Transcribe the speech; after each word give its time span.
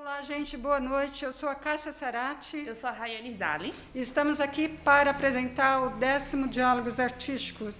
Olá, 0.00 0.22
gente, 0.22 0.56
boa 0.56 0.78
noite. 0.78 1.24
Eu 1.24 1.32
sou 1.32 1.48
a 1.48 1.56
Cássia 1.56 1.92
Sarati. 1.92 2.56
Eu 2.64 2.76
sou 2.76 2.88
a 2.88 2.92
Rayane 2.92 3.34
Zali. 3.34 3.74
E 3.92 4.00
estamos 4.00 4.40
aqui 4.40 4.68
para 4.68 5.10
apresentar 5.10 5.82
o 5.82 5.90
décimo 5.96 6.46
Diálogos 6.46 7.00
Artísticos, 7.00 7.74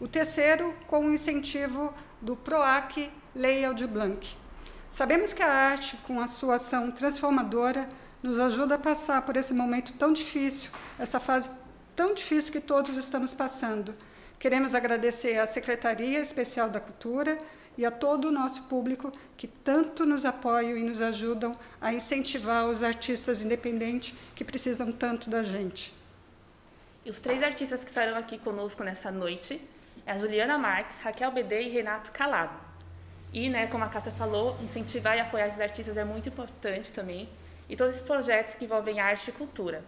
o 0.00 0.08
terceiro 0.08 0.74
com 0.88 1.06
o 1.06 1.14
incentivo 1.14 1.94
do 2.20 2.34
PROAC 2.34 3.08
Lei 3.36 3.64
Aldir 3.64 3.86
Blanc. 3.86 4.36
Sabemos 4.90 5.32
que 5.32 5.44
a 5.44 5.48
arte, 5.48 5.96
com 5.98 6.20
a 6.20 6.26
sua 6.26 6.56
ação 6.56 6.90
transformadora, 6.90 7.88
nos 8.20 8.36
ajuda 8.40 8.74
a 8.74 8.78
passar 8.78 9.22
por 9.22 9.36
esse 9.36 9.54
momento 9.54 9.92
tão 9.92 10.12
difícil, 10.12 10.72
essa 10.98 11.20
fase 11.20 11.52
tão 11.94 12.14
difícil 12.14 12.50
que 12.50 12.60
todos 12.60 12.96
estamos 12.96 13.32
passando. 13.32 13.94
Queremos 14.40 14.74
agradecer 14.74 15.38
à 15.38 15.46
Secretaria 15.46 16.18
Especial 16.18 16.68
da 16.68 16.80
Cultura 16.80 17.38
e 17.80 17.86
a 17.86 17.90
todo 17.90 18.26
o 18.26 18.30
nosso 18.30 18.64
público 18.64 19.10
que 19.38 19.48
tanto 19.48 20.04
nos 20.04 20.26
apoiam 20.26 20.76
e 20.76 20.82
nos 20.82 21.00
ajudam 21.00 21.56
a 21.80 21.94
incentivar 21.94 22.66
os 22.66 22.82
artistas 22.82 23.40
independentes 23.40 24.14
que 24.36 24.44
precisam 24.44 24.92
tanto 24.92 25.30
da 25.30 25.42
gente. 25.42 25.94
E 27.06 27.08
os 27.08 27.18
três 27.18 27.42
artistas 27.42 27.82
que 27.82 27.88
estarão 27.88 28.18
aqui 28.18 28.36
conosco 28.36 28.84
nessa 28.84 29.10
noite 29.10 29.66
é 30.04 30.12
a 30.12 30.18
Juliana 30.18 30.58
Marques, 30.58 30.98
Raquel 30.98 31.32
BD 31.32 31.62
e 31.62 31.68
Renato 31.70 32.12
Calado. 32.12 32.52
E, 33.32 33.48
né, 33.48 33.66
como 33.66 33.82
a 33.82 33.88
Cássia 33.88 34.12
falou, 34.12 34.58
incentivar 34.62 35.16
e 35.16 35.20
apoiar 35.20 35.46
esses 35.46 35.58
artistas 35.58 35.96
é 35.96 36.04
muito 36.04 36.28
importante 36.28 36.92
também, 36.92 37.30
e 37.66 37.76
todos 37.76 37.94
esses 37.94 38.06
projetos 38.06 38.56
que 38.56 38.66
envolvem 38.66 39.00
arte 39.00 39.30
e 39.30 39.32
cultura. 39.32 39.82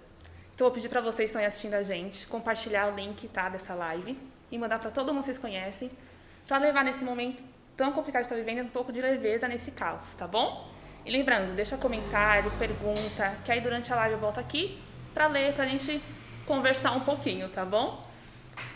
Então, 0.55 0.67
vou 0.67 0.71
pedir 0.71 0.89
para 0.89 1.03
vocês 1.03 1.31
que 1.31 1.37
estão 1.37 1.45
assistindo 1.47 1.75
a 1.75 1.83
gente 1.83 2.27
compartilhar 2.27 2.91
o 2.91 2.97
link 2.97 3.29
tá, 3.29 3.51
dessa 3.51 3.75
live 3.75 4.17
e 4.51 4.57
mandar 4.57 4.79
para 4.79 4.91
todo 4.91 5.13
mundo 5.13 5.25
que 5.25 5.27
vocês 5.27 5.39
conhecem, 5.39 5.91
para 6.47 6.57
levar 6.57 6.85
nesse 6.85 7.05
momento 7.05 7.45
tão 7.77 7.93
complicado 7.93 8.23
que 8.23 8.33
está 8.33 8.37
vivendo 8.37 8.67
um 8.67 8.71
pouco 8.71 8.93
de 8.93 9.01
leveza 9.01 9.49
nesse 9.49 9.71
caos, 9.71 10.15
tá 10.15 10.27
bom? 10.27 10.71
E 11.05 11.11
lembrando, 11.11 11.55
deixa 11.55 11.77
comentário, 11.77 12.51
pergunta, 12.59 13.37
que 13.45 13.51
aí 13.51 13.61
durante 13.61 13.93
a 13.93 13.97
live 13.97 14.15
eu 14.15 14.21
volto 14.21 14.39
aqui 14.39 14.79
para 15.13 15.27
ler, 15.27 15.53
para 15.55 15.65
a 15.65 15.67
gente 15.69 16.01
conversar 16.47 16.93
um 16.93 17.01
pouquinho, 17.01 17.49
tá 17.49 17.65
bom? 17.65 18.07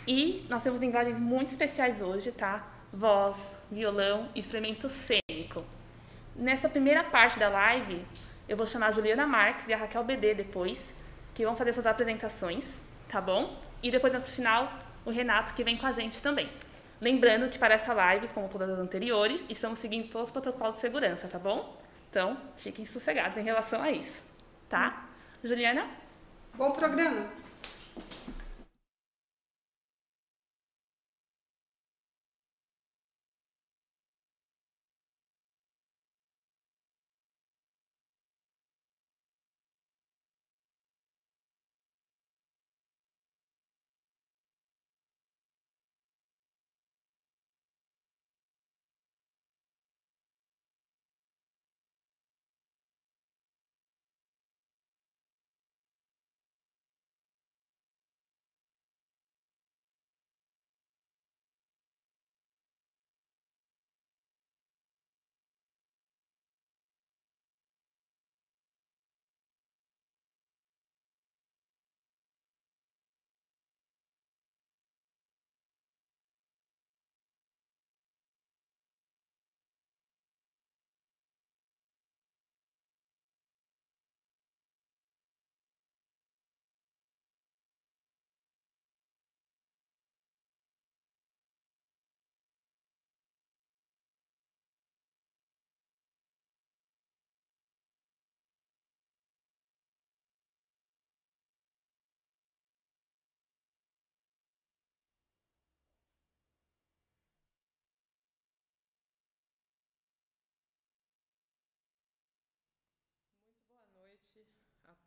E 0.07 0.45
nós 0.49 0.63
temos 0.63 0.81
linguagens 0.81 1.21
muito 1.21 1.51
especiais 1.51 2.01
hoje, 2.01 2.33
tá? 2.33 2.67
Voz, 2.93 3.51
violão, 3.71 4.29
instrumento 4.35 4.89
cênico. 4.89 5.65
Nessa 6.35 6.69
primeira 6.69 7.05
parte 7.05 7.39
da 7.39 7.49
live, 7.49 8.05
eu 8.49 8.57
vou 8.57 8.67
chamar 8.67 8.89
a 8.89 8.91
Juliana 8.91 9.27
Marques 9.27 9.69
e 9.69 9.73
a 9.73 9.77
Raquel 9.77 10.05
BD 10.05 10.35
depois, 10.35 10.95
que 11.35 11.45
vão 11.45 11.57
fazer 11.57 11.73
suas 11.73 11.87
apresentações, 11.87 12.81
tá 13.09 13.21
bom? 13.21 13.57
E 13.83 13.91
depois, 13.91 14.13
no 14.13 14.21
final, 14.21 14.73
o 15.05 15.11
Renato, 15.11 15.55
que 15.55 15.63
vem 15.63 15.77
com 15.77 15.87
a 15.87 15.93
gente 15.93 16.21
também. 16.21 16.49
Lembrando 17.01 17.51
que 17.51 17.59
para 17.59 17.75
essa 17.75 17.93
live, 17.93 18.29
como 18.29 18.49
todas 18.49 18.71
as 18.71 18.79
anteriores, 18.79 19.45
estamos 19.49 19.79
seguindo 19.79 20.09
todos 20.09 20.29
os 20.29 20.33
protocolos 20.33 20.77
de 20.77 20.81
segurança, 20.81 21.29
tá 21.29 21.39
bom? 21.39 21.77
Então, 22.11 22.39
fiquem 22.57 22.85
sossegados 22.85 23.37
em 23.37 23.43
relação 23.43 23.83
a 23.83 23.91
isso, 23.91 24.23
tá? 24.69 25.07
Juliana? 25.45 25.87
Bom 26.55 26.71
programa! 26.73 27.27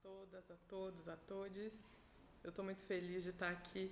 Todas, 0.10 0.50
a 0.50 0.56
todos, 0.68 1.08
a 1.08 1.16
todes. 1.16 1.74
Eu 2.44 2.50
estou 2.50 2.66
muito 2.66 2.82
feliz 2.82 3.24
de 3.24 3.30
estar 3.30 3.52
aqui 3.52 3.92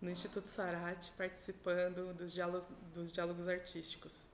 no 0.00 0.08
Instituto 0.08 0.46
Sarate 0.46 1.10
participando 1.16 2.14
dos 2.14 2.32
diálogos, 2.32 2.68
dos 2.94 3.10
diálogos 3.10 3.48
artísticos. 3.48 4.28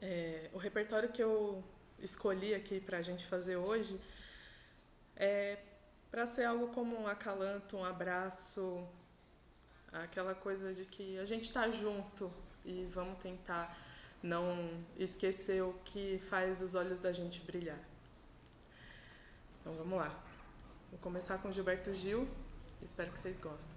É, 0.00 0.48
o 0.52 0.58
repertório 0.58 1.10
que 1.10 1.20
eu 1.20 1.64
escolhi 1.98 2.54
aqui 2.54 2.80
para 2.80 2.98
a 2.98 3.02
gente 3.02 3.26
fazer 3.26 3.56
hoje 3.56 4.00
é 5.16 5.58
para 6.08 6.24
ser 6.24 6.44
algo 6.44 6.68
como 6.68 6.96
um 6.96 7.08
acalanto, 7.08 7.76
um 7.76 7.84
abraço, 7.84 8.86
aquela 9.92 10.36
coisa 10.36 10.72
de 10.72 10.84
que 10.84 11.18
a 11.18 11.24
gente 11.24 11.44
está 11.44 11.68
junto 11.68 12.30
e 12.64 12.86
vamos 12.92 13.18
tentar 13.18 13.76
não 14.22 14.84
esquecer 14.96 15.62
o 15.62 15.72
que 15.84 16.20
faz 16.30 16.62
os 16.62 16.76
olhos 16.76 17.00
da 17.00 17.12
gente 17.12 17.40
brilhar. 17.40 17.87
Então 19.68 19.84
vamos 19.84 19.98
lá. 19.98 20.10
Vou 20.90 20.98
começar 21.00 21.36
com 21.36 21.52
Gilberto 21.52 21.92
Gil. 21.92 22.26
Espero 22.80 23.12
que 23.12 23.18
vocês 23.18 23.38
gostem. 23.38 23.76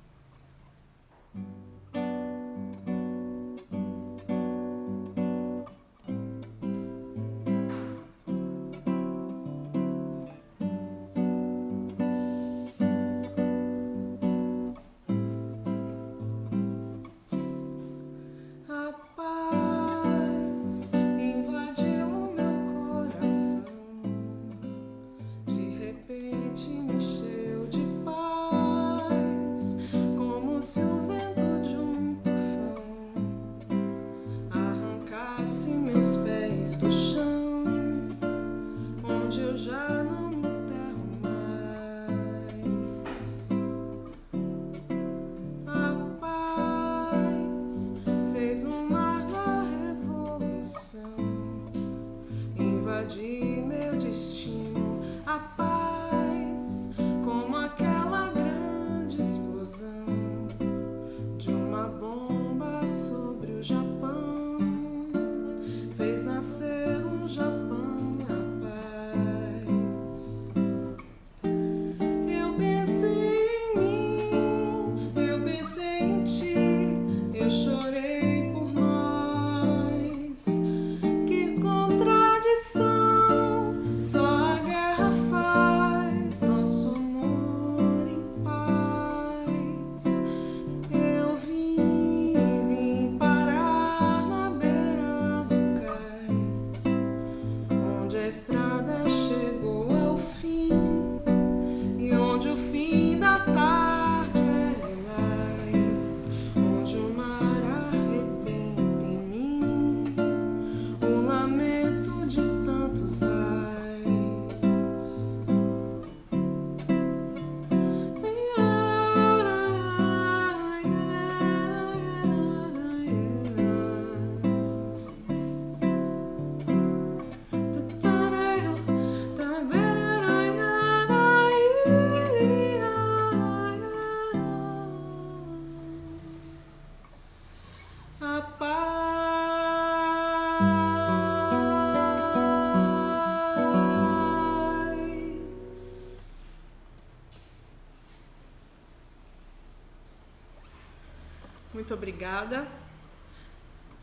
Muito 151.91 151.93
obrigada. 151.93 152.65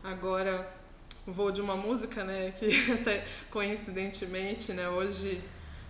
Agora 0.03 0.71
vou 1.25 1.51
de 1.51 1.59
uma 1.59 1.75
música, 1.75 2.23
né, 2.23 2.51
que 2.51 2.69
até 2.93 3.25
coincidentemente, 3.49 4.73
né, 4.73 4.87
hoje 4.87 5.43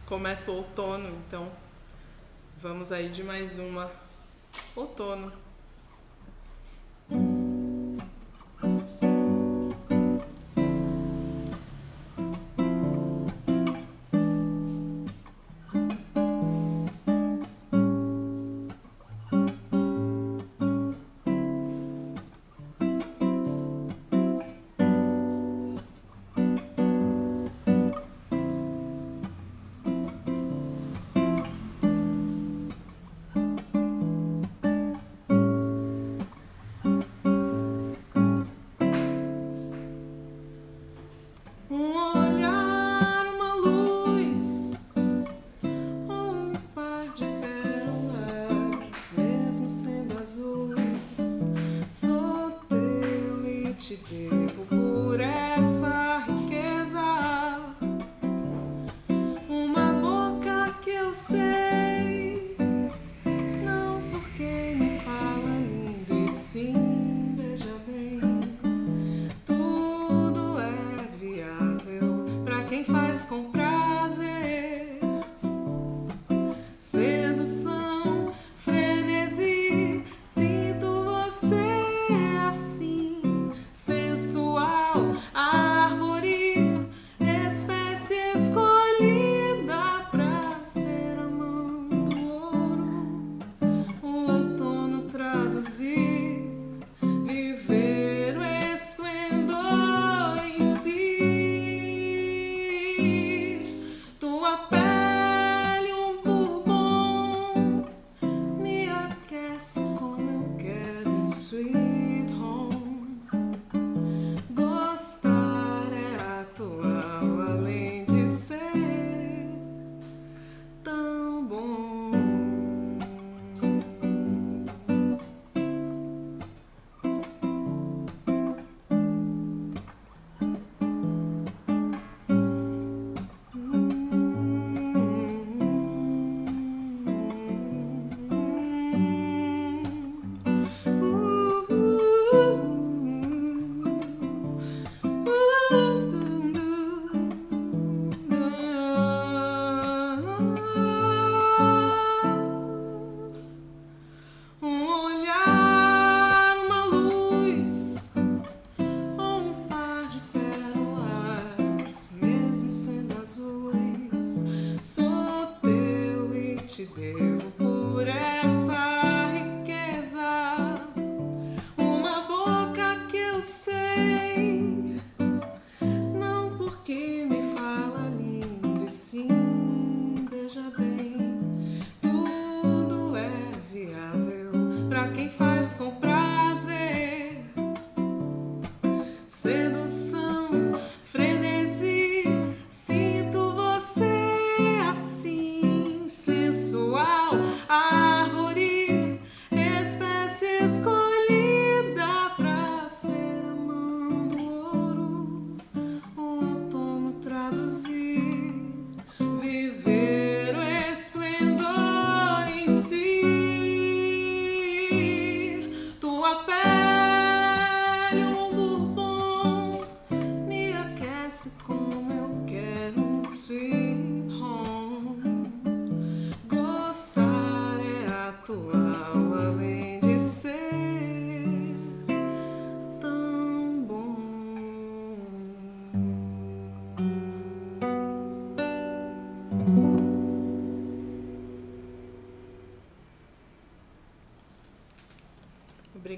começa 0.06 0.50
o 0.50 0.56
outono, 0.56 1.22
então 1.28 1.51
vamos 2.57 2.94
aí 2.94 3.10
de 3.10 3.22
mais 3.22 3.60
uma 3.60 3.92
outono. 4.78 5.49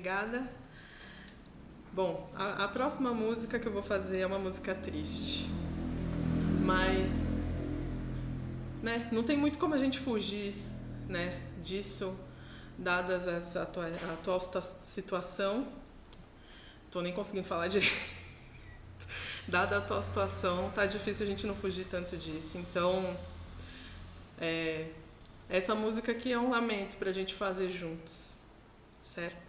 Obrigada. 0.02 0.50
Bom, 1.94 2.28
a, 2.34 2.64
a, 2.64 2.68
próxima 2.68 3.14
música 3.14 3.60
que 3.60 3.68
eu 3.68 3.72
vou 3.72 3.84
fazer 3.84 4.22
é 4.22 4.26
uma 4.26 4.40
música 4.40 4.74
triste. 4.74 5.48
Mas 6.66 7.44
né, 8.82 9.08
não 9.12 9.22
tem 9.22 9.38
muito 9.38 9.60
como 9.60 9.76
a 9.76 9.78
gente 9.78 10.00
fugir 10.00 10.56
né, 11.08 11.40
disso, 11.62 12.20
dadas 12.80 13.28
essa 13.28 13.62
atual, 13.62 13.86
a 13.86 14.14
atual 14.14 14.40
situação. 14.40 15.68
Tô 16.90 17.00
nem 17.02 17.14
conseguindo 17.14 17.48
falar 17.48 17.68
direito. 17.70 17.94
Dada 19.48 19.76
a 19.76 19.78
atual 19.78 20.02
situação, 20.02 20.72
tá 20.72 20.88
difícil 20.88 21.28
a 21.28 21.30
gente 21.30 21.46
não 21.46 21.54
fugir 21.54 21.86
tanto 21.86 22.18
disso. 22.18 22.58
Então, 22.58 23.16
é, 24.40 24.88
essa 25.48 25.76
música 25.76 26.12
aqui 26.12 26.34
é 26.34 26.40
um 26.40 26.50
lamento 26.50 26.98
para 26.98 27.12
a 27.12 27.14
gente 27.14 27.36
fazer 27.36 27.70
juntos, 27.70 28.36
certo? 29.04 29.41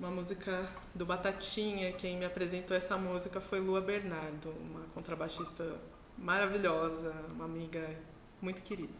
Uma 0.00 0.10
música 0.10 0.66
do 0.94 1.04
Batatinha, 1.04 1.92
quem 1.92 2.16
me 2.16 2.24
apresentou 2.24 2.74
essa 2.74 2.96
música 2.96 3.38
foi 3.38 3.60
Lua 3.60 3.82
Bernardo, 3.82 4.48
uma 4.48 4.80
contrabaixista 4.94 5.76
maravilhosa, 6.16 7.12
uma 7.28 7.44
amiga 7.44 7.86
muito 8.40 8.62
querida. 8.62 8.94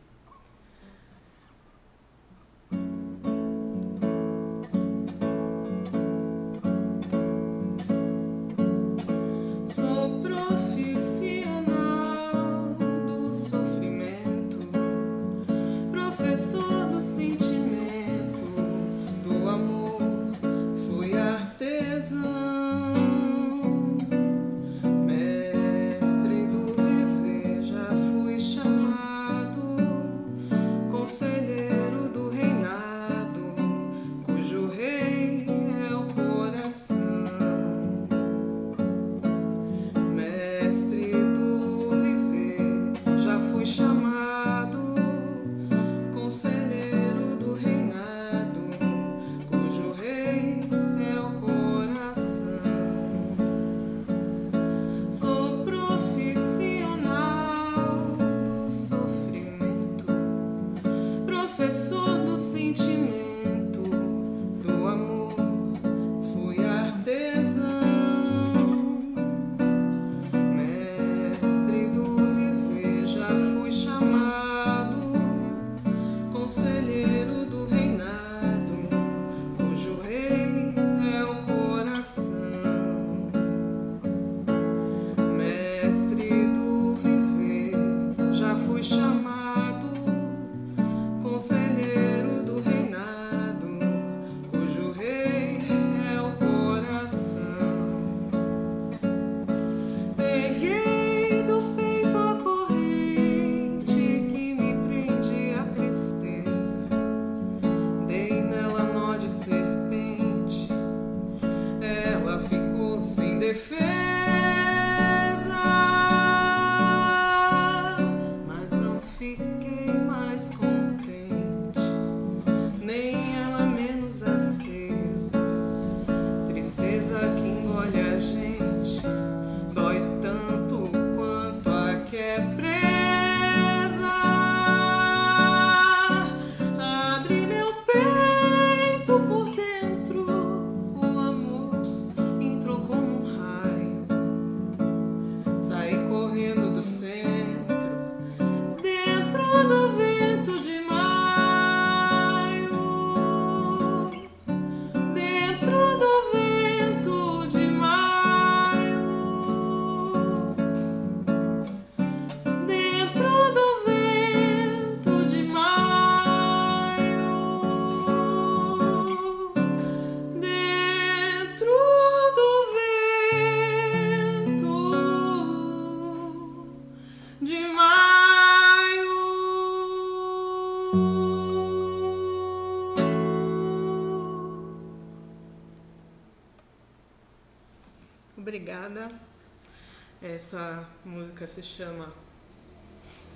Música 191.40 191.46
se 191.46 191.62
chama. 191.62 192.12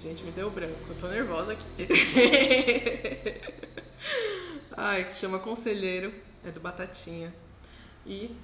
Gente, 0.00 0.24
me 0.24 0.32
deu 0.32 0.50
branco, 0.50 0.78
eu 0.88 0.94
tô 0.96 1.06
nervosa 1.08 1.52
aqui. 1.52 1.88
Ai, 4.76 5.04
que 5.04 5.14
chama 5.14 5.38
Conselheiro, 5.38 6.12
é 6.44 6.50
do 6.50 6.58
Batatinha. 6.60 7.32
E 8.04 8.36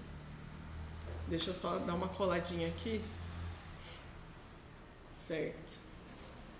deixa 1.29 1.51
eu 1.51 1.55
só 1.55 1.77
dar 1.79 1.95
uma 1.95 2.09
coladinha 2.09 2.69
aqui. 2.69 3.05
Certo. 5.13 5.79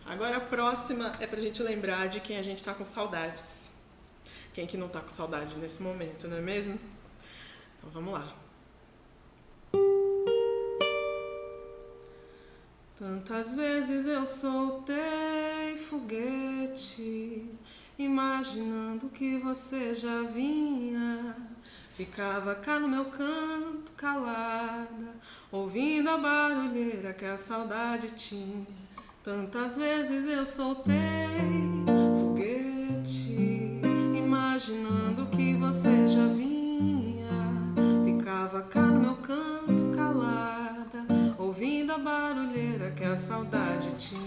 Agora 0.05 0.37
a 0.37 0.41
próxima 0.41 1.13
é 1.21 1.27
pra 1.27 1.41
gente 1.41 1.63
lembrar 1.63 2.09
de 2.09 2.21
quem 2.21 2.37
a 2.37 2.43
gente 2.43 2.63
tá 2.63 2.75
com 2.75 2.85
saudades. 2.85 3.73
Quem 4.53 4.67
que 4.67 4.77
não 4.77 4.89
tá 4.89 5.01
com 5.01 5.09
saudade 5.09 5.57
nesse 5.57 5.83
momento, 5.83 6.29
não 6.29 6.37
é 6.37 6.43
mesmo? 6.43 6.79
Então 7.79 7.89
vamos 7.91 8.13
lá. 8.13 8.37
Tantas 13.01 13.57
vezes 13.57 14.07
eu 14.07 14.27
soltei 14.27 15.75
foguete, 15.89 17.47
imaginando 17.99 19.09
que 19.09 19.39
você 19.39 19.95
já 19.95 20.21
vinha. 20.21 21.35
Ficava 21.95 22.55
cá 22.55 22.79
no 22.79 22.87
meu 22.87 23.07
canto, 23.07 23.91
calada, 23.97 25.17
ouvindo 25.51 26.11
a 26.11 26.19
barulheira 26.19 27.15
que 27.15 27.25
a 27.25 27.39
saudade 27.39 28.11
tinha. 28.11 28.67
Tantas 29.25 29.79
vezes 29.79 30.27
eu 30.27 30.45
soltei 30.45 30.93
foguete, 32.21 33.81
imaginando 34.15 35.25
que 35.35 35.55
você 35.55 36.07
já 36.07 36.27
vinha. 36.27 37.31
Ficava 38.05 38.61
cá 38.61 38.90
que 42.91 43.05
a 43.05 43.17
saudade 43.17 43.93
tinha. 43.97 44.21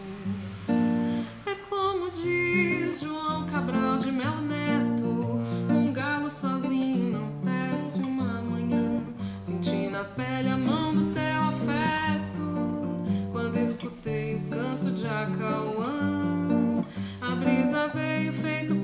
É 1.45 1.55
como 1.69 2.09
diz 2.11 3.01
João 3.01 3.45
Cabral 3.45 3.97
de 3.97 4.11
Mel 4.11 4.41
Neto: 4.41 5.39
um 5.69 5.91
galo 5.91 6.29
sozinho 6.29 7.11
não 7.11 7.31
tece 7.41 7.99
uma 8.01 8.41
manhã. 8.41 9.01
Senti 9.41 9.89
na 9.89 10.03
pele 10.03 10.49
a 10.49 10.57
mão 10.57 10.95
do 10.95 11.13
teu 11.13 11.41
afeto 11.41 13.03
quando 13.31 13.57
escutei 13.57 14.35
o 14.35 14.49
canto 14.49 14.91
de 14.91 15.05
Acauã. 15.07 16.83
A 17.21 17.35
brisa 17.35 17.87
veio 17.89 18.33
feito 18.33 18.75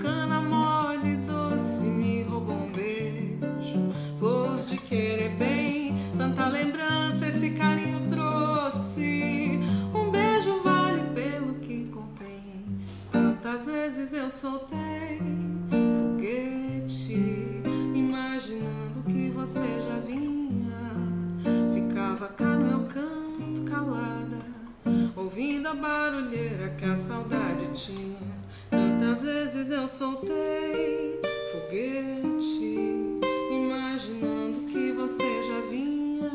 vezes 13.66 14.14
eu 14.14 14.30
soltei 14.30 15.20
foguete, 16.00 17.62
imaginando 17.94 19.02
que 19.06 19.30
você 19.30 19.80
já 19.82 20.00
vinha. 20.00 20.94
Ficava 21.74 22.28
cá 22.30 22.46
no 22.46 22.66
meu 22.66 22.88
canto 22.88 23.64
calada, 23.64 24.38
ouvindo 25.16 25.68
a 25.68 25.74
barulheira 25.74 26.70
que 26.78 26.86
a 26.86 26.96
saudade 26.96 27.68
tinha. 27.74 28.18
Tantas 28.70 29.22
vezes 29.22 29.72
eu 29.72 29.88
soltei 29.88 31.20
foguete, 31.52 32.78
imaginando 33.52 34.66
que 34.68 34.92
você 34.92 35.44
já 35.44 35.60
vinha. 35.70 36.32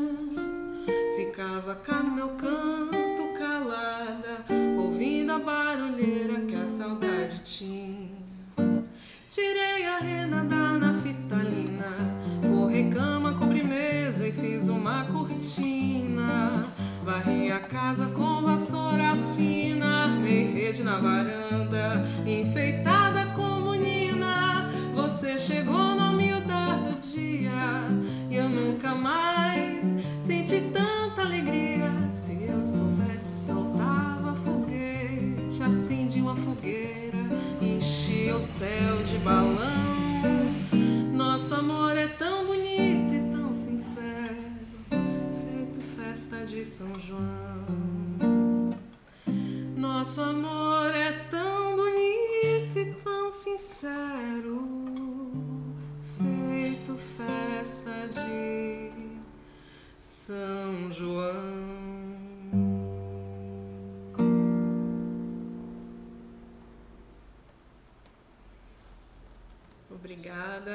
Ficava 1.15 1.75
cá 1.75 2.03
no 2.03 2.11
meu 2.11 2.29
canto 2.29 3.39
calada, 3.39 4.64
a 5.35 5.39
barulheira 5.39 6.39
que 6.47 6.55
a 6.55 6.65
saudade 6.65 7.41
tinha. 7.43 8.09
Tirei 9.29 9.85
a 9.85 9.99
rena 9.99 10.45
da 10.45 10.77
naftalina, 10.77 11.91
forrei 12.47 12.89
cama, 12.89 13.33
cobri 13.33 13.61
mesa 13.61 14.25
e 14.27 14.31
fiz 14.31 14.69
uma 14.69 15.03
cortina. 15.05 16.67
Varri 17.03 17.51
a 17.51 17.59
casa 17.59 18.07
com 18.07 18.43
vassoura 18.43 19.13
fina, 19.35 20.05
armei 20.05 20.53
rede 20.53 20.83
na 20.83 20.97
varanda, 20.99 22.05
enfeitada 22.25 23.33
como 23.35 23.73
nina. 23.73 24.69
Você 24.95 25.37
chegou 25.37 25.95
no 25.95 26.11
humildade 26.11 26.89
do 26.89 26.99
dia 26.99 27.89
e 28.31 28.37
eu 28.37 28.47
nunca 28.47 28.95
mais 28.95 29.54
fogueira, 36.55 37.17
enchia 37.61 38.35
o 38.35 38.41
céu 38.41 38.97
de 39.05 39.17
balão. 39.19 39.57
Nosso 41.11 41.55
amor 41.55 41.97
é 41.97 42.07
tão 42.07 42.45
bonito 42.45 43.13
e 43.13 43.31
tão 43.31 43.53
sincero, 43.53 44.53
feito 44.89 45.81
festa 45.95 46.45
de 46.45 46.65
São 46.65 46.97
João. 46.99 47.65
Nosso 49.75 50.21
amor 50.21 50.93
é 50.95 51.11
tão 51.29 51.75
bonito 51.75 52.79
e 52.79 52.93
tão 53.03 53.29
sincero, 53.29 54.61
feito 56.17 56.97
festa 57.17 58.09
de 58.13 58.91
São 59.99 60.91
João. 60.91 61.64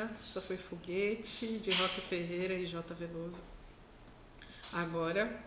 Obrigada. 0.00 0.10
Essa 0.12 0.40
foi 0.40 0.56
Foguete, 0.56 1.58
de 1.58 1.70
Roque 1.70 2.00
Ferreira 2.00 2.54
e 2.54 2.64
J. 2.64 2.94
Veloso. 2.94 3.42
Agora 4.72 5.38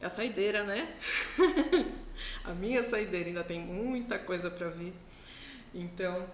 é 0.00 0.06
a 0.06 0.08
saideira, 0.08 0.64
né? 0.64 0.96
a 2.44 2.52
minha 2.52 2.82
saideira 2.82 3.28
ainda 3.28 3.44
tem 3.44 3.60
muita 3.60 4.18
coisa 4.18 4.50
para 4.50 4.68
vir. 4.68 4.94
Então, 5.74 6.26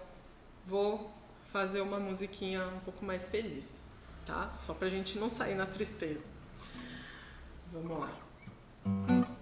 vou 0.65 1.11
fazer 1.51 1.81
uma 1.81 1.99
musiquinha 1.99 2.65
um 2.67 2.79
pouco 2.79 3.03
mais 3.03 3.29
feliz, 3.29 3.83
tá? 4.25 4.55
Só 4.59 4.73
pra 4.73 4.87
gente 4.89 5.17
não 5.17 5.29
sair 5.29 5.55
na 5.55 5.65
tristeza. 5.65 6.27
Vamos 7.71 7.99
lá. 7.99 9.38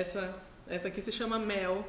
Essa, 0.00 0.34
essa 0.66 0.88
aqui 0.88 1.00
se 1.00 1.12
chama 1.12 1.38
Mel. 1.38 1.86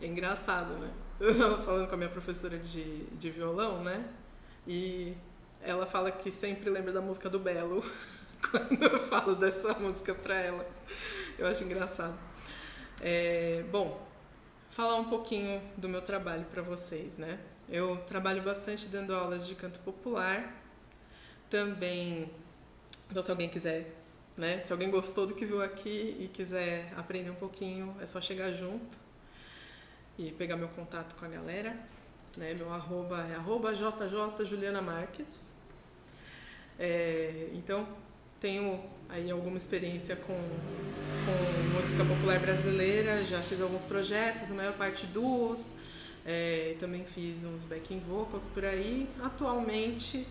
É 0.00 0.06
engraçado, 0.06 0.74
né? 0.74 0.90
Eu 1.18 1.32
estava 1.32 1.62
falando 1.62 1.88
com 1.88 1.94
a 1.94 1.98
minha 1.98 2.10
professora 2.10 2.56
de, 2.58 3.06
de 3.06 3.30
violão, 3.30 3.82
né? 3.82 4.08
E 4.66 5.16
ela 5.60 5.84
fala 5.84 6.12
que 6.12 6.30
sempre 6.30 6.70
lembra 6.70 6.92
da 6.92 7.00
música 7.00 7.28
do 7.28 7.38
Belo 7.38 7.84
quando 8.50 8.80
eu 8.80 9.00
falo 9.06 9.34
dessa 9.34 9.74
música 9.74 10.14
para 10.14 10.36
ela. 10.36 10.64
Eu 11.36 11.48
acho 11.48 11.64
engraçado. 11.64 12.16
É, 13.00 13.64
bom, 13.72 14.06
falar 14.70 14.94
um 14.94 15.08
pouquinho 15.08 15.60
do 15.76 15.88
meu 15.88 16.02
trabalho 16.02 16.44
para 16.44 16.62
vocês, 16.62 17.18
né? 17.18 17.40
Eu 17.68 17.96
trabalho 18.06 18.42
bastante 18.42 18.86
dando 18.86 19.12
aulas 19.12 19.44
de 19.44 19.56
canto 19.56 19.80
popular. 19.80 20.54
Também, 21.50 22.30
então 23.10 23.22
se 23.22 23.30
alguém 23.30 23.48
quiser, 23.48 23.97
né? 24.38 24.62
Se 24.62 24.72
alguém 24.72 24.88
gostou 24.88 25.26
do 25.26 25.34
que 25.34 25.44
viu 25.44 25.60
aqui 25.60 26.16
e 26.20 26.30
quiser 26.32 26.92
aprender 26.96 27.28
um 27.28 27.34
pouquinho, 27.34 27.94
é 28.00 28.06
só 28.06 28.20
chegar 28.20 28.52
junto 28.52 28.96
e 30.16 30.30
pegar 30.30 30.56
meu 30.56 30.68
contato 30.68 31.16
com 31.16 31.24
a 31.24 31.28
galera. 31.28 31.76
Né? 32.36 32.54
Meu 32.54 32.72
arroba 32.72 33.26
é 33.28 33.34
arroba 33.34 33.74
JJ 33.74 34.46
Juliana 34.46 34.80
Marques. 34.80 35.52
É, 36.78 37.48
então, 37.52 37.84
tenho 38.40 38.80
aí 39.08 39.28
alguma 39.28 39.56
experiência 39.56 40.14
com, 40.14 40.34
com 40.34 41.76
música 41.76 42.04
popular 42.04 42.38
brasileira, 42.38 43.18
já 43.24 43.42
fiz 43.42 43.60
alguns 43.60 43.82
projetos, 43.82 44.48
na 44.50 44.54
maior 44.54 44.74
parte 44.74 45.04
duos, 45.06 45.80
É, 46.24 46.76
também 46.78 47.04
fiz 47.06 47.44
uns 47.44 47.64
backing 47.64 48.00
vocals 48.00 48.46
por 48.46 48.64
aí. 48.64 49.08
Atualmente 49.22 50.26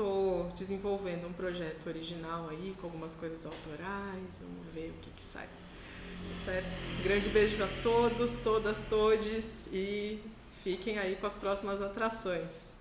estou 0.00 0.50
desenvolvendo 0.56 1.28
um 1.28 1.32
projeto 1.32 1.86
original 1.86 2.48
aí, 2.48 2.74
com 2.80 2.86
algumas 2.86 3.14
coisas 3.14 3.44
autorais. 3.44 4.40
Vamos 4.40 4.66
ver 4.74 4.94
o 4.96 5.00
que, 5.02 5.10
que 5.10 5.24
sai. 5.24 5.46
Tá 5.46 6.44
certo? 6.44 6.68
Grande 7.02 7.28
beijo 7.28 7.62
a 7.62 7.68
todos, 7.82 8.38
todas, 8.38 8.84
todes 8.88 9.68
e 9.72 10.18
fiquem 10.62 10.98
aí 10.98 11.16
com 11.16 11.26
as 11.26 11.34
próximas 11.34 11.82
atrações. 11.82 12.79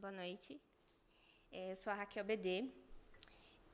Boa 0.00 0.12
noite. 0.12 0.58
É, 1.52 1.72
eu 1.72 1.76
sou 1.76 1.92
a 1.92 1.96
Raquel 1.96 2.24
BD. 2.24 2.64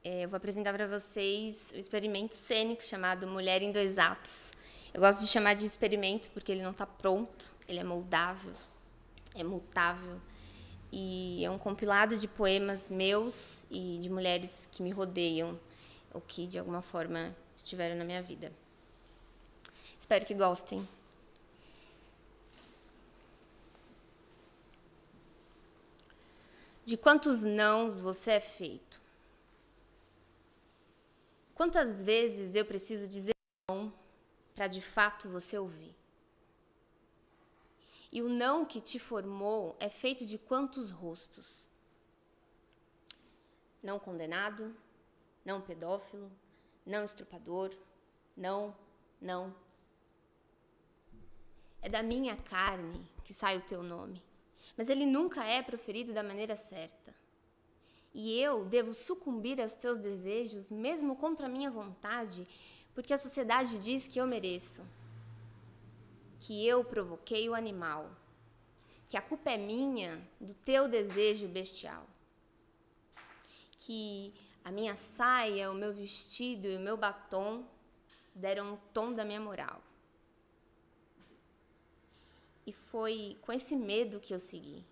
É, 0.02 0.24
eu 0.24 0.28
vou 0.28 0.36
apresentar 0.36 0.72
para 0.72 0.84
vocês 0.88 1.70
o 1.72 1.76
experimento 1.76 2.34
cênico 2.34 2.82
chamado 2.82 3.28
Mulher 3.28 3.62
em 3.62 3.70
Dois 3.70 3.96
Atos. 3.96 4.50
Eu 4.92 5.00
gosto 5.00 5.20
de 5.20 5.28
chamar 5.28 5.54
de 5.54 5.64
experimento 5.64 6.28
porque 6.30 6.50
ele 6.50 6.62
não 6.62 6.72
está 6.72 6.84
pronto, 6.84 7.54
ele 7.68 7.78
é 7.78 7.84
moldável, 7.84 8.52
é 9.36 9.44
mutável. 9.44 10.20
E 10.90 11.44
é 11.44 11.50
um 11.50 11.58
compilado 11.58 12.16
de 12.16 12.26
poemas 12.26 12.90
meus 12.90 13.62
e 13.70 14.00
de 14.02 14.10
mulheres 14.10 14.68
que 14.72 14.82
me 14.82 14.90
rodeiam, 14.90 15.56
ou 16.12 16.20
que 16.20 16.48
de 16.48 16.58
alguma 16.58 16.82
forma 16.82 17.36
estiveram 17.56 17.94
na 17.94 18.04
minha 18.04 18.20
vida. 18.20 18.52
Espero 19.96 20.26
que 20.26 20.34
gostem. 20.34 20.88
De 26.86 26.96
quantos 26.96 27.42
nãos 27.42 27.98
você 27.98 28.30
é 28.30 28.40
feito? 28.40 29.02
Quantas 31.52 32.00
vezes 32.00 32.54
eu 32.54 32.64
preciso 32.64 33.08
dizer 33.08 33.32
não 33.68 33.92
para 34.54 34.68
de 34.68 34.80
fato 34.80 35.28
você 35.28 35.58
ouvir? 35.58 35.92
E 38.12 38.22
o 38.22 38.28
não 38.28 38.64
que 38.64 38.80
te 38.80 39.00
formou 39.00 39.74
é 39.80 39.88
feito 39.88 40.24
de 40.24 40.38
quantos 40.38 40.92
rostos? 40.92 41.66
Não 43.82 43.98
condenado, 43.98 44.72
não 45.44 45.60
pedófilo, 45.60 46.30
não 46.86 47.04
estrupador, 47.04 47.74
não, 48.36 48.72
não. 49.20 49.52
É 51.82 51.88
da 51.88 52.00
minha 52.00 52.36
carne 52.36 53.10
que 53.24 53.34
sai 53.34 53.58
o 53.58 53.62
teu 53.62 53.82
nome 53.82 54.22
mas 54.76 54.88
ele 54.88 55.04
nunca 55.04 55.44
é 55.44 55.62
proferido 55.62 56.12
da 56.12 56.22
maneira 56.22 56.56
certa. 56.56 57.14
E 58.14 58.40
eu 58.40 58.64
devo 58.64 58.94
sucumbir 58.94 59.60
aos 59.60 59.74
teus 59.74 59.98
desejos, 59.98 60.70
mesmo 60.70 61.16
contra 61.16 61.44
a 61.44 61.50
minha 61.50 61.70
vontade, 61.70 62.44
porque 62.94 63.12
a 63.12 63.18
sociedade 63.18 63.78
diz 63.78 64.08
que 64.08 64.18
eu 64.18 64.26
mereço. 64.26 64.82
Que 66.38 66.66
eu 66.66 66.82
provoquei 66.82 67.46
o 67.46 67.54
animal. 67.54 68.10
Que 69.06 69.18
a 69.18 69.22
culpa 69.22 69.50
é 69.50 69.58
minha 69.58 70.26
do 70.40 70.54
teu 70.54 70.88
desejo 70.88 71.46
bestial. 71.46 72.06
Que 73.76 74.32
a 74.64 74.72
minha 74.72 74.96
saia, 74.96 75.70
o 75.70 75.74
meu 75.74 75.92
vestido 75.92 76.66
e 76.66 76.76
o 76.76 76.80
meu 76.80 76.96
batom 76.96 77.64
deram 78.34 78.74
o 78.74 78.80
tom 78.92 79.12
da 79.12 79.24
minha 79.24 79.40
moral. 79.40 79.82
E 82.66 82.72
foi 82.72 83.38
com 83.42 83.52
esse 83.52 83.76
medo 83.76 84.18
que 84.18 84.34
eu 84.34 84.40
segui, 84.40 84.84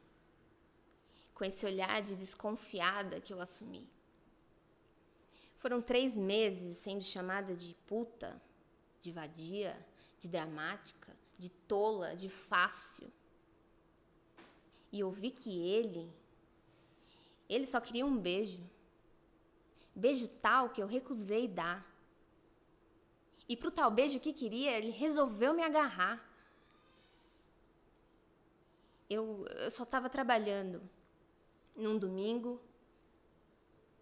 com 1.35 1.45
esse 1.45 1.67
olhar 1.67 2.01
de 2.03 2.15
desconfiada 2.15 3.21
que 3.21 3.33
eu 3.33 3.41
assumi. 3.41 3.89
Foram 5.57 5.83
três 5.83 6.15
meses 6.15 6.77
sendo 6.77 7.03
chamada 7.03 7.55
de 7.57 7.75
puta, 7.87 8.41
de 9.01 9.11
vadia, 9.11 9.77
de 10.21 10.29
dramática, 10.29 11.17
de 11.37 11.49
tola, 11.49 12.15
de 12.15 12.29
fácil. 12.29 13.11
E 14.93 15.01
eu 15.01 15.11
vi 15.11 15.31
que 15.31 15.67
ele, 15.69 16.09
ele 17.49 17.67
só 17.67 17.81
queria 17.81 18.07
um 18.07 18.17
beijo. 18.17 18.63
Beijo 19.95 20.29
tal 20.29 20.71
que 20.71 20.81
eu 20.81 20.87
recusei 20.87 21.49
dar. 21.49 21.85
E 23.49 23.57
pro 23.57 23.71
tal 23.71 23.91
beijo 23.91 24.21
que 24.21 24.33
queria, 24.33 24.79
ele 24.79 24.91
resolveu 24.91 25.53
me 25.53 25.63
agarrar 25.63 26.34
eu, 29.15 29.47
eu 29.59 29.71
só 29.71 29.85
estava 29.85 30.11
trabalhando 30.11 30.83
num 31.77 31.99
domingo, 31.99 32.61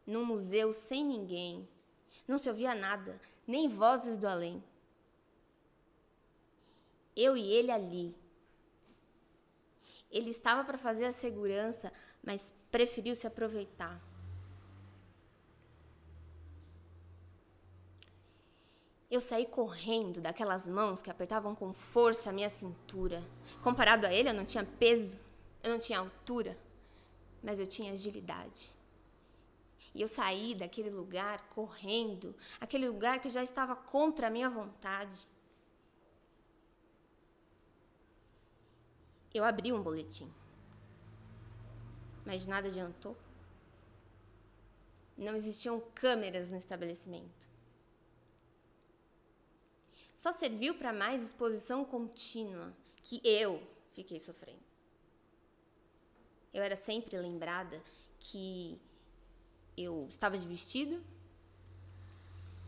num 0.07 0.25
museu 0.25 0.73
sem 0.73 1.05
ninguém. 1.05 1.69
Não 2.27 2.39
se 2.39 2.49
ouvia 2.49 2.75
nada, 2.75 3.21
nem 3.47 3.69
vozes 3.69 4.19
do 4.19 4.27
além. 4.27 4.63
Eu 7.15 7.37
e 7.37 7.51
ele 7.53 7.71
ali. 7.71 8.17
Ele 10.11 10.31
estava 10.31 10.65
para 10.65 10.79
fazer 10.79 11.07
a 11.07 11.13
segurança, 11.13 11.93
mas 12.23 12.53
preferiu 12.71 13.15
se 13.15 13.27
aproveitar. 13.27 14.01
Eu 19.13 19.21
saí 19.21 19.45
correndo 19.45 20.23
daquelas 20.23 20.67
mãos 20.67 21.03
que 21.03 21.11
apertavam 21.11 21.55
com 21.55 21.75
força 21.75 22.31
a 22.31 22.33
minha 22.33 22.49
cintura. 22.49 23.23
Comparado 23.63 24.07
a 24.07 24.11
ele, 24.11 24.31
eu 24.31 24.35
não 24.35 24.47
tinha 24.47 24.65
peso, 24.65 25.19
eu 25.63 25.69
não 25.69 25.79
tinha 25.79 25.99
altura, 25.99 26.57
mas 27.43 27.61
eu 27.61 27.67
tinha 27.67 27.93
agilidade. 27.93 28.75
E 29.95 30.01
eu 30.01 30.09
saí 30.09 30.55
daquele 30.55 30.89
lugar 30.89 31.47
correndo, 31.51 32.35
aquele 32.59 32.89
lugar 32.89 33.21
que 33.21 33.29
já 33.29 33.43
estava 33.43 33.77
contra 33.77 34.29
a 34.29 34.31
minha 34.31 34.49
vontade. 34.49 35.29
Eu 39.35 39.45
abri 39.45 39.75
um 39.75 39.83
boletim, 39.83 40.33
mas 42.25 42.47
nada 42.47 42.69
adiantou. 42.69 43.15
Não 45.19 45.37
existiam 45.37 45.83
câmeras 45.95 46.51
no 46.51 46.57
estabelecimento 46.57 47.52
só 50.23 50.31
serviu 50.31 50.73
para 50.77 50.93
mais 50.93 51.21
exposição 51.21 51.85
contínua 51.85 52.73
que 53.03 53.21
eu 53.25 53.61
fiquei 53.93 54.21
sofrendo. 54.21 54.63
Eu 56.55 56.63
era 56.63 56.77
sempre 56.77 57.19
lembrada 57.19 57.83
que 58.21 58.81
eu 59.77 60.07
estava 60.09 60.39
de 60.39 60.47
vestido, 60.47 61.03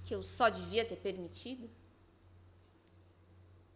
que 0.05 0.13
eu 0.13 0.25
só 0.25 0.49
devia 0.49 0.85
ter 0.85 0.97
permitido, 0.97 1.71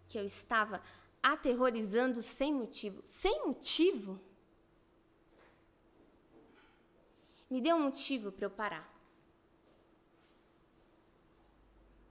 que 0.08 0.18
eu 0.18 0.24
estava 0.24 0.82
aterrorizando 1.22 2.20
sem 2.20 2.52
motivo. 2.52 3.00
Sem 3.04 3.46
motivo? 3.46 4.20
Me 7.48 7.60
dê 7.60 7.72
um 7.72 7.84
motivo 7.84 8.32
para 8.32 8.46
eu 8.46 8.50
parar. 8.50 8.92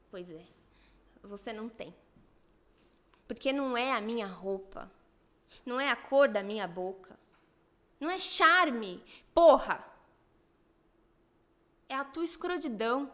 Pois 0.10 0.32
é, 0.32 0.57
você 1.28 1.54
não 1.54 1.70
tem. 1.70 1.94
Porque 3.28 3.52
não 3.52 3.76
é 3.76 3.94
a 3.94 4.02
minha 4.02 4.26
roupa, 4.26 4.92
não 5.66 5.80
é 5.80 5.90
a 5.90 5.96
cor 5.96 6.30
da 6.30 6.42
minha 6.42 6.68
boca, 6.68 7.18
não 8.00 8.10
é 8.10 8.20
charme, 8.20 9.04
porra! 9.34 9.98
É 11.90 11.96
a 11.96 12.04
tua 12.04 12.26
escrodidão. 12.26 13.12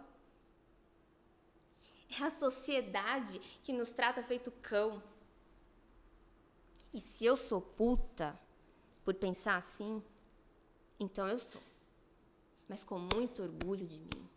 É 2.09 2.23
a 2.23 2.31
sociedade 2.31 3.39
que 3.63 3.71
nos 3.71 3.91
trata 3.91 4.23
feito 4.23 4.51
cão. 4.51 5.01
E 6.93 7.01
se 7.01 7.25
eu 7.25 7.35
sou 7.35 7.61
puta 7.61 8.39
por 9.03 9.15
pensar 9.15 9.55
assim, 9.55 10.03
então 10.99 11.27
eu 11.27 11.39
sou. 11.39 11.61
Mas 12.67 12.83
com 12.83 12.99
muito 12.99 13.43
orgulho 13.43 13.85
de 13.85 13.97
mim. 13.97 14.29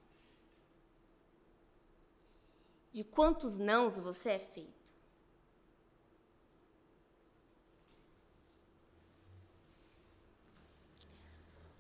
De 2.97 3.05
quantos 3.05 3.59
nãos 3.59 3.99
você 3.99 4.31
é 4.31 4.39
feito. 4.39 4.73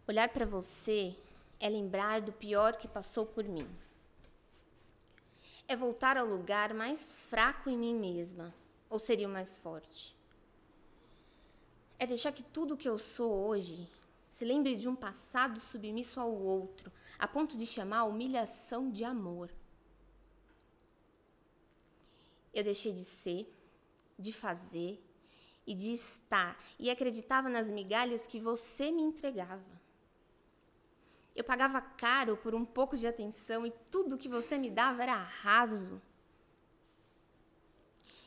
Olhar 0.06 0.28
para 0.28 0.44
você 0.44 1.16
é 1.58 1.70
lembrar 1.70 2.20
do 2.20 2.32
pior 2.32 2.76
que 2.76 2.86
passou 2.86 3.24
por 3.24 3.44
mim. 3.44 3.66
É 5.66 5.74
voltar 5.74 6.18
ao 6.18 6.26
lugar 6.26 6.74
mais 6.74 7.16
fraco 7.30 7.70
em 7.70 7.78
mim 7.78 7.94
mesma, 7.94 8.54
ou 8.90 8.98
seria 8.98 9.26
o 9.26 9.32
mais 9.32 9.56
forte. 9.56 10.14
É 11.98 12.06
deixar 12.06 12.30
que 12.30 12.42
tudo 12.42 12.76
que 12.76 12.90
eu 12.90 12.98
sou 12.98 13.32
hoje 13.32 13.90
se 14.28 14.44
lembre 14.44 14.76
de 14.76 14.86
um 14.86 14.94
passado 14.94 15.60
submisso 15.60 16.20
ao 16.20 16.30
outro, 16.30 16.92
a 17.18 17.26
ponto 17.26 17.56
de 17.56 17.64
chamar 17.64 18.00
a 18.00 18.04
humilhação 18.04 18.90
de 18.90 19.02
amor. 19.02 19.50
Eu 22.56 22.64
deixei 22.64 22.90
de 22.90 23.04
ser, 23.04 23.46
de 24.18 24.32
fazer 24.32 24.98
e 25.66 25.74
de 25.74 25.92
estar 25.92 26.58
e 26.78 26.88
acreditava 26.88 27.50
nas 27.50 27.68
migalhas 27.68 28.26
que 28.26 28.40
você 28.40 28.90
me 28.90 29.02
entregava. 29.02 29.76
Eu 31.34 31.44
pagava 31.44 31.82
caro 31.82 32.34
por 32.38 32.54
um 32.54 32.64
pouco 32.64 32.96
de 32.96 33.06
atenção 33.06 33.66
e 33.66 33.70
tudo 33.90 34.16
que 34.16 34.26
você 34.26 34.56
me 34.56 34.70
dava 34.70 35.02
era 35.02 35.16
raso. 35.16 36.00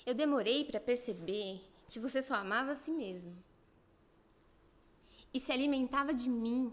Eu 0.06 0.14
demorei 0.14 0.64
para 0.64 0.80
perceber 0.80 1.68
que 1.90 2.00
você 2.00 2.22
só 2.22 2.36
amava 2.36 2.74
a 2.74 2.76
si 2.76 2.92
mesmo 2.92 3.36
e 5.34 5.40
se 5.40 5.52
alimentava 5.52 6.14
de 6.14 6.30
mim. 6.30 6.70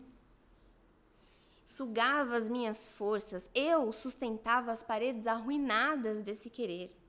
Sugava 1.64 2.36
as 2.36 2.50
minhas 2.50 2.86
forças, 2.90 3.50
eu 3.54 3.90
sustentava 3.92 4.70
as 4.70 4.82
paredes 4.82 5.26
arruinadas 5.26 6.22
desse 6.22 6.50
querer. 6.50 7.05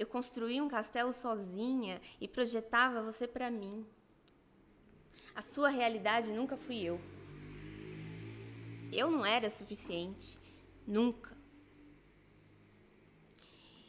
Eu 0.00 0.06
construí 0.06 0.62
um 0.62 0.66
castelo 0.66 1.12
sozinha 1.12 2.00
e 2.18 2.26
projetava 2.26 3.02
você 3.02 3.28
para 3.28 3.50
mim. 3.50 3.86
A 5.34 5.42
sua 5.42 5.68
realidade 5.68 6.32
nunca 6.32 6.56
fui 6.56 6.82
eu. 6.82 6.98
Eu 8.90 9.10
não 9.10 9.26
era 9.26 9.50
suficiente, 9.50 10.38
nunca. 10.86 11.36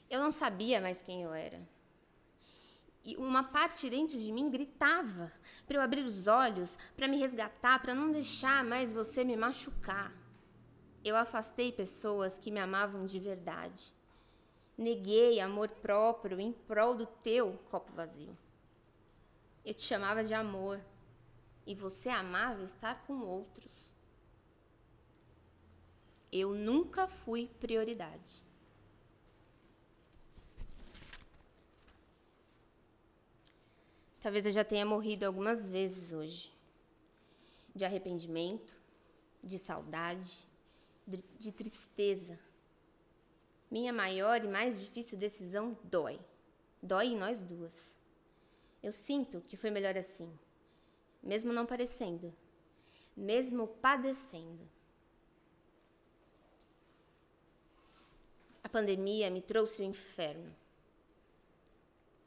Eu 0.10 0.19
não 0.19 0.34
sabia 0.34 0.82
mais 0.82 1.02
quem 1.02 1.21
eu 1.24 1.34
era. 1.34 1.65
E 3.06 3.15
uma 3.15 3.45
parte 3.45 3.89
dentro 3.89 4.19
de 4.19 4.34
mim 4.34 4.50
gritava 4.50 5.32
para 5.65 5.78
eu 5.78 5.82
abrir 5.82 6.04
os 6.04 6.28
olhos, 6.28 6.78
para 6.93 7.08
me 7.08 7.17
resgatar, 7.17 7.82
para 7.82 7.95
não 7.95 8.12
deixar 8.12 8.65
mais 8.65 8.91
você 8.91 9.24
me 9.24 9.38
machucar. 9.38 10.12
Eu 11.06 11.15
afastei 11.15 11.71
pessoas 11.71 12.38
que 12.38 12.52
me 12.52 12.60
amavam 12.60 13.06
de 13.06 13.17
verdade. 13.17 14.01
Neguei 14.82 15.39
amor 15.39 15.70
próprio 15.70 16.39
em 16.39 16.52
prol 16.52 16.96
do 16.96 17.06
teu 17.06 17.54
copo 17.70 17.94
vazio. 17.94 18.36
Eu 19.63 19.76
te 19.76 19.82
chamava 19.84 20.24
de 20.24 20.34
amor 20.34 20.82
e 21.67 21.76
você 21.76 22.10
amava 22.10 22.63
estar 22.63 22.96
com 23.06 23.20
outros. 23.20 23.94
Eu 26.32 26.56
nunca 26.56 27.08
fui 27.08 27.48
prioridade. 27.60 28.41
Talvez 34.20 34.48
eu 34.48 34.52
já 34.52 34.63
tenha 34.63 34.84
morrido 34.84 35.28
algumas 35.28 35.70
vezes 35.70 36.12
hoje. 36.12 36.52
De 37.76 37.86
arrependimento, 37.86 38.76
de 39.44 39.60
saudade, 39.60 40.44
de, 41.38 41.52
tristeza. 41.52 42.39
Minha 43.72 43.94
maior 43.94 44.44
e 44.44 44.50
mais 44.50 44.78
difícil 44.78 45.18
decisão 45.18 45.78
dói. 45.86 46.20
Dói 46.84 47.08
em 47.08 47.18
nós 47.18 47.42
duas. 47.42 47.92
Eu 48.84 48.92
sinto 48.92 49.40
que 49.40 49.56
foi 49.56 49.72
melhor 49.72 49.98
assim, 49.98 50.30
mesmo 51.24 51.54
não 51.54 51.66
parecendo, 51.66 52.36
mesmo 53.16 53.68
padecendo. 53.68 54.68
A 58.62 58.68
pandemia 58.68 59.30
me 59.30 59.42
trouxe 59.42 59.82
o 59.82 59.86
inferno. 59.86 60.54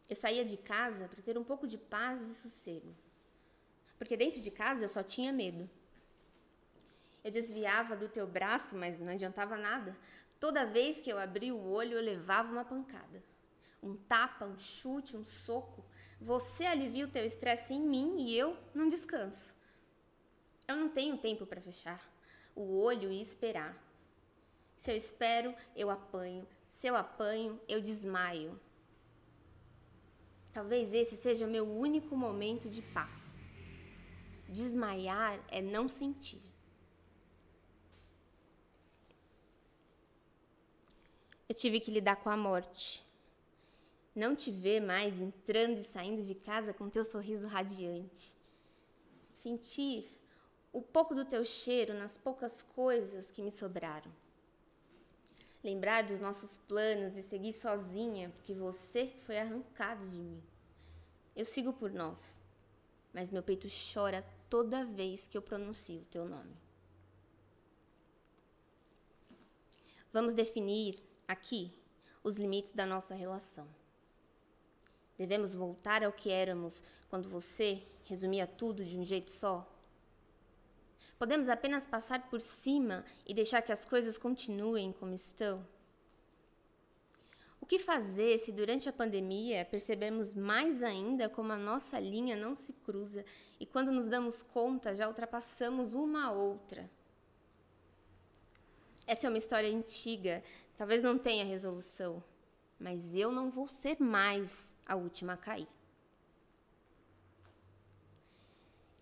Eu 0.09 0.17
saía 0.17 0.45
de 0.45 0.57
casa 0.57 1.09
para 1.09 1.23
ter 1.23 1.37
um 1.37 1.45
pouco 1.45 1.67
de 1.67 1.77
paz 1.77 2.23
e 2.23 2.35
sossego. 2.35 2.95
Porque 3.99 4.17
dentro 4.17 4.41
de 4.41 4.51
casa 4.51 4.85
eu 4.85 4.89
só 4.89 5.03
tinha 5.03 5.33
medo. 5.33 5.69
Eu 7.25 7.31
desviava 7.31 7.97
do 7.97 8.09
teu 8.09 8.27
braço, 8.27 8.77
mas 8.77 9.01
não 9.01 9.13
adiantava 9.13 9.57
nada. 9.57 9.97
Toda 10.45 10.67
vez 10.67 11.01
que 11.01 11.11
eu 11.11 11.19
abria 11.19 11.55
o 11.55 11.71
olho, 11.71 11.95
eu 11.97 12.03
levava 12.03 12.53
uma 12.53 12.67
pancada. 12.67 13.25
Um 13.83 13.97
tapa, 13.97 14.45
um 14.45 14.59
chute, 14.59 15.17
um 15.17 15.25
soco. 15.25 15.83
Você 16.21 16.67
alivia 16.67 17.07
o 17.07 17.11
teu 17.11 17.25
estresse 17.25 17.73
em 17.73 17.81
mim 17.81 18.17
e 18.19 18.39
eu 18.39 18.55
não 18.75 18.87
descanso. 18.87 19.57
Eu 20.69 20.77
não 20.77 20.91
tenho 20.91 21.17
tempo 21.17 21.47
para 21.47 21.63
fechar 21.63 21.99
o 22.55 22.77
olho 22.77 23.11
e 23.11 23.23
esperar. 23.23 23.75
Se 24.77 24.93
eu 24.93 24.97
espero, 24.99 25.55
eu 25.75 25.89
apanho. 25.89 26.47
Se 26.69 26.87
eu 26.89 26.95
apanho, 26.95 27.59
eu 27.67 27.81
desmaio. 27.81 28.61
Talvez 30.53 30.93
esse 30.93 31.17
seja 31.17 31.47
meu 31.47 31.67
único 31.67 32.15
momento 32.15 32.69
de 32.69 32.83
paz. 32.83 33.41
Desmaiar 34.47 35.43
é 35.49 35.63
não 35.63 35.89
sentir. 35.89 36.54
Eu 41.49 41.55
tive 41.55 41.81
que 41.81 41.91
lidar 41.91 42.17
com 42.17 42.31
a 42.31 42.37
morte. 42.37 43.05
Não 44.15 44.35
te 44.35 44.51
ver 44.51 44.81
mais 44.81 45.21
entrando 45.21 45.79
e 45.79 45.85
saindo 45.85 46.23
de 46.23 46.35
casa 46.35 46.73
com 46.73 46.89
teu 46.89 47.05
sorriso 47.05 47.47
radiante. 47.47 48.37
Sentir 49.35 50.09
o 50.73 50.81
pouco 50.81 51.15
do 51.15 51.25
teu 51.25 51.45
cheiro 51.45 51.95
nas 51.95 52.17
poucas 52.17 52.63
coisas 52.63 53.31
que 53.31 53.43
me 53.43 53.51
sobraram 53.51 54.11
lembrar 55.65 56.05
dos 56.05 56.21
nossos 56.21 56.59
planos 56.59 57.17
e 57.17 57.23
seguir 57.23 57.55
sozinha, 57.55 58.29
porque 58.37 58.53
você 58.53 59.07
foi 59.25 59.39
arrancado 59.39 60.07
de 60.07 60.19
mim. 60.19 60.43
Eu 61.35 61.47
sigo 61.47 61.73
por 61.73 61.91
nós, 61.91 62.19
mas 63.15 63.31
meu 63.31 63.43
peito 63.43 63.67
chora 63.93 64.25
toda 64.51 64.85
vez 64.85 65.27
que 65.27 65.39
eu 65.39 65.43
pronuncio 65.43 66.03
o 66.03 66.05
teu 66.05 66.29
nome. 66.29 66.55
Vamos 70.13 70.35
definir 70.35 71.03
aqui 71.27 71.73
os 72.23 72.37
limites 72.37 72.73
da 72.73 72.87
nossa 72.87 73.15
relação. 73.15 73.69
Devemos 75.17 75.55
voltar 75.55 76.03
ao 76.03 76.13
que 76.13 76.31
éramos 76.31 76.83
quando 77.09 77.29
você 77.29 77.83
resumia 78.05 78.47
tudo 78.47 78.85
de 78.85 78.99
um 78.99 79.05
jeito 79.05 79.31
só? 79.31 79.71
Podemos 81.19 81.49
apenas 81.49 81.87
passar 81.87 82.29
por 82.29 82.41
cima 82.41 83.05
e 83.27 83.33
deixar 83.33 83.63
que 83.63 83.73
as 83.73 83.85
coisas 83.85 84.19
continuem 84.19 84.93
como 84.93 85.15
estão? 85.15 85.65
O 87.61 87.67
que 87.67 87.79
fazer 87.79 88.37
se 88.39 88.53
durante 88.53 88.91
a 88.91 88.93
pandemia 88.93 89.65
percebemos 89.65 90.35
mais 90.35 90.83
ainda 90.83 91.31
como 91.31 91.51
a 91.53 91.57
nossa 91.57 91.99
linha 91.99 92.37
não 92.37 92.55
se 92.55 92.75
cruza 92.75 93.25
e 93.59 93.65
quando 93.65 93.91
nos 93.91 94.07
damos 94.07 94.43
conta 94.43 94.95
já 94.95 95.09
ultrapassamos 95.09 95.95
uma 95.95 96.27
a 96.27 96.33
outra? 96.33 96.91
Essa 99.07 99.27
é 99.27 99.31
uma 99.31 99.39
história 99.39 99.75
antiga, 99.75 100.43
talvez 100.77 101.03
não 101.03 101.19
tenha 101.19 101.45
resolução, 101.45 102.23
mas 102.79 103.15
eu 103.15 103.31
não 103.31 103.51
vou 103.51 103.69
ser 103.69 104.01
mais 104.01 104.75
a 104.87 104.95
última 104.97 105.35
a 105.35 105.37
cair. 105.37 105.69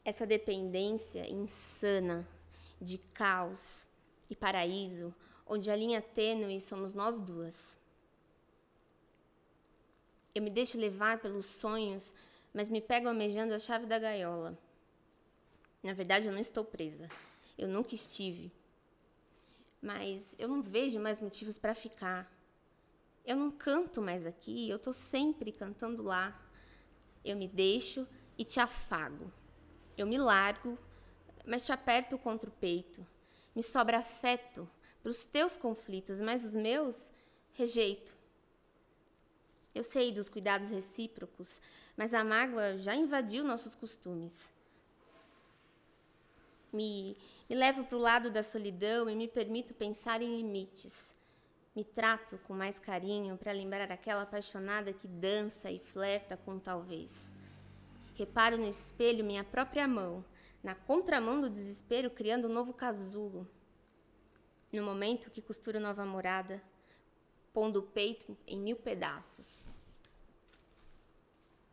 essa 0.05 0.27
dependência 0.27 1.29
insana 1.31 2.27
de 2.81 2.99
caos 2.99 3.87
e 4.29 4.35
paraíso, 4.35 5.15
onde 5.47 5.71
a 5.71 5.77
linha 5.77 6.03
tênue 6.03 6.61
somos 6.61 6.93
nós 6.93 7.19
duas. 7.21 7.79
Eu 10.35 10.43
me 10.43 10.51
deixo 10.51 10.79
levar 10.79 11.21
pelos 11.21 11.47
sonhos, 11.47 12.13
mas 12.53 12.69
me 12.69 12.81
pego 12.81 13.09
almejando 13.09 13.55
a 13.55 13.59
chave 13.59 13.87
da 13.87 13.99
gaiola. 13.99 14.59
Na 15.83 15.93
verdade, 15.93 16.27
eu 16.27 16.33
não 16.33 16.41
estou 16.41 16.65
presa. 16.65 17.09
Eu 17.59 17.69
nunca 17.69 17.95
estive. 17.95 18.51
Mas 19.83 20.37
eu 20.39 20.47
não 20.47 20.63
vejo 20.63 21.01
mais 21.01 21.21
motivos 21.21 21.59
para 21.59 21.75
ficar. 21.75 22.33
Eu 23.25 23.37
não 23.37 23.51
canto 23.51 24.01
mais 24.01 24.25
aqui, 24.25 24.71
eu 24.71 24.79
tô 24.79 24.93
sempre 24.93 25.51
cantando 25.51 26.05
lá. 26.05 26.41
Eu 27.25 27.37
me 27.37 27.49
deixo 27.49 28.07
e 28.39 28.45
te 28.45 28.61
afago. 28.61 29.33
Eu 29.99 30.07
me 30.07 30.19
largo, 30.19 30.79
mas 31.45 31.67
te 31.67 31.73
aperto 31.73 32.17
contra 32.17 32.49
o 32.49 32.53
peito. 32.53 33.05
Me 33.55 33.63
sobra 33.63 33.99
afeto 33.99 34.69
para 35.03 35.11
os 35.11 35.25
teus 35.25 35.57
conflitos, 35.57 36.21
mas 36.21 36.45
os 36.45 36.55
meus 36.55 37.11
rejeito. 37.53 38.17
Eu 39.75 39.83
sei 39.83 40.13
dos 40.13 40.29
cuidados 40.29 40.71
recíprocos, 40.71 41.59
mas 41.97 42.15
a 42.15 42.23
mágoa 42.23 42.77
já 42.77 42.95
invadiu 42.95 43.43
nossos 43.43 43.75
costumes. 43.75 44.52
Me, 46.73 47.17
me 47.49 47.55
levo 47.55 47.85
para 47.85 47.97
o 47.97 48.01
lado 48.01 48.31
da 48.31 48.43
solidão 48.43 49.11
e 49.11 49.15
me 49.15 49.29
permito 49.29 49.75
pensar 49.75 50.23
em 50.23 50.37
limites. 50.37 51.13
Me 51.75 51.85
trato 51.85 52.39
com 52.47 52.55
mais 52.55 52.79
carinho 52.79 53.37
para 53.37 53.53
lembrar 53.53 53.91
aquela 53.91 54.23
apaixonada 54.23 54.93
que 54.93 55.07
dança 55.07 55.71
e 55.71 55.79
flerta 55.79 56.37
com 56.37 56.59
talvez. 56.59 57.31
Reparo 58.15 58.59
no 58.59 58.69
espelho 58.69 59.25
minha 59.25 59.45
própria 59.45 59.89
mão, 59.89 60.25
na 60.63 60.75
contramão 60.75 61.41
do 61.41 61.51
desespero, 61.51 62.11
criando 62.11 62.49
um 62.49 62.53
novo 62.53 62.73
casulo. 62.73 63.49
No 64.73 64.83
momento 64.83 65.31
que 65.31 65.43
costuro 65.43 65.81
nova 65.81 66.05
morada, 66.05 66.63
pondo 67.53 67.81
o 67.81 67.83
peito 67.83 68.37
em 68.47 68.59
mil 68.59 68.77
pedaços. 68.77 69.65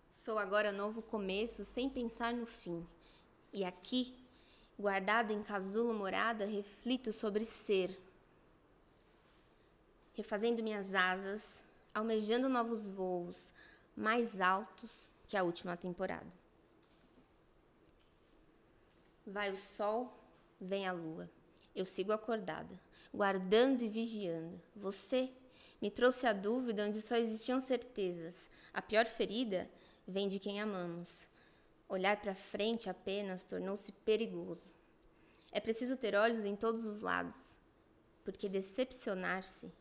Sou 0.10 0.38
agora 0.38 0.72
novo 0.72 1.02
começo, 1.02 1.64
sem 1.64 1.90
pensar 1.90 2.34
no 2.34 2.46
fim. 2.46 2.86
E 3.54 3.64
aqui, 3.64 4.18
guardada 4.80 5.34
em 5.34 5.44
casulo 5.44 5.94
morada, 5.94 6.46
reflito 6.46 7.12
sobre 7.12 7.44
ser. 7.44 8.00
Refazendo 10.14 10.64
minhas 10.64 10.94
asas, 10.94 11.60
almejando 11.94 12.48
novos 12.48 12.88
voos, 12.88 13.52
mais 13.96 14.40
altos 14.40 15.14
que 15.28 15.36
a 15.36 15.44
última 15.44 15.76
temporada. 15.76 16.32
Vai 19.28 19.52
o 19.52 19.58
sol, 19.58 20.18
vem 20.60 20.88
a 20.88 20.94
lua. 20.94 21.30
Eu 21.76 21.86
sigo 21.86 22.14
acordada, 22.14 22.80
guardando 23.14 23.82
e 23.82 23.90
vigiando. 23.90 24.60
Você 24.76 25.30
me 25.82 25.92
trouxe 25.92 26.26
a 26.26 26.34
dúvida 26.34 26.86
onde 26.86 27.02
só 27.02 27.16
existiam 27.16 27.60
certezas. 27.60 28.36
A 28.74 28.82
pior 28.82 29.06
ferida 29.06 29.70
vem 30.08 30.28
de 30.28 30.40
quem 30.40 30.62
amamos. 30.62 31.29
Olhar 31.90 32.22
para 32.22 32.34
frente 32.34 32.90
apenas 32.90 33.44
tornou-se 33.44 33.92
perigoso. 33.92 34.74
É 35.52 35.60
preciso 35.60 35.98
ter 35.98 36.16
olhos 36.16 36.46
em 36.46 36.56
todos 36.56 36.86
os 36.86 37.02
lados, 37.02 37.38
porque 38.24 38.48
decepcionar-se 38.48 39.72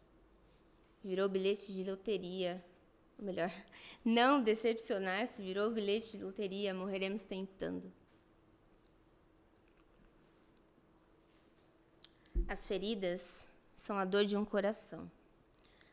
virou 1.05 1.29
bilhete 1.29 1.73
de 1.73 1.89
loteria. 1.89 2.65
Ou 3.19 3.25
melhor, 3.25 3.53
não 4.05 4.43
decepcionar-se 4.43 5.41
virou 5.43 5.71
bilhete 5.71 6.17
de 6.17 6.25
loteria, 6.25 6.75
morreremos 6.75 7.23
tentando. 7.23 7.93
As 12.49 12.67
feridas 12.67 13.47
são 13.77 13.99
a 13.99 14.05
dor 14.05 14.25
de 14.25 14.37
um 14.37 14.45
coração 14.45 15.11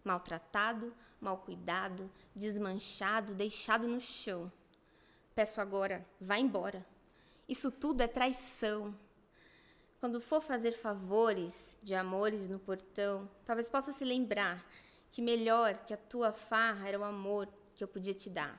maltratado, 0.06 0.94
mal 1.20 1.40
cuidado, 1.40 2.10
desmanchado, 2.36 3.34
deixado 3.34 3.88
no 3.88 4.00
chão. 4.00 4.52
Peço 5.36 5.60
agora, 5.60 6.06
vá 6.20 6.38
embora. 6.38 6.86
Isso 7.48 7.70
tudo 7.70 8.00
é 8.02 8.08
traição. 8.08 8.98
Quando 10.00 10.22
for 10.22 10.42
fazer 10.42 10.72
favores 10.72 11.78
de 11.84 11.94
amores 11.94 12.48
no 12.48 12.58
portão, 12.58 13.30
talvez 13.44 13.70
possa 13.70 13.92
se 13.92 14.06
lembrar 14.06 14.66
que 15.12 15.22
melhor 15.22 15.86
que 15.86 15.94
a 15.94 15.98
tua 15.98 16.32
farra 16.32 16.88
era 16.88 16.98
o 16.98 17.04
amor 17.04 17.50
que 17.76 17.84
eu 17.84 17.88
podia 17.88 18.14
te 18.14 18.30
dar. 18.30 18.58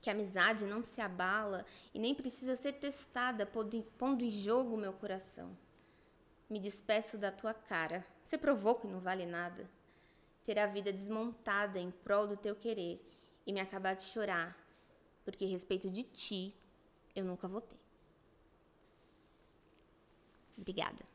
Que 0.00 0.10
a 0.10 0.12
amizade 0.12 0.64
não 0.64 0.82
se 0.82 1.00
abala 1.00 1.64
e 1.94 1.98
nem 2.00 2.14
precisa 2.14 2.56
ser 2.56 2.72
testada, 2.72 3.46
pondo 3.46 4.24
em 4.24 4.30
jogo 4.30 4.74
o 4.74 4.78
meu 4.78 4.92
coração. 4.92 5.56
Me 6.50 6.58
despeço 6.58 7.16
da 7.16 7.30
tua 7.30 7.54
cara. 7.54 8.04
Você 8.24 8.36
provou 8.36 8.74
que 8.74 8.88
não 8.88 8.98
vale 8.98 9.24
nada 9.24 9.70
ter 10.44 10.58
a 10.58 10.66
vida 10.66 10.92
desmontada 10.92 11.78
em 11.78 11.90
prol 11.90 12.26
do 12.26 12.36
teu 12.36 12.54
querer 12.54 13.00
e 13.46 13.52
me 13.52 13.60
acabar 13.60 13.94
de 13.94 14.02
chorar, 14.02 14.56
porque 15.24 15.44
respeito 15.46 15.90
de 15.90 16.02
ti 16.02 16.54
eu 17.14 17.24
nunca 17.24 17.48
vou 17.48 17.60
ter. 17.60 17.78
Obrigada. 20.56 21.13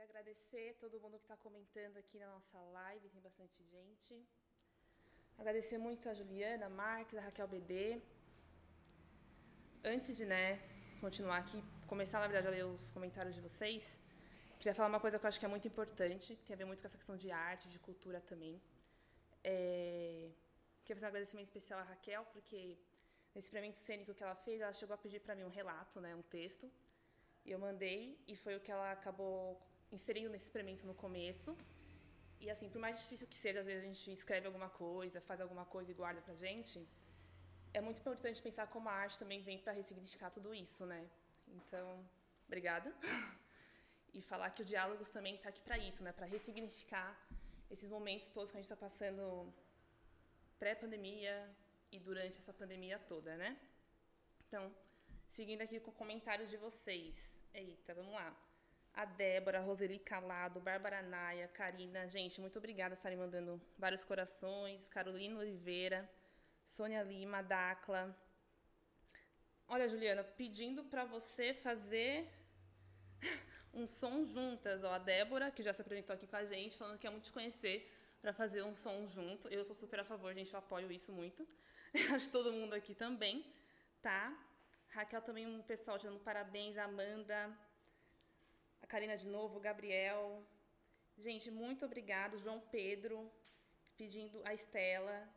Queria 0.00 0.12
agradecer 0.12 0.66
todo 0.82 0.98
mundo 1.02 1.16
que 1.18 1.24
está 1.24 1.36
comentando 1.36 1.96
aqui 1.98 2.18
na 2.18 2.28
nossa 2.34 2.58
live, 2.76 3.10
tem 3.10 3.20
bastante 3.20 3.62
gente. 3.72 4.12
Agradecer 5.36 5.76
muito 5.76 6.08
a 6.08 6.14
Juliana, 6.14 6.64
a 6.66 6.70
Marques, 6.70 7.18
a 7.18 7.20
Raquel 7.26 7.46
BD. 7.46 8.00
Antes 9.84 10.16
de 10.16 10.24
né, 10.24 10.46
continuar 11.02 11.36
aqui, 11.42 11.62
começar, 11.86 12.18
na 12.18 12.28
verdade, 12.28 12.48
a 12.48 12.50
ler 12.50 12.64
os 12.64 12.90
comentários 12.96 13.34
de 13.34 13.42
vocês, 13.42 13.84
queria 14.58 14.74
falar 14.74 14.88
uma 14.88 15.02
coisa 15.04 15.18
que 15.18 15.26
eu 15.26 15.28
acho 15.28 15.38
que 15.38 15.44
é 15.44 15.52
muito 15.56 15.68
importante, 15.68 16.34
que 16.34 16.44
tem 16.46 16.54
a 16.54 16.60
ver 16.62 16.68
muito 16.70 16.80
com 16.80 16.88
essa 16.90 16.96
questão 16.96 17.18
de 17.24 17.30
arte, 17.30 17.68
de 17.68 17.78
cultura 17.78 18.22
também. 18.22 18.58
É... 19.44 20.30
Queria 20.82 20.96
fazer 20.96 21.06
um 21.08 21.12
agradecimento 21.14 21.48
especial 21.48 21.78
à 21.80 21.82
Raquel, 21.82 22.24
porque 22.32 22.78
nesse 23.34 23.48
experimento 23.48 23.76
cênico 23.76 24.14
que 24.14 24.22
ela 24.22 24.36
fez, 24.46 24.62
ela 24.62 24.72
chegou 24.72 24.94
a 24.94 24.98
pedir 25.06 25.20
para 25.20 25.34
mim 25.34 25.44
um 25.44 25.56
relato, 25.60 26.00
né, 26.00 26.14
um 26.14 26.22
texto, 26.22 26.72
e 27.44 27.50
eu 27.50 27.58
mandei, 27.58 28.18
e 28.26 28.34
foi 28.34 28.56
o 28.56 28.60
que 28.60 28.72
ela 28.72 28.92
acabou 28.92 29.60
inserindo 29.92 30.30
nesse 30.30 30.46
experimento 30.46 30.86
no 30.86 30.94
começo. 30.94 31.56
E 32.40 32.48
assim, 32.50 32.68
por 32.70 32.80
mais 32.80 32.98
difícil 33.00 33.26
que 33.26 33.36
seja, 33.36 33.60
às 33.60 33.66
vezes 33.66 33.84
a 33.84 33.86
gente 33.86 34.12
escreve 34.12 34.46
alguma 34.46 34.70
coisa, 34.70 35.20
faz 35.20 35.40
alguma 35.40 35.64
coisa 35.64 35.90
e 35.90 35.94
guarda 35.94 36.20
pra 36.22 36.34
gente, 36.34 36.88
é 37.72 37.80
muito 37.80 38.00
importante 38.00 38.40
pensar 38.42 38.66
como 38.68 38.88
a 38.88 38.92
arte 38.92 39.18
também 39.18 39.42
vem 39.42 39.58
para 39.58 39.72
ressignificar 39.72 40.30
tudo 40.30 40.54
isso, 40.54 40.86
né? 40.86 41.08
Então, 41.48 42.04
obrigada. 42.46 42.94
E 44.12 44.20
falar 44.20 44.50
que 44.50 44.62
o 44.62 44.64
Diálogos 44.64 45.08
também 45.08 45.36
está 45.36 45.50
aqui 45.50 45.60
para 45.60 45.78
isso, 45.78 46.02
né? 46.02 46.10
Para 46.10 46.26
ressignificar 46.26 47.16
esses 47.70 47.88
momentos 47.88 48.28
todos 48.30 48.50
que 48.50 48.56
a 48.56 48.60
gente 48.60 48.72
está 48.72 48.74
passando 48.74 49.54
pré-pandemia 50.58 51.48
e 51.92 52.00
durante 52.00 52.40
essa 52.40 52.52
pandemia 52.52 52.98
toda, 52.98 53.36
né? 53.36 53.56
Então, 54.48 54.74
seguindo 55.28 55.62
aqui 55.62 55.78
com 55.78 55.92
o 55.92 55.94
comentário 55.94 56.44
de 56.48 56.56
vocês. 56.56 57.38
Eita, 57.54 57.94
vamos 57.94 58.12
lá 58.12 58.36
a 59.00 59.04
Débora, 59.06 59.58
a 59.60 59.62
Roseli 59.62 59.98
Calado, 59.98 60.60
Bárbara 60.60 61.00
Naia, 61.00 61.48
Karina. 61.48 62.06
Gente, 62.06 62.38
muito 62.38 62.58
obrigada 62.58 62.94
por 62.94 63.00
estarem 63.00 63.16
mandando 63.16 63.58
vários 63.78 64.04
corações. 64.04 64.86
Carolina 64.88 65.38
Oliveira, 65.38 66.06
Sônia 66.62 67.02
Lima, 67.02 67.42
Dacla. 67.42 68.14
Olha, 69.66 69.88
Juliana, 69.88 70.22
pedindo 70.22 70.84
para 70.84 71.06
você 71.06 71.54
fazer 71.54 72.28
um 73.72 73.86
som 73.86 74.22
juntas. 74.22 74.84
Ó, 74.84 74.92
a 74.92 74.98
Débora, 74.98 75.50
que 75.50 75.62
já 75.62 75.72
se 75.72 75.80
apresentou 75.80 76.14
aqui 76.14 76.26
com 76.26 76.36
a 76.36 76.44
gente, 76.44 76.76
falando 76.76 76.98
que 76.98 77.06
é 77.06 77.10
muito 77.10 77.24
te 77.24 77.32
conhecer 77.32 77.90
para 78.20 78.34
fazer 78.34 78.62
um 78.62 78.74
som 78.74 79.06
junto. 79.06 79.48
Eu 79.48 79.64
sou 79.64 79.74
super 79.74 80.00
a 80.00 80.04
favor, 80.04 80.34
gente, 80.34 80.52
eu 80.52 80.58
apoio 80.58 80.92
isso 80.92 81.10
muito. 81.10 81.48
Acho 82.14 82.26
que 82.26 82.32
todo 82.32 82.52
mundo 82.52 82.74
aqui 82.74 82.94
também, 82.94 83.46
tá? 84.02 84.36
Raquel 84.90 85.22
também, 85.22 85.46
um 85.46 85.62
pessoal 85.62 85.98
dando 85.98 86.20
parabéns, 86.20 86.76
Amanda, 86.76 87.50
a 88.82 88.86
Karina 88.86 89.16
de 89.16 89.26
novo, 89.26 89.58
o 89.58 89.60
Gabriel. 89.60 90.42
Gente, 91.18 91.50
muito 91.50 91.84
obrigado. 91.84 92.38
João 92.38 92.60
Pedro, 92.60 93.30
pedindo 93.96 94.40
a 94.44 94.54
Estela, 94.54 95.28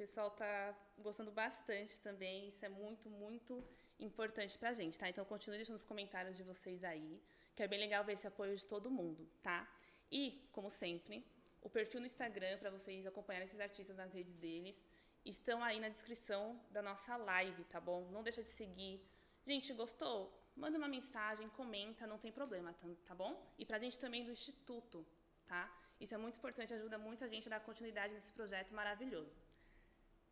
pessoal 0.00 0.30
tá 0.30 0.74
gostando 0.96 1.30
bastante 1.30 2.00
também. 2.00 2.48
Isso 2.48 2.64
é 2.64 2.70
muito, 2.70 3.10
muito 3.10 3.62
importante 3.98 4.56
pra 4.56 4.72
gente, 4.72 4.98
tá? 4.98 5.06
Então 5.10 5.26
continue 5.26 5.58
deixando 5.58 5.76
os 5.76 5.84
comentários 5.84 6.38
de 6.38 6.42
vocês 6.42 6.82
aí, 6.82 7.22
que 7.54 7.62
é 7.62 7.68
bem 7.68 7.78
legal 7.78 8.02
ver 8.02 8.14
esse 8.14 8.26
apoio 8.26 8.56
de 8.56 8.66
todo 8.66 8.90
mundo, 8.90 9.28
tá? 9.42 9.70
E, 10.10 10.48
como 10.52 10.70
sempre, 10.70 11.22
o 11.60 11.68
perfil 11.68 12.00
no 12.00 12.06
Instagram 12.06 12.56
para 12.56 12.70
vocês 12.70 13.06
acompanharem 13.06 13.44
esses 13.44 13.60
artistas 13.60 13.94
nas 13.94 14.10
redes 14.10 14.38
deles 14.38 14.82
estão 15.22 15.62
aí 15.62 15.78
na 15.78 15.90
descrição 15.90 16.58
da 16.70 16.80
nossa 16.80 17.18
live, 17.18 17.62
tá 17.64 17.78
bom? 17.78 18.08
Não 18.10 18.22
deixa 18.22 18.42
de 18.42 18.48
seguir. 18.48 19.06
Gente, 19.46 19.70
gostou? 19.74 20.39
Manda 20.62 20.76
uma 20.76 20.88
mensagem, 20.88 21.48
comenta, 21.60 22.06
não 22.06 22.18
tem 22.24 22.30
problema, 22.30 22.74
tá, 22.74 22.86
tá 23.08 23.14
bom? 23.14 23.32
E 23.58 23.64
pra 23.64 23.78
gente 23.78 23.98
também 23.98 24.22
do 24.26 24.30
Instituto, 24.38 25.06
tá? 25.46 25.62
Isso 25.98 26.14
é 26.14 26.18
muito 26.18 26.36
importante, 26.40 26.74
ajuda 26.74 26.98
muito 26.98 27.24
a 27.24 27.28
gente 27.32 27.48
a 27.48 27.52
dar 27.54 27.60
continuidade 27.68 28.12
nesse 28.12 28.32
projeto 28.38 28.74
maravilhoso. 28.80 29.34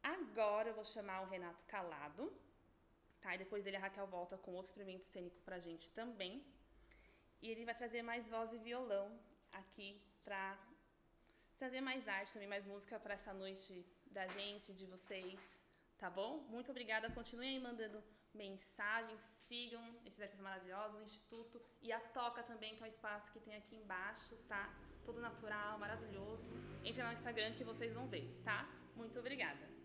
Agora 0.02 0.68
eu 0.68 0.74
vou 0.74 0.84
chamar 0.84 1.22
o 1.22 1.28
Renato 1.34 1.64
Calado, 1.66 2.30
tá? 3.22 3.34
E 3.34 3.38
depois 3.38 3.64
dele 3.64 3.78
a 3.78 3.80
Raquel 3.80 4.06
volta 4.06 4.36
com 4.36 4.52
outro 4.52 4.70
experimento 4.70 5.06
cênico 5.06 5.40
pra 5.46 5.58
gente 5.58 5.90
também. 5.92 6.44
E 7.40 7.48
ele 7.48 7.64
vai 7.64 7.74
trazer 7.74 8.02
mais 8.02 8.28
voz 8.28 8.52
e 8.52 8.58
violão 8.58 9.18
aqui 9.60 9.88
pra 10.26 10.58
trazer 11.56 11.80
mais 11.80 12.06
arte 12.06 12.34
também, 12.34 12.48
mais 12.48 12.66
música 12.66 13.00
para 13.00 13.14
essa 13.14 13.32
noite 13.32 13.72
da 14.18 14.26
gente, 14.26 14.74
de 14.74 14.84
vocês, 14.84 15.40
tá 15.96 16.10
bom? 16.10 16.32
Muito 16.50 16.70
obrigada. 16.70 17.10
Continuem 17.10 17.56
aí 17.56 17.60
mandando 17.60 18.02
mensagens, 18.34 19.20
sigam 19.46 19.82
esses 20.04 20.20
artistas 20.20 20.40
maravilhosos, 20.40 20.98
o 20.98 21.02
Instituto 21.02 21.62
e 21.80 21.92
a 21.92 22.00
Toca 22.00 22.42
também, 22.42 22.76
que 22.76 22.82
é 22.82 22.86
o 22.86 22.88
espaço 22.88 23.32
que 23.32 23.40
tem 23.40 23.56
aqui 23.56 23.76
embaixo, 23.76 24.36
tá? 24.48 24.74
Todo 25.04 25.20
natural, 25.20 25.78
maravilhoso. 25.78 26.46
Entre 26.84 27.02
lá 27.02 27.08
no 27.08 27.14
Instagram 27.14 27.54
que 27.54 27.64
vocês 27.64 27.92
vão 27.92 28.06
ver, 28.08 28.28
tá? 28.44 28.68
Muito 28.94 29.18
obrigada. 29.18 29.77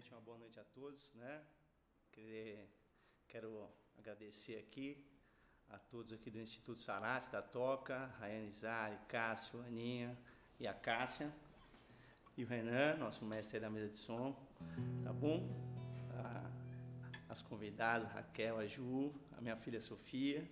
Primeiramente 0.00 0.12
uma 0.12 0.20
boa 0.20 0.38
noite 0.38 0.58
a 0.58 0.64
todos, 0.64 1.12
né? 1.14 1.42
Quero 3.28 3.68
agradecer 3.98 4.56
aqui 4.56 5.04
a 5.68 5.78
todos 5.78 6.12
aqui 6.12 6.30
do 6.30 6.38
Instituto 6.38 6.80
Sarate, 6.80 7.30
da 7.30 7.42
Toca, 7.42 8.06
Rayane 8.18 8.50
Zari, 8.50 8.96
Cássio, 9.08 9.60
Aninha 9.60 10.16
e 10.58 10.66
a 10.66 10.72
Cássia. 10.72 11.30
E 12.36 12.44
o 12.44 12.46
Renan, 12.46 12.96
nosso 12.96 13.24
mestre 13.24 13.60
da 13.60 13.68
mesa 13.68 13.88
de 13.88 13.96
som, 13.96 14.34
tá 15.04 15.12
bom? 15.12 15.46
As 17.28 17.42
convidadas, 17.42 18.08
a 18.08 18.12
Raquel, 18.14 18.58
a 18.58 18.66
Ju, 18.66 19.12
a 19.36 19.40
minha 19.40 19.56
filha 19.56 19.80
Sofia, 19.80 20.48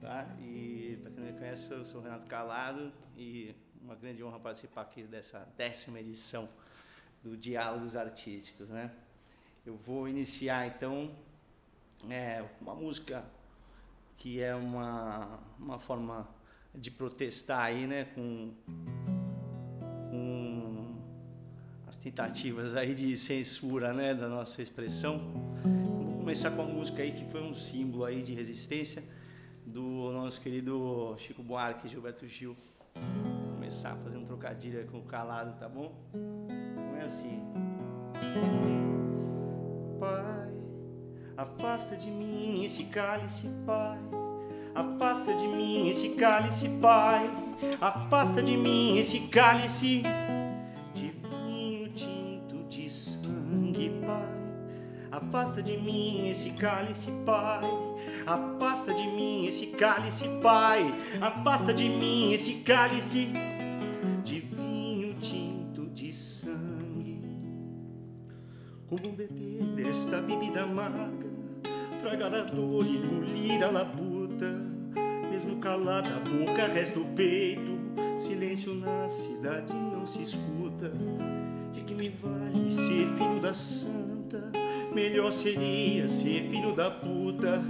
tá? 0.00 0.24
E 0.40 0.98
para 1.00 1.10
quem 1.10 1.24
não 1.24 1.32
me 1.32 1.38
conhece, 1.38 1.72
eu 1.72 1.84
sou 1.84 2.00
o 2.00 2.04
Renato 2.04 2.26
Calado 2.26 2.92
e 3.16 3.54
uma 3.80 3.94
grande 3.94 4.22
honra 4.22 4.38
participar 4.38 4.82
aqui 4.82 5.04
dessa 5.04 5.40
décima 5.56 6.00
edição 6.00 6.48
do 7.22 7.36
Diálogos 7.36 7.96
Artísticos, 7.96 8.68
né? 8.68 8.90
Eu 9.66 9.76
vou 9.76 10.08
iniciar 10.08 10.66
então 10.66 11.10
é, 12.08 12.44
uma 12.60 12.74
música 12.74 13.24
que 14.16 14.40
é 14.40 14.54
uma, 14.54 15.38
uma 15.58 15.78
forma 15.78 16.28
de 16.74 16.90
protestar 16.90 17.60
aí, 17.60 17.86
né? 17.86 18.04
Com, 18.14 18.52
com 20.10 20.96
as 21.86 21.96
tentativas 21.96 22.76
aí 22.76 22.94
de 22.94 23.16
censura, 23.16 23.92
né? 23.92 24.14
Da 24.14 24.28
nossa 24.28 24.62
expressão. 24.62 25.16
Então, 25.60 26.04
vou 26.04 26.18
começar 26.18 26.50
com 26.50 26.62
uma 26.62 26.72
música 26.72 27.02
aí 27.02 27.12
que 27.12 27.24
foi 27.30 27.42
um 27.42 27.54
símbolo 27.54 28.04
aí 28.04 28.22
de 28.22 28.34
resistência 28.34 29.02
do 29.66 30.10
nosso 30.12 30.40
querido 30.40 31.16
Chico 31.18 31.42
Buarque 31.42 31.88
Gilberto 31.88 32.26
Gil. 32.26 32.56
Começar 33.68 33.98
fazendo 34.02 34.24
trocadilho 34.24 34.78
aí 34.78 34.86
com 34.86 34.96
o 34.96 35.02
calado, 35.02 35.52
tá 35.60 35.68
bom? 35.68 35.92
Não 36.14 36.96
é 36.96 37.04
assim. 37.04 37.42
Pai, 40.00 40.54
afasta 41.36 41.94
de 41.96 42.10
mim 42.10 42.64
esse 42.64 42.84
cálice, 42.84 43.46
Pai. 43.66 43.98
Afasta 44.74 45.34
de 45.34 45.46
mim 45.46 45.86
esse 45.86 46.08
cálice, 46.14 46.66
Pai. 46.80 47.30
Afasta 47.78 48.42
de 48.42 48.56
mim 48.56 48.96
esse 48.96 49.28
cálice 49.28 50.02
de 50.94 51.10
vinho 51.28 51.90
tinto 51.90 52.64
de 52.70 52.88
sangue, 52.88 54.00
Pai. 54.00 54.38
Afasta 55.12 55.62
de 55.62 55.76
mim 55.76 56.30
esse 56.30 56.52
cálice, 56.52 57.10
Pai. 57.26 57.60
Afasta 58.26 58.94
de 58.94 59.06
mim 59.08 59.44
esse 59.44 59.66
cálice, 59.66 60.26
Pai. 60.42 60.90
Afasta 61.20 61.74
de 61.74 61.86
mim 61.86 62.32
esse 62.32 62.62
cálice 62.62 63.57
a 72.36 72.42
dor 72.42 72.84
engolir 72.84 73.62
a 73.64 73.70
labuta, 73.70 74.62
mesmo 75.30 75.56
calada 75.56 76.10
a 76.10 76.20
boca, 76.28 76.66
resta 76.66 76.98
o 76.98 77.04
peito, 77.06 77.78
silêncio 78.18 78.74
na 78.74 79.08
cidade 79.08 79.72
não 79.72 80.06
se 80.06 80.22
escuta. 80.22 80.92
De 81.72 81.80
que 81.80 81.94
me 81.94 82.10
vale 82.10 82.70
ser 82.70 83.08
filho 83.16 83.40
da 83.40 83.54
santa? 83.54 84.50
Melhor 84.94 85.32
seria 85.32 86.08
ser 86.08 86.48
filho 86.50 86.74
da 86.74 86.90
puta. 86.90 87.62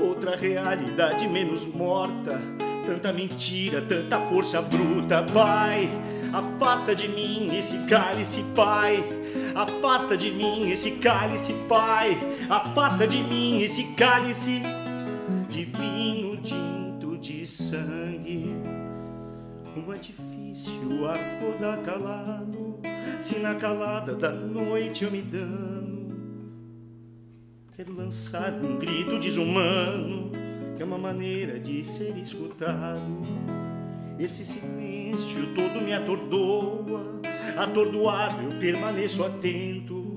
Outra 0.00 0.36
realidade 0.36 1.26
menos 1.26 1.64
morta. 1.64 2.40
Tanta 2.86 3.12
mentira, 3.12 3.80
tanta 3.80 4.18
força 4.20 4.60
bruta, 4.60 5.22
Pai. 5.22 5.88
Afasta 6.32 6.94
de 6.94 7.08
mim 7.08 7.56
esse 7.56 7.78
cálice, 7.86 8.44
Pai. 8.54 9.02
Afasta 9.54 10.16
de 10.16 10.30
mim 10.30 10.70
esse 10.70 10.92
cálice, 10.92 11.54
Pai. 11.68 12.18
Afasta 12.50 13.06
de 13.06 13.22
mim 13.24 13.60
esse 13.60 13.92
cálice 13.92 14.62
de 15.50 15.66
vinho 15.66 16.38
tinto 16.38 17.18
de 17.18 17.46
sangue. 17.46 18.56
Como 19.74 19.92
é 19.92 19.98
difícil 19.98 21.06
acordar 21.06 21.82
calado, 21.82 22.80
se 23.18 23.38
na 23.38 23.54
calada 23.54 24.14
da 24.14 24.32
noite 24.32 25.04
eu 25.04 25.10
me 25.10 25.20
dano. 25.20 26.08
Quero 27.76 27.94
lançar 27.94 28.50
um 28.54 28.78
grito 28.78 29.18
desumano, 29.18 30.32
que 30.74 30.82
é 30.82 30.86
uma 30.86 30.98
maneira 30.98 31.60
de 31.60 31.84
ser 31.84 32.16
escutado. 32.16 33.22
Esse 34.18 34.46
silêncio 34.46 35.54
todo 35.54 35.84
me 35.84 35.92
atordoa, 35.92 37.20
atordoado 37.58 38.42
eu 38.42 38.58
permaneço 38.58 39.22
atento. 39.22 40.07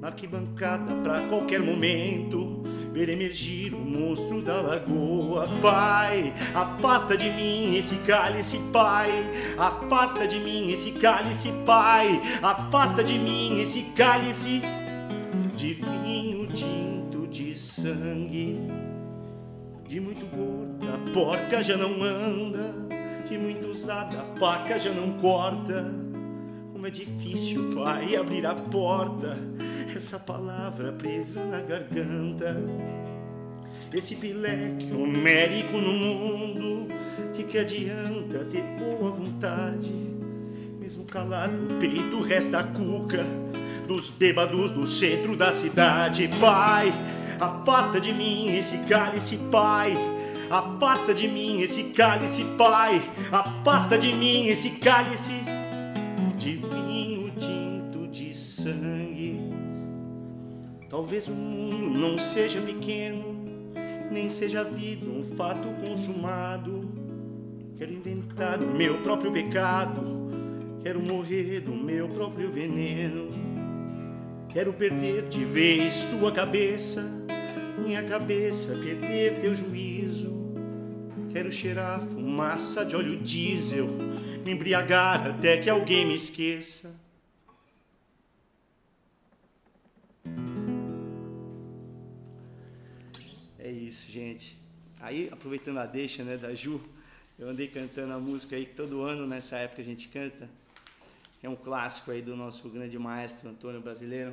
Na 0.00 0.08
arquibancada 0.08 0.94
pra 1.02 1.28
qualquer 1.28 1.60
momento 1.60 2.62
ver 2.90 3.10
emergir 3.10 3.74
o 3.74 3.78
monstro 3.78 4.40
da 4.40 4.62
lagoa. 4.62 5.46
Pai, 5.60 6.32
afasta 6.54 7.18
de 7.18 7.28
mim 7.30 7.76
esse 7.76 7.96
cálice, 8.06 8.58
Pai. 8.72 9.10
Afasta 9.58 10.26
de 10.26 10.40
mim 10.40 10.72
esse 10.72 10.92
cálice, 10.92 11.52
Pai. 11.66 12.18
Afasta 12.42 13.04
de 13.04 13.18
mim 13.18 13.60
esse 13.60 13.82
cálice 13.94 14.62
de 15.54 15.74
vinho 15.74 16.46
tinto 16.46 17.26
de 17.26 17.54
sangue. 17.54 18.58
De 19.86 20.00
muito 20.00 20.24
gorda, 20.34 20.94
a 20.94 21.12
porca 21.12 21.62
já 21.62 21.76
não 21.76 22.02
anda. 22.02 22.74
de 23.28 23.36
muito 23.36 23.66
usada, 23.66 24.18
a 24.18 24.38
faca 24.38 24.78
já 24.78 24.92
não 24.92 25.12
corta. 25.18 26.09
Como 26.80 26.88
é 26.88 26.90
difícil, 26.90 27.74
pai, 27.74 28.16
abrir 28.16 28.46
a 28.46 28.54
porta, 28.54 29.38
essa 29.94 30.18
palavra 30.18 30.90
presa 30.90 31.44
na 31.44 31.60
garganta. 31.60 32.56
Esse 33.92 34.16
pileque 34.16 34.90
homérico 34.90 35.76
no 35.76 35.92
mundo, 35.92 36.88
de 37.36 37.44
que 37.44 37.58
adianta 37.58 38.46
ter 38.50 38.62
boa 38.78 39.10
vontade? 39.10 39.92
Mesmo 40.80 41.04
calado 41.04 41.52
no 41.52 41.78
peito 41.78 42.22
resta 42.22 42.60
a 42.60 42.64
cuca 42.64 43.26
dos 43.86 44.08
bêbados 44.08 44.70
do 44.70 44.86
centro 44.86 45.36
da 45.36 45.52
cidade. 45.52 46.30
Pai, 46.40 46.90
afasta 47.38 48.00
de 48.00 48.10
mim 48.10 48.56
esse 48.56 48.78
cálice, 48.86 49.36
pai. 49.52 49.92
Afasta 50.48 51.12
de 51.12 51.28
mim 51.28 51.60
esse 51.60 51.90
cálice, 51.90 52.42
pai. 52.56 53.02
Afasta 53.30 53.98
de 53.98 54.14
mim 54.14 54.46
esse 54.46 54.78
cálice 54.78 55.59
Talvez 60.90 61.28
o 61.28 61.32
mundo 61.32 61.96
não 61.96 62.18
seja 62.18 62.60
pequeno, 62.60 63.22
nem 64.10 64.28
seja 64.28 64.62
a 64.62 64.64
vida 64.64 65.06
um 65.06 65.24
fato 65.36 65.68
consumado. 65.80 66.90
Quero 67.78 67.92
inventar 67.92 68.60
o 68.60 68.66
meu 68.66 68.98
próprio 68.98 69.30
pecado, 69.30 70.02
quero 70.82 71.00
morrer 71.00 71.60
do 71.60 71.70
meu 71.70 72.08
próprio 72.08 72.50
veneno. 72.50 73.30
Quero 74.52 74.72
perder 74.72 75.28
de 75.28 75.44
vez 75.44 76.04
tua 76.06 76.32
cabeça, 76.32 77.08
minha 77.78 78.02
cabeça 78.02 78.74
perder 78.74 79.40
teu 79.40 79.54
juízo. 79.54 80.34
Quero 81.32 81.52
cheirar 81.52 82.00
fumaça 82.00 82.84
de 82.84 82.96
óleo 82.96 83.16
diesel, 83.18 83.86
me 84.44 84.50
embriagar 84.50 85.24
até 85.28 85.56
que 85.58 85.70
alguém 85.70 86.04
me 86.04 86.16
esqueça. 86.16 86.99
Isso, 93.90 94.10
gente. 94.10 94.56
Aí, 95.00 95.28
aproveitando 95.32 95.78
a 95.78 95.86
deixa 95.86 96.22
né, 96.22 96.36
da 96.36 96.54
Ju, 96.54 96.80
eu 97.36 97.48
andei 97.48 97.66
cantando 97.66 98.12
a 98.12 98.20
música 98.20 98.54
aí 98.54 98.64
que 98.64 98.74
todo 98.74 99.02
ano 99.02 99.26
nessa 99.26 99.56
época 99.56 99.82
a 99.82 99.84
gente 99.84 100.06
canta. 100.08 100.48
É 101.42 101.48
um 101.48 101.56
clássico 101.56 102.12
aí 102.12 102.22
do 102.22 102.36
nosso 102.36 102.68
grande 102.68 102.96
maestro 102.98 103.48
Antônio 103.48 103.80
Brasileiro. 103.80 104.32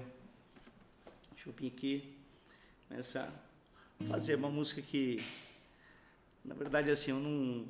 Chupim 1.35 1.67
aqui. 1.67 2.15
Começa 2.87 3.33
a 3.99 4.03
fazer 4.05 4.35
uma 4.35 4.49
música 4.49 4.79
que, 4.79 5.23
na 6.45 6.53
verdade, 6.53 6.91
assim, 6.91 7.09
eu 7.09 7.19
não, 7.19 7.65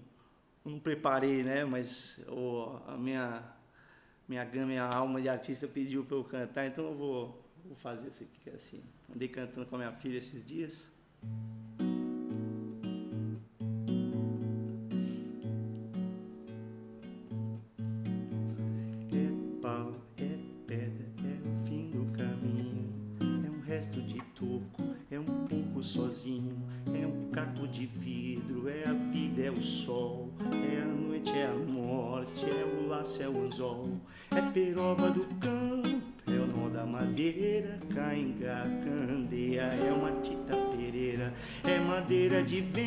não 0.65 0.79
preparei, 0.79 1.41
né? 1.41 1.63
Mas 1.63 2.19
o, 2.27 2.81
a 2.85 2.97
minha, 2.97 3.43
minha 4.27 4.43
minha 4.65 4.83
alma 4.83 5.21
de 5.21 5.29
artista 5.29 5.67
pediu 5.69 6.03
para 6.03 6.17
eu 6.17 6.23
cantar, 6.25 6.67
então 6.67 6.83
eu 6.85 6.95
vou, 6.95 7.45
vou 7.63 7.75
fazer 7.77 8.09
isso 8.09 8.23
aqui, 8.23 8.39
que 8.43 8.49
é 8.49 8.53
assim. 8.53 8.83
Andei 9.13 9.29
cantando 9.29 9.65
com 9.67 9.75
a 9.75 9.79
minha 9.79 9.91
filha 9.93 10.17
esses 10.17 10.45
dias. 10.45 10.89
De 42.47 42.61
vento, 42.61 42.86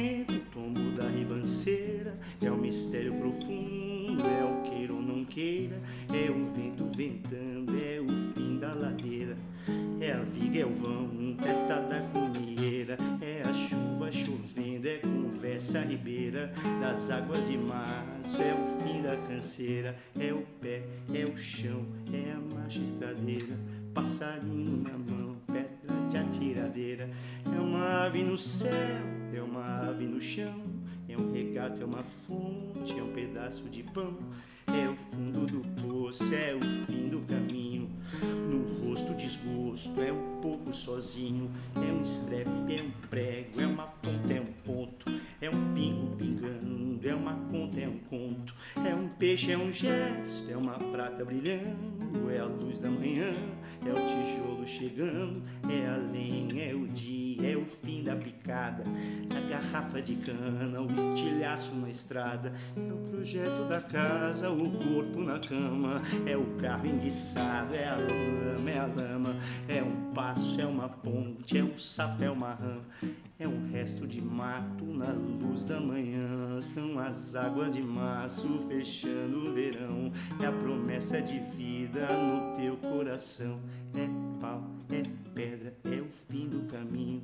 É 41.77 41.93
um 41.93 42.03
estrepe, 42.03 42.51
é 42.77 42.83
um 42.83 42.91
prego, 43.09 43.61
é 43.61 43.67
uma 43.67 43.87
ponta, 43.87 44.33
é 44.33 44.41
um 44.41 44.53
ponto. 44.65 45.11
É 45.43 45.49
um 45.49 45.73
pingo 45.73 46.15
pingando, 46.17 47.09
é 47.09 47.15
uma 47.15 47.33
conta, 47.51 47.81
é 47.81 47.89
um 47.89 47.99
conto. 48.11 48.55
É 48.85 48.95
um 48.95 49.09
peixe, 49.09 49.51
é 49.51 49.57
um 49.57 49.73
gesto, 49.73 50.51
é 50.51 50.57
uma 50.57 50.75
prata 50.75 51.25
brilhando. 51.25 52.31
É 52.31 52.41
a 52.41 52.45
luz 52.45 52.79
da 52.79 52.91
manhã, 52.91 53.33
é 53.87 53.91
o 53.91 53.95
tijolo 53.95 54.69
chegando. 54.69 55.43
É 55.67 55.89
a 55.89 55.97
lenha, 55.97 56.71
é 56.71 56.75
o 56.75 56.87
dia, 56.89 57.53
é 57.53 57.57
o 57.57 57.65
fim 57.65 58.05
da 58.05 58.15
picada. 58.15 58.85
A 59.35 59.49
garrafa 59.49 60.03
de 60.03 60.17
cana, 60.17 60.83
o 60.83 60.87
estilhaço 60.93 61.75
na 61.75 61.89
estrada. 61.89 62.53
É 62.77 62.93
o 62.93 62.99
projeto 63.11 63.67
da 63.67 63.81
casa, 63.81 64.51
o 64.51 64.71
corpo 64.71 65.21
na 65.21 65.39
cama. 65.39 66.03
É 66.27 66.37
o 66.37 66.45
carro 66.59 66.87
enguiçado, 66.87 67.75
é 67.75 67.89
a 67.89 67.97
lama, 67.97 68.71
é 68.71 68.79
a 68.79 68.87
lama. 68.87 69.37
É 69.67 69.83
um 69.83 70.13
passo, 70.13 70.61
é 70.61 70.67
uma 70.67 70.91
ponte, 70.91 71.57
é 71.57 71.65
um 71.65 71.79
sapo, 71.79 72.23
é 72.23 72.31
uma 72.31 72.53
rã. 72.53 72.77
É 73.39 73.49
um 73.49 73.71
resto 73.71 74.07
de 74.07 74.21
mato 74.21 74.85
na 74.85 75.13
luz 75.31 75.65
da 75.65 75.81
manhã. 75.81 76.61
São 76.61 76.99
as 76.99 77.35
águas 77.35 77.73
de 77.73 77.83
março 77.83 78.47
fechando 78.69 79.39
o 79.39 79.53
verão. 79.55 80.13
É 80.43 80.47
a 80.47 80.53
promessa 80.53 81.21
de 81.23 81.39
vida 81.39 82.07
no 82.13 82.57
teu 82.57 82.77
coração. 82.77 83.59
É 83.95 84.09
pau, 84.41 84.63
é 84.91 85.03
pedra, 85.35 85.75
é 85.85 86.01
o 86.01 86.09
fim 86.29 86.49
do 86.49 86.67
caminho. 86.71 87.23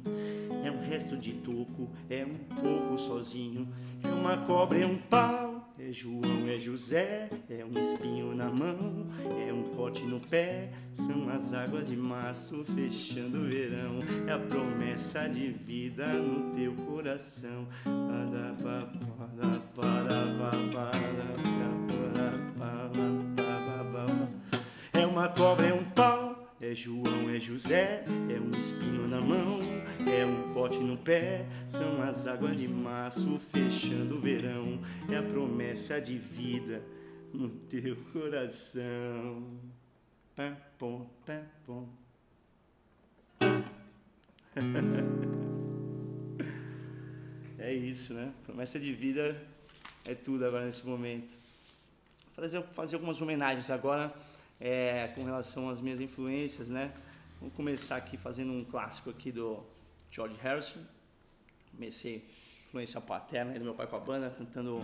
É 0.65 0.71
um 0.71 0.81
resto 0.81 1.17
de 1.17 1.33
toco, 1.33 1.91
é 2.09 2.25
um 2.25 2.39
pouco 2.55 2.99
sozinho. 2.99 3.69
É 4.03 4.09
uma 4.09 4.37
cobra, 4.47 4.79
é 4.79 4.87
um 4.87 4.97
pau. 4.97 5.56
É 5.79 5.93
João, 5.93 6.23
é 6.49 6.59
José, 6.59 7.29
é 7.51 7.63
um 7.63 7.79
espinho 7.79 8.35
na 8.35 8.47
mão, 8.47 9.07
é 9.47 9.53
um 9.53 9.63
corte 9.77 10.03
no 10.05 10.19
pé, 10.19 10.71
são 10.95 11.29
as 11.29 11.53
águas 11.53 11.87
de 11.87 11.95
março 11.95 12.65
fechando 12.75 13.39
o 13.39 13.45
verão, 13.45 13.99
é 14.27 14.33
a 14.33 14.39
promessa 14.39 15.29
de 15.29 15.49
vida 15.49 16.07
no 16.07 16.51
teu 16.55 16.75
coração. 16.87 17.69
É 24.95 25.07
uma 25.07 25.29
cobra, 25.29 25.67
é 25.67 25.75
um 25.75 25.85
pau, 25.85 26.06
é 26.67 26.75
João, 26.75 27.31
é 27.31 27.39
José, 27.39 28.05
é 28.29 28.41
um 28.41 28.51
espinho 28.51 29.07
na 29.07 29.21
mão, 29.21 29.61
é 30.11 30.27
um 30.27 30.53
corte 30.53 30.77
no 30.79 30.97
pé, 30.97 31.47
são 31.69 32.03
as 32.03 32.27
águas 32.27 32.57
de 32.57 32.67
março 32.67 33.39
fechando 33.53 34.17
o 34.17 34.21
verão, 34.21 34.81
é 35.09 35.17
a 35.17 35.23
promessa 35.23 36.01
de 36.01 36.19
vida 36.19 36.83
no 37.33 37.49
teu 37.49 37.95
coração. 38.13 39.61
Pom, 40.77 41.09
pom. 41.65 41.89
É 47.59 47.75
isso, 47.75 48.15
né? 48.15 48.33
Promessa 48.45 48.79
de 48.79 48.93
vida 48.93 49.37
é 50.05 50.15
tudo 50.15 50.47
agora 50.47 50.65
nesse 50.65 50.87
momento. 50.87 51.35
Fazer, 52.35 52.63
fazer 52.63 52.95
algumas 52.95 53.21
homenagens 53.21 53.71
agora 53.71 54.15
é, 54.61 55.09
com 55.09 55.25
relação 55.25 55.69
às 55.69 55.81
minhas 55.81 56.01
influências, 56.01 56.69
né? 56.69 56.93
Vamos 57.41 57.55
começar 57.55 57.97
aqui 57.97 58.17
fazendo 58.17 58.53
um 58.53 58.65
clássico 58.65 59.11
aqui 59.11 59.31
do 59.31 59.63
George 60.11 60.37
Harrison. 60.41 60.81
Comecei 61.71 62.29
influência 62.67 63.01
paterna 63.01 63.59
do 63.59 63.65
meu 63.65 63.75
pai 63.75 63.87
com 63.87 63.97
a 63.97 64.01
banda, 64.01 64.31
cantando 64.31 64.81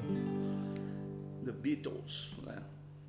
The 1.44 1.52
Beatles, 1.52 2.32
né? 2.42 2.62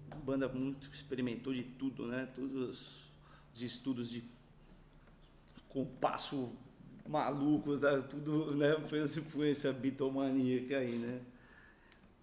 Uma 0.08 0.22
banda 0.22 0.48
muito 0.48 0.90
experimentou 0.92 1.54
de 1.54 1.64
tudo, 1.64 2.08
né? 2.08 2.28
Todos 2.34 3.12
os 3.54 3.62
estudos 3.62 4.10
de 4.10 4.24
compasso 5.68 6.52
maluco, 7.08 7.78
tá? 7.78 8.02
tudo, 8.02 8.56
né? 8.56 8.80
Foi 8.88 9.00
essa 9.00 9.20
influência 9.20 9.74
bitomaníaca 9.74 10.78
aí, 10.78 10.98
né? 10.98 11.22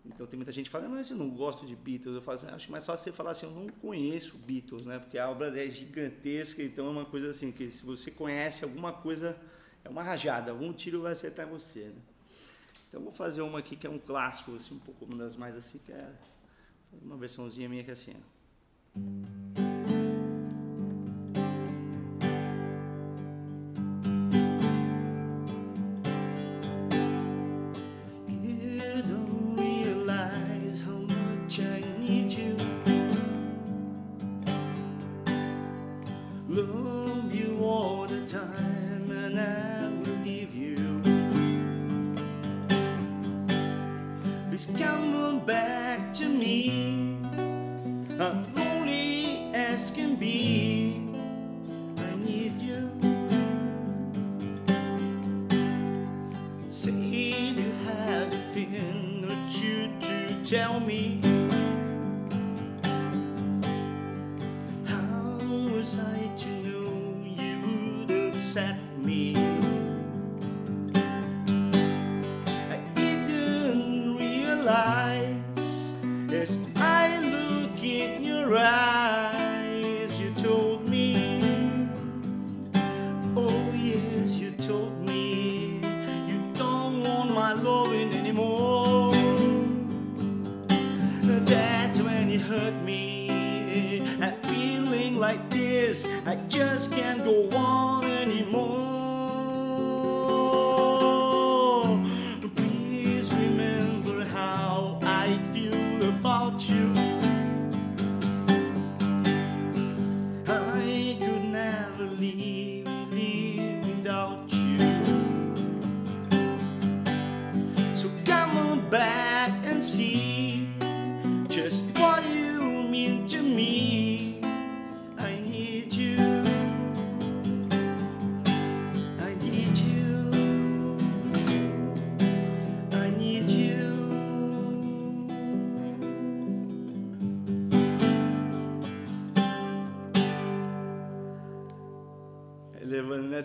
Então 0.04 0.26
tem 0.26 0.36
muita 0.36 0.50
gente 0.50 0.66
que 0.66 0.70
fala, 0.70 0.88
mas 0.88 1.10
eu 1.10 1.16
não 1.16 1.28
gosto 1.28 1.66
de 1.66 1.76
Beatles. 1.76 2.14
Eu 2.14 2.22
falo 2.22 2.38
assim, 2.38 2.46
acho 2.48 2.72
mais 2.72 2.86
fácil 2.86 3.04
você 3.04 3.16
falar 3.16 3.32
assim, 3.32 3.46
eu 3.46 3.52
não 3.52 3.68
conheço 3.68 4.36
Beatles, 4.38 4.86
né? 4.86 4.98
Porque 4.98 5.18
a 5.18 5.28
obra 5.28 5.48
é 5.62 5.68
gigantesca, 5.68 6.62
então 6.62 6.86
é 6.86 6.90
uma 6.90 7.04
coisa 7.04 7.30
assim, 7.30 7.52
que 7.52 7.68
se 7.70 7.84
você 7.84 8.10
conhece 8.10 8.64
alguma 8.64 8.92
coisa, 8.92 9.36
é 9.84 9.88
uma 9.88 10.02
rajada, 10.02 10.50
algum 10.50 10.72
tiro 10.72 11.02
vai 11.02 11.12
acertar 11.12 11.46
você, 11.46 11.84
né? 11.84 12.02
Então 12.88 13.02
vou 13.02 13.12
fazer 13.12 13.42
uma 13.42 13.58
aqui 13.58 13.76
que 13.76 13.86
é 13.86 13.90
um 13.90 13.98
clássico, 13.98 14.54
assim, 14.54 14.74
um 14.74 14.78
pouco 14.78 15.04
uma 15.04 15.16
das 15.16 15.36
mais 15.36 15.54
assim, 15.54 15.78
que 15.84 15.92
é 15.92 16.12
uma 17.02 17.16
versãozinha 17.16 17.68
minha 17.68 17.84
que 17.84 17.90
é 17.90 17.92
assim. 17.92 18.14
Ó. 18.96 19.39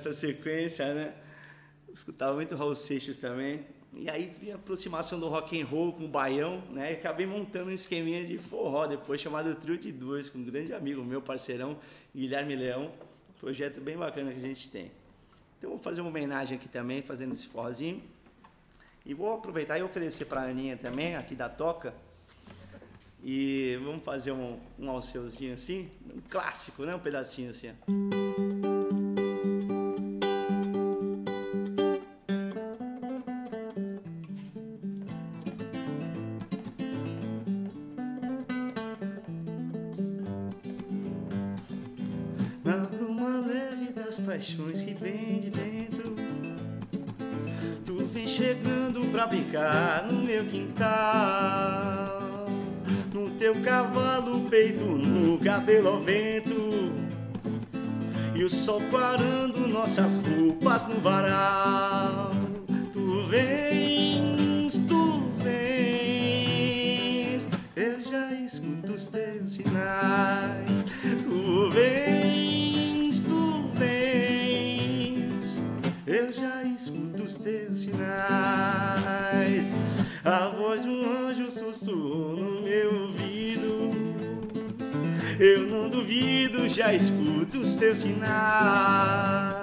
nessa 0.06 0.14
sequência, 0.14 0.94
né? 0.94 1.14
Escutava 1.94 2.36
muito 2.36 2.56
Raul 2.56 2.76
Seixas 2.76 3.18
também. 3.18 3.66
E 3.94 4.10
aí 4.10 4.34
vi 4.40 4.52
a 4.52 4.56
aproximação 4.56 5.20
do 5.20 5.28
rock 5.30 5.60
and 5.60 5.66
roll 5.66 5.94
com 5.94 6.06
o 6.06 6.08
baião, 6.08 6.62
né? 6.70 6.92
E 6.92 6.96
acabei 6.96 7.26
montando 7.26 7.72
um 7.72 7.74
esqueminha 7.74 8.24
de 8.26 8.38
forró 8.38 8.86
depois 8.86 9.22
chamado 9.22 9.56
Trio 9.56 9.78
de 9.78 9.92
Dois, 9.92 10.30
com 10.30 10.38
um 10.38 10.44
grande 10.44 10.74
amigo 10.74 11.04
meu, 11.04 11.22
parceirão, 11.22 11.78
Guilherme 12.14 12.56
Leão. 12.56 12.92
Um 13.30 13.40
projeto 13.40 13.80
bem 13.80 13.98
bacana 13.98 14.32
que 14.32 14.38
a 14.38 14.42
gente 14.42 14.70
tem. 14.70 14.92
Então 15.58 15.72
vou 15.72 15.80
fazer 15.80 16.02
uma 16.02 16.10
homenagem 16.10 16.58
aqui 16.58 16.68
também, 16.68 17.02
fazendo 17.02 17.34
esse 17.34 17.48
forrozinho. 17.48 18.04
E 19.06 19.14
vou 19.14 19.34
aproveitar 19.34 19.80
e 19.80 19.84
oferecer 19.84 20.26
para 20.26 20.42
a 20.42 20.46
Aninha 20.46 20.76
também, 20.76 21.16
aqui 21.16 21.36
da 21.36 21.48
Toca. 21.48 21.94
E 23.24 23.80
vamos 23.84 24.04
fazer 24.04 24.34
um, 24.34 24.60
um 24.78 24.90
alceuzinho 24.90 25.54
assim, 25.54 25.90
um 26.14 26.20
clássico, 26.30 26.84
né? 26.84 26.94
Um 26.94 27.00
pedacinho 27.00 27.50
assim. 27.50 27.70
Peito 54.56 54.86
no 54.86 55.38
cabelo 55.38 55.90
ao 55.90 56.00
vento. 56.00 56.94
E 58.34 58.42
o 58.42 58.50
sol 58.50 58.82
parando 58.90 59.68
nossas 59.68 60.16
roupas 60.16 60.88
no 60.88 61.02
varal 61.02 62.32
sinais 87.96 89.56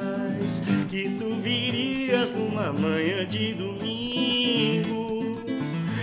Que 0.90 1.10
tu 1.18 1.34
virias 1.40 2.32
numa 2.32 2.72
manhã 2.72 3.26
de 3.26 3.54
domingo. 3.54 5.40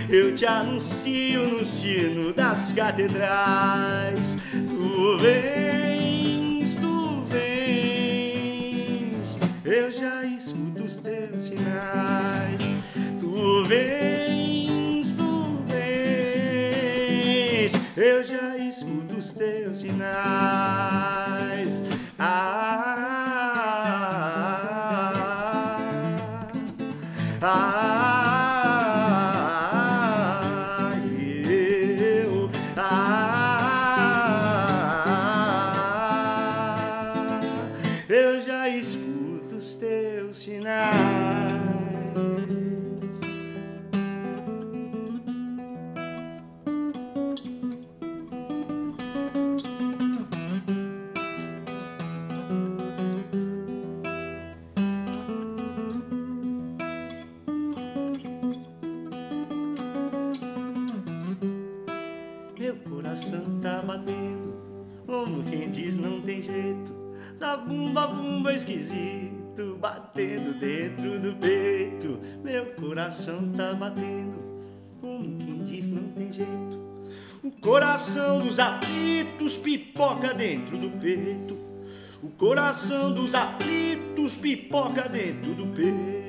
Eu 0.08 0.34
te 0.34 0.44
anuncio 0.46 1.46
no 1.48 1.64
sino 1.64 2.32
das 2.32 2.72
catedrais 2.72 4.36
Tu 4.52 5.18
vens, 5.18 5.49
dentro 70.80 71.20
do 71.20 71.34
peito. 71.36 72.18
Meu 72.42 72.66
coração 72.66 73.52
tá 73.56 73.74
batendo. 73.74 74.40
Como 75.00 75.36
quem 75.36 75.62
diz 75.62 75.88
não 75.88 76.04
tem 76.12 76.32
jeito. 76.32 76.90
O 77.42 77.50
coração 77.50 78.38
dos 78.38 78.58
aflitos 78.58 79.56
pipoca 79.56 80.32
dentro 80.32 80.78
do 80.78 80.90
peito. 80.98 81.56
O 82.22 82.28
coração 82.28 83.12
dos 83.12 83.34
aflitos 83.34 84.36
pipoca 84.36 85.08
dentro 85.08 85.54
do 85.54 85.66
peito. 85.66 86.19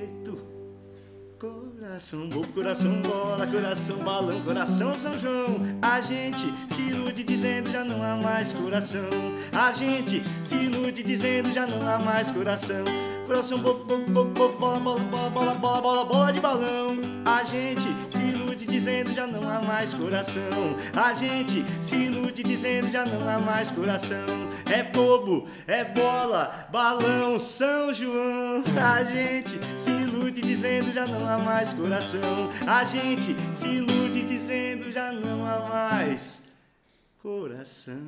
Coração 1.91 2.29
bom, 2.29 2.41
coração 2.53 3.01
bola, 3.01 3.45
coração 3.45 3.97
balão, 3.97 4.41
coração 4.43 4.97
São 4.97 5.19
João. 5.19 5.57
A 5.81 5.99
gente 5.99 6.45
se 6.73 6.83
ilude 6.83 7.21
dizendo 7.21 7.69
já 7.69 7.83
não 7.83 8.01
há 8.01 8.15
mais 8.15 8.53
coração. 8.53 9.09
A 9.51 9.73
gente 9.73 10.23
se 10.41 10.55
ilude 10.55 11.03
dizendo 11.03 11.53
já 11.53 11.67
não 11.67 11.85
há 11.85 11.99
mais 11.99 12.31
coração. 12.31 12.85
Coração 13.27 13.59
bo, 13.59 13.73
bo, 13.73 13.97
bo, 14.05 14.23
bo, 14.23 14.49
bola, 14.53 14.79
bola, 14.79 14.99
bola, 15.01 15.29
bola, 15.31 15.53
bola, 15.53 15.81
bola, 15.81 16.05
bola 16.05 16.31
de 16.31 16.39
balão. 16.39 16.97
A 17.25 17.43
gente 17.43 17.93
se 18.07 18.21
ilude 18.21 18.40
dizendo 18.65 19.13
já 19.13 19.27
não 19.27 19.49
há 19.49 19.61
mais 19.61 19.93
coração. 19.93 20.77
A 20.95 21.13
gente 21.13 21.65
se 21.81 21.95
ilude 21.95 22.43
dizendo 22.43 22.91
já 22.91 23.05
não 23.05 23.27
há 23.27 23.39
mais 23.39 23.71
coração. 23.71 24.25
É 24.71 24.83
bobo, 24.83 25.47
é 25.67 25.83
bola, 25.83 26.67
balão, 26.71 27.39
São 27.39 27.93
João. 27.93 28.63
A 28.81 29.03
gente 29.03 29.59
se 29.77 29.89
ilude 29.89 30.41
dizendo 30.41 30.93
já 30.93 31.07
não 31.07 31.27
há 31.27 31.37
mais 31.37 31.73
coração. 31.73 32.49
A 32.67 32.83
gente 32.85 33.35
se 33.53 33.67
ilude 33.67 34.23
dizendo 34.23 34.91
já 34.91 35.11
não 35.11 35.45
há 35.45 35.69
mais 35.69 36.43
coração. 37.21 38.07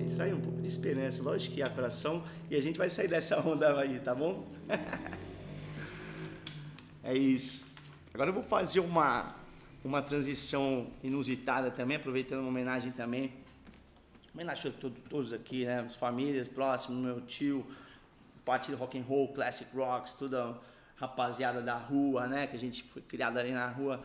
É 0.00 0.04
isso 0.04 0.22
aí, 0.22 0.32
um 0.32 0.40
pouco 0.40 0.60
de 0.60 0.68
esperança. 0.68 1.22
Lógico 1.22 1.54
que 1.54 1.62
há 1.62 1.70
coração 1.70 2.24
e 2.50 2.56
a 2.56 2.60
gente 2.60 2.78
vai 2.78 2.90
sair 2.90 3.08
dessa 3.08 3.40
onda 3.40 3.80
aí, 3.80 3.98
tá 4.00 4.14
bom? 4.14 4.46
é 7.02 7.16
isso. 7.16 7.63
Agora 8.14 8.30
eu 8.30 8.34
vou 8.34 8.44
fazer 8.44 8.78
uma, 8.78 9.34
uma 9.84 10.00
transição 10.00 10.86
inusitada 11.02 11.68
também, 11.72 11.96
aproveitando 11.96 12.38
uma 12.38 12.48
homenagem 12.48 12.92
também. 12.92 13.32
Homenagem 14.32 14.70
a 14.70 14.90
todos, 15.10 15.32
aqui, 15.32 15.64
né? 15.64 15.80
As 15.80 15.96
famílias 15.96 16.46
próximas, 16.46 16.96
meu 16.96 17.20
tio, 17.22 17.66
parte 18.44 18.70
do 18.70 18.76
rock 18.76 18.96
and 18.96 19.02
roll, 19.02 19.32
classic 19.32 19.68
rocks, 19.76 20.14
toda 20.14 20.56
rapaziada 20.94 21.60
da 21.60 21.76
rua, 21.76 22.28
né? 22.28 22.46
Que 22.46 22.54
a 22.54 22.58
gente 22.58 22.84
foi 22.84 23.02
criado 23.02 23.36
ali 23.36 23.50
na 23.50 23.66
rua. 23.66 24.00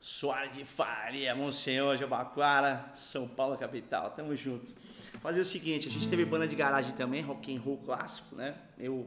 Soares 0.00 0.54
de 0.54 0.64
Faria, 0.64 1.34
Monsenhor, 1.34 1.98
Jabaquara, 1.98 2.92
São 2.94 3.28
Paulo 3.28 3.58
capital. 3.58 4.12
Tamo 4.12 4.34
junto. 4.34 4.72
Fazer 5.20 5.40
o 5.40 5.44
seguinte, 5.44 5.86
a 5.86 5.90
gente 5.90 6.08
teve 6.08 6.24
banda 6.24 6.48
de 6.48 6.56
garagem 6.56 6.92
também, 6.92 7.20
rock 7.20 7.54
and 7.54 7.60
roll 7.60 7.76
clássico, 7.76 8.36
né? 8.36 8.54
Eu 8.78 9.06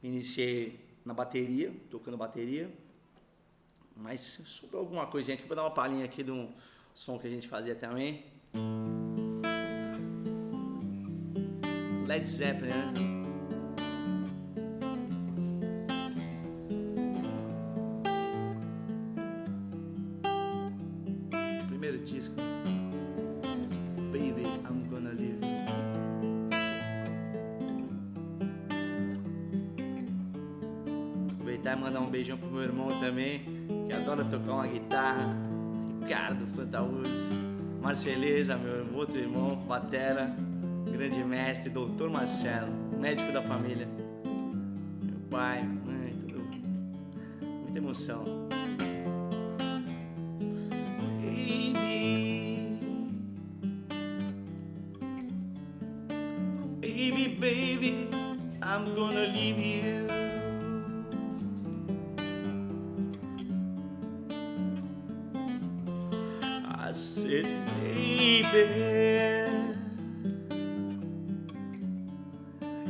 iniciei 0.00 0.78
na 1.04 1.12
bateria, 1.12 1.72
tocando 1.90 2.16
bateria. 2.16 2.70
Mas 3.98 4.20
sobrou 4.46 4.80
alguma 4.82 5.06
coisinha 5.06 5.36
aqui, 5.36 5.46
vou 5.46 5.56
dar 5.56 5.64
uma 5.64 5.72
palhinha 5.72 6.04
aqui 6.04 6.22
de 6.22 6.30
um 6.30 6.52
som 6.94 7.18
que 7.18 7.26
a 7.26 7.30
gente 7.30 7.48
fazia 7.48 7.74
também. 7.74 8.24
Led 12.06 12.26
Zeppelin, 12.26 12.70
né? 12.70 12.92
Primeiro 21.68 21.98
disco. 22.04 22.36
Baby, 24.12 24.44
I'm 24.64 24.88
gonna 24.88 25.10
you. 25.10 25.38
Aproveitar 31.32 31.76
e 31.76 31.80
mandar 31.80 32.00
um 32.00 32.08
beijão 32.08 32.38
pro 32.38 32.48
meu 32.48 32.62
irmão 32.62 32.88
também, 33.00 33.57
adora 34.08 34.24
tocar 34.24 34.52
uma 34.52 34.66
guitarra. 34.66 35.36
Ricardo 36.00 36.46
Fantaúz. 36.56 37.10
Marceleza, 37.82 38.56
meu 38.56 38.96
outro 38.96 39.18
irmão, 39.18 39.54
Batera, 39.54 40.34
grande 40.90 41.22
mestre, 41.22 41.68
doutor 41.68 42.08
Marcelo, 42.10 42.72
médico 42.98 43.30
da 43.32 43.42
família. 43.42 43.86
Meu 44.24 45.18
pai, 45.30 45.62
mãe, 45.62 46.14
tudo. 46.26 46.42
Muita 47.62 47.78
emoção. 47.78 48.24
Baby, 56.80 57.28
baby, 57.28 57.28
baby, 57.38 58.08
I'm 58.62 58.94
gonna 58.94 59.26
leave 59.32 59.58
you. 59.58 60.37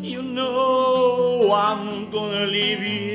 You 0.01 0.23
know 0.23 1.53
I'm 1.53 2.11
gonna 2.11 2.47
leave 2.47 2.83
you. 2.83 3.08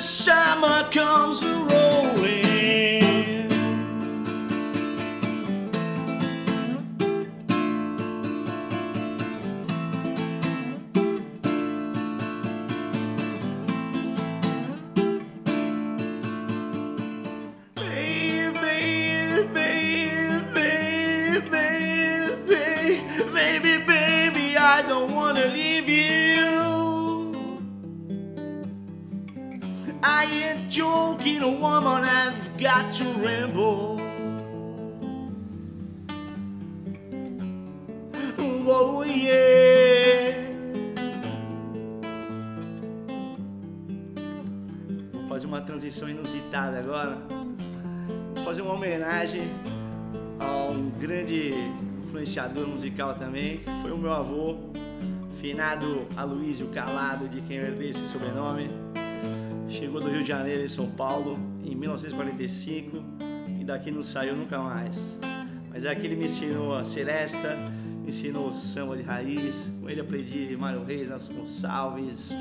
Summer 0.00 0.88
comes 0.90 1.44
rolling. 1.44 1.67
Musical 52.98 53.14
também, 53.14 53.58
que 53.58 53.70
foi 53.80 53.92
o 53.92 53.96
meu 53.96 54.12
avô, 54.12 54.56
finado 55.40 56.04
Aloysio 56.16 56.66
Calado, 56.68 57.28
de 57.28 57.40
quem 57.42 57.58
eu 57.58 57.66
herdei 57.66 57.90
esse 57.90 58.04
sobrenome. 58.08 58.68
Chegou 59.68 60.00
do 60.00 60.08
Rio 60.08 60.22
de 60.22 60.28
Janeiro 60.28 60.64
em 60.64 60.68
São 60.68 60.90
Paulo 60.90 61.38
em 61.64 61.76
1945 61.76 62.96
e 63.60 63.64
daqui 63.64 63.92
não 63.92 64.02
saiu 64.02 64.34
nunca 64.34 64.58
mais. 64.58 65.16
Mas 65.70 65.84
é 65.84 65.94
que 65.94 66.06
ele 66.06 66.16
me 66.16 66.24
ensinou 66.24 66.76
a 66.76 66.82
seresta, 66.82 67.56
me 68.02 68.08
ensinou 68.08 68.48
o 68.48 68.52
samba 68.52 68.96
de 68.96 69.04
raiz. 69.04 69.72
Com 69.80 69.88
ele 69.88 70.00
aprendi 70.00 70.56
Mário 70.56 70.82
Reis, 70.82 71.08
Nelson 71.08 71.34
Gonçalves, 71.34 72.36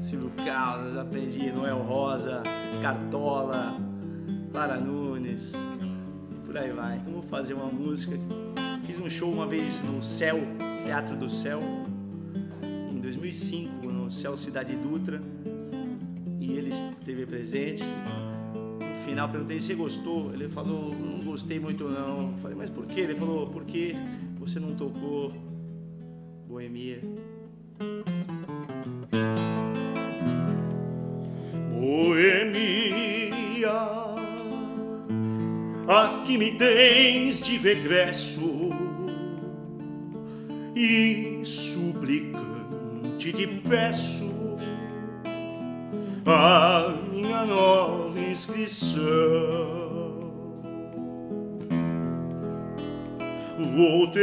Silvio 0.00 0.32
Caldas, 0.44 0.98
aprendi 0.98 1.52
Noel 1.52 1.78
Rosa, 1.82 2.42
Cartola, 2.82 3.76
Clara 4.50 4.76
Nunes, 4.76 5.52
e 6.32 6.46
por 6.46 6.58
aí 6.58 6.72
vai. 6.72 6.96
Então 6.96 7.12
vou 7.12 7.22
fazer 7.22 7.54
uma 7.54 7.66
música. 7.66 8.18
Fiz 8.90 8.98
um 8.98 9.08
show 9.08 9.32
uma 9.32 9.46
vez 9.46 9.84
no 9.84 10.02
Céu, 10.02 10.40
Teatro 10.84 11.14
do 11.14 11.30
Céu, 11.30 11.60
em 12.90 12.98
2005, 12.98 13.86
no 13.86 14.10
Céu 14.10 14.36
Cidade 14.36 14.74
Dutra. 14.74 15.22
E 16.40 16.54
ele 16.54 16.70
esteve 16.70 17.24
presente. 17.24 17.84
No 17.84 19.04
final 19.08 19.28
perguntei 19.28 19.60
se 19.60 19.74
gostou. 19.74 20.32
Ele 20.32 20.48
falou, 20.48 20.92
não 20.92 21.20
gostei 21.20 21.60
muito 21.60 21.88
não. 21.88 22.32
Eu 22.32 22.38
falei, 22.38 22.56
mas 22.56 22.68
por 22.68 22.84
quê? 22.84 23.02
Ele 23.02 23.14
falou, 23.14 23.46
porque 23.46 23.94
você 24.40 24.58
não 24.58 24.74
tocou 24.74 25.32
Boemia. 26.48 27.00
Boemia, 31.78 33.70
aqui 35.86 36.36
me 36.36 36.50
tens 36.58 37.40
de 37.40 37.56
regresso 37.56 38.39
e 40.82 41.42
suplicante 41.44 43.34
te 43.34 43.46
peço 43.68 44.56
a 46.24 46.94
minha 47.12 47.44
nova 47.44 48.18
inscrição. 48.18 48.98
Voltei 53.76 54.22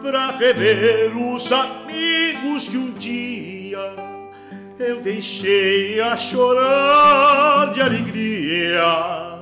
para 0.00 0.30
rever 0.38 1.10
os 1.16 1.50
amigos 1.50 2.68
que 2.68 2.76
um 2.76 2.92
dia 2.92 3.80
eu 4.78 5.00
deixei 5.00 6.00
a 6.00 6.16
chorar 6.16 7.72
de 7.72 7.82
alegria. 7.82 9.40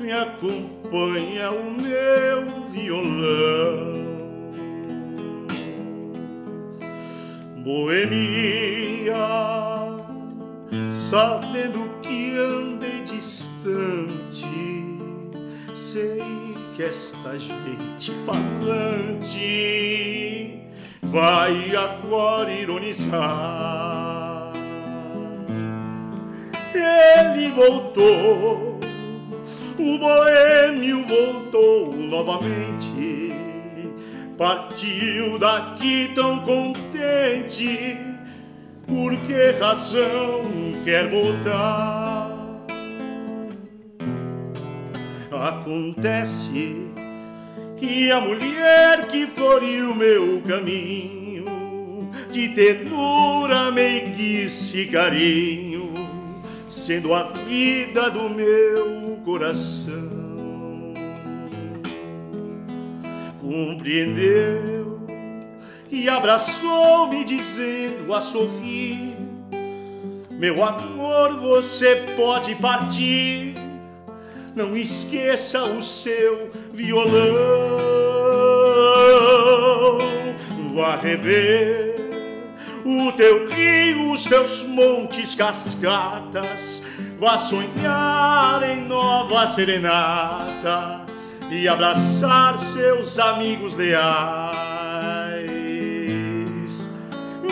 Me 0.00 0.12
acompanha 0.12 1.50
o 1.50 1.72
meu 1.72 2.46
violão. 2.70 3.99
Boemia, 7.70 9.14
sabendo 10.90 11.88
que 12.02 12.36
andei 12.36 13.04
distante, 13.04 14.44
sei 15.72 16.20
que 16.74 16.82
esta 16.82 17.38
gente 17.38 18.10
falante 18.26 19.38
vai 21.04 21.76
agora 21.76 22.52
ironizar. 22.52 24.52
Ele 26.74 27.52
voltou, 27.52 28.80
o 29.78 29.96
boêmio 29.96 31.06
voltou 31.06 31.94
novamente 31.94 33.30
partiu 34.40 35.38
daqui 35.38 36.12
tão 36.14 36.38
contente, 36.38 37.94
por 38.86 39.14
que 39.26 39.50
razão 39.60 40.72
quer 40.82 41.10
voltar? 41.10 42.64
Acontece 45.30 46.74
que 47.76 48.10
a 48.10 48.18
mulher 48.18 49.08
que 49.08 49.26
floriu 49.26 49.94
meu 49.94 50.40
caminho, 50.48 51.44
de 52.32 52.48
ternura, 52.48 53.70
meiguice 53.70 54.78
e 54.78 54.86
carinho, 54.86 55.92
sendo 56.66 57.12
a 57.12 57.24
vida 57.24 58.10
do 58.10 58.30
meu 58.30 59.20
coração 59.22 60.19
compreendeu 63.50 65.00
e 65.90 66.08
abraçou-me 66.08 67.24
dizendo 67.24 68.14
a 68.14 68.20
sorrir: 68.20 69.16
Meu 70.30 70.62
amor, 70.62 71.36
você 71.40 71.96
pode 72.16 72.54
partir, 72.54 73.54
não 74.54 74.76
esqueça 74.76 75.64
o 75.64 75.82
seu 75.82 76.52
violão. 76.72 77.10
Vá 80.72 80.94
rever 80.94 81.96
o 82.84 83.10
teu 83.12 83.48
rio, 83.48 84.12
os 84.12 84.24
teus 84.24 84.62
montes, 84.62 85.34
cascatas, 85.34 86.84
vá 87.18 87.36
sonhar 87.36 88.62
em 88.62 88.86
nova 88.86 89.46
serenata 89.48 91.09
e 91.50 91.68
abraçar 91.68 92.56
seus 92.56 93.18
amigos 93.18 93.74
leais. 93.74 94.60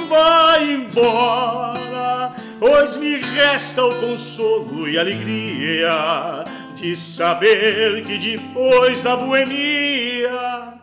Vai 0.08 0.72
embora, 0.72 2.32
pois 2.60 2.96
me 2.96 3.16
resta 3.16 3.84
o 3.84 3.94
consolo 4.00 4.88
e 4.88 4.98
alegria 4.98 6.44
de 6.76 6.96
saber 6.96 8.04
que 8.04 8.16
depois 8.18 9.02
da 9.02 9.16
boemia 9.16 10.74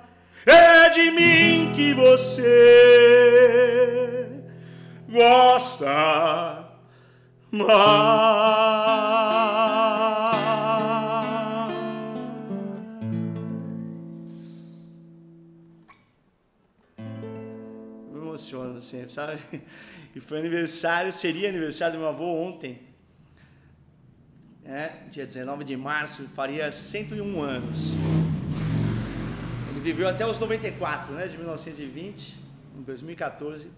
é 0.45 0.89
de 0.89 1.09
mim 1.11 1.71
que 1.73 1.93
você 1.93 3.25
gosta 5.09 6.65
mais. 7.51 8.74
Sabe? 19.09 19.39
E 20.15 20.19
foi 20.21 20.39
aniversário, 20.39 21.11
seria 21.11 21.49
aniversário 21.49 21.95
do 21.95 21.99
meu 21.99 22.07
avô 22.07 22.25
ontem, 22.25 22.79
é, 24.63 24.87
dia 25.11 25.25
19 25.25 25.63
de 25.63 25.75
março, 25.75 26.27
faria 26.29 26.71
101 26.71 27.41
anos. 27.41 27.89
Ele 29.69 29.79
viveu 29.81 30.07
até 30.07 30.25
os 30.25 30.39
94, 30.39 31.13
né, 31.13 31.27
de 31.27 31.37
1920, 31.37 32.39
em 32.77 32.81
2014, 32.81 33.69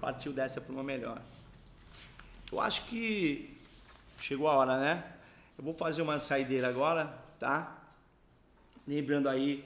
partiu 0.00 0.32
dessa 0.32 0.60
para 0.60 0.72
uma 0.72 0.82
melhor. 0.82 1.22
Eu 2.50 2.60
acho 2.60 2.86
que 2.86 3.56
chegou 4.18 4.48
a 4.48 4.56
hora, 4.56 4.78
né? 4.78 5.04
Eu 5.56 5.64
vou 5.64 5.74
fazer 5.74 6.02
uma 6.02 6.18
saideira 6.18 6.68
agora, 6.68 7.06
tá? 7.38 7.78
Lembrando 8.86 9.28
aí 9.28 9.64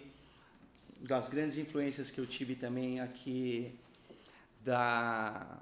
das 1.01 1.29
grandes 1.29 1.57
influências 1.57 2.11
que 2.11 2.21
eu 2.21 2.27
tive 2.27 2.55
também 2.55 3.01
aqui 3.01 3.75
da, 4.65 5.61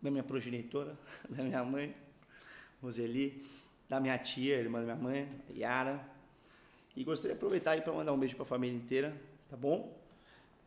da 0.00 0.10
minha 0.10 0.22
progenitora, 0.22 0.98
da 1.28 1.42
minha 1.42 1.64
mãe, 1.64 1.94
Roseli, 2.80 3.46
da 3.88 4.00
minha 4.00 4.18
tia, 4.18 4.56
irmã 4.56 4.80
da 4.80 4.84
minha 4.84 4.96
mãe, 4.96 5.42
Yara. 5.54 6.04
E 6.96 7.04
gostaria 7.04 7.34
de 7.34 7.38
aproveitar 7.38 7.72
aí 7.72 7.80
para 7.80 7.92
mandar 7.92 8.12
um 8.12 8.18
beijo 8.18 8.34
para 8.34 8.42
a 8.42 8.46
família 8.46 8.76
inteira, 8.76 9.16
tá 9.48 9.56
bom? 9.56 9.96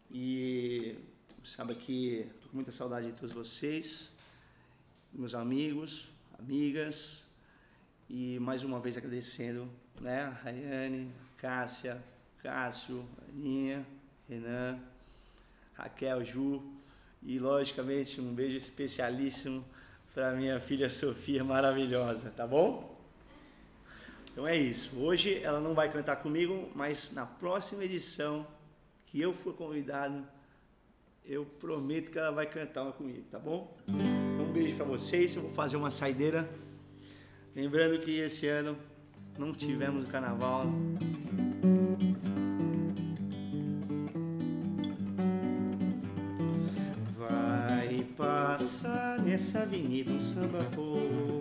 E 0.10 0.98
sabe 1.44 1.76
que 1.76 2.28
estou 2.36 2.50
com 2.50 2.56
muita 2.58 2.72
saudade 2.72 3.08
de 3.08 3.14
todos 3.14 3.36
vocês, 3.36 4.12
meus 5.14 5.36
amigos, 5.36 6.10
amigas, 6.40 7.24
e 8.10 8.40
mais 8.40 8.64
uma 8.64 8.80
vez 8.80 8.98
agradecendo, 8.98 9.70
né, 10.00 10.22
a 10.22 10.30
Rayane, 10.30 11.12
Cássia, 11.38 12.04
Cássio, 12.42 13.08
Aninha, 13.30 13.86
Renan, 14.28 14.80
Raquel, 15.74 16.24
Ju, 16.24 16.75
e, 17.26 17.40
logicamente, 17.40 18.22
um 18.22 18.34
beijo 18.34 18.56
especialíssimo 18.56 19.66
para 20.14 20.32
minha 20.32 20.60
filha 20.60 20.90
Sofia, 20.90 21.44
maravilhosa, 21.44 22.30
tá 22.30 22.46
bom? 22.46 22.96
Então 24.32 24.48
é 24.48 24.56
isso. 24.56 24.98
Hoje 25.00 25.42
ela 25.42 25.60
não 25.60 25.74
vai 25.74 25.92
cantar 25.92 26.18
comigo, 26.18 26.70
mas 26.76 27.12
na 27.12 27.26
próxima 27.26 27.84
edição 27.84 28.46
que 29.08 29.20
eu 29.20 29.34
for 29.34 29.54
convidado, 29.54 30.26
eu 31.26 31.46
prometo 31.46 32.12
que 32.12 32.20
ela 32.20 32.32
vai 32.32 32.46
cantar 32.46 32.92
comigo, 32.92 33.24
tá 33.32 33.40
bom? 33.40 33.76
Então, 33.88 34.46
um 34.46 34.52
beijo 34.52 34.76
para 34.76 34.86
vocês. 34.86 35.36
Eu 35.36 35.42
vou 35.42 35.52
fazer 35.54 35.78
uma 35.78 35.90
saideira. 35.90 36.48
Lembrando 37.56 38.00
que 38.00 38.20
esse 38.20 38.48
ano 38.48 38.78
não 39.38 39.52
tivemos 39.52 40.06
o 40.06 40.08
carnaval. 40.08 40.66
Nessa 49.36 49.64
avenida 49.64 50.12
um 50.14 50.22
samba 50.22 50.60
popular. 50.74 51.36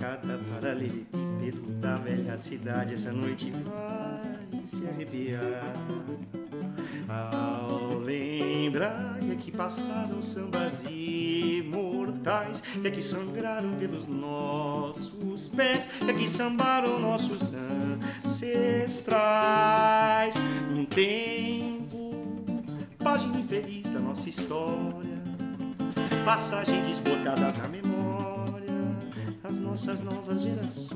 Cada 0.00 0.38
paralelepípedo 0.38 1.60
da 1.78 1.96
velha 1.96 2.38
cidade 2.38 2.94
essa 2.94 3.12
noite 3.12 3.50
vai 3.50 4.64
se 4.64 4.86
arrepiar. 4.86 5.76
Ao 7.06 7.98
lembrar 7.98 9.18
é 9.30 9.34
que 9.36 9.50
passaram 9.50 10.22
sambas 10.22 10.80
imortais, 10.88 12.62
é 12.82 12.90
que 12.90 13.02
sangraram 13.02 13.74
pelos 13.74 14.06
nossos 14.06 15.48
pés, 15.48 15.86
é 16.08 16.14
que 16.14 16.26
sambaram 16.26 16.98
nossos 16.98 17.52
ancestrais. 18.24 19.04
Um 20.74 20.86
tempo 20.86 21.63
página 23.04 23.38
infeliz 23.38 23.82
da 23.92 24.00
nossa 24.00 24.30
história, 24.30 25.22
passagem 26.24 26.82
desbotada 26.84 27.52
na 27.52 27.68
memória, 27.68 28.72
as 29.44 29.58
nossas 29.58 30.02
novas 30.02 30.40
gerações. 30.40 30.94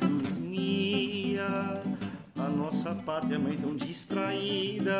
Dormia, 0.00 1.82
a 2.38 2.48
nossa 2.48 2.94
pátria 2.94 3.38
mãe 3.38 3.58
tão 3.58 3.76
distraída, 3.76 4.96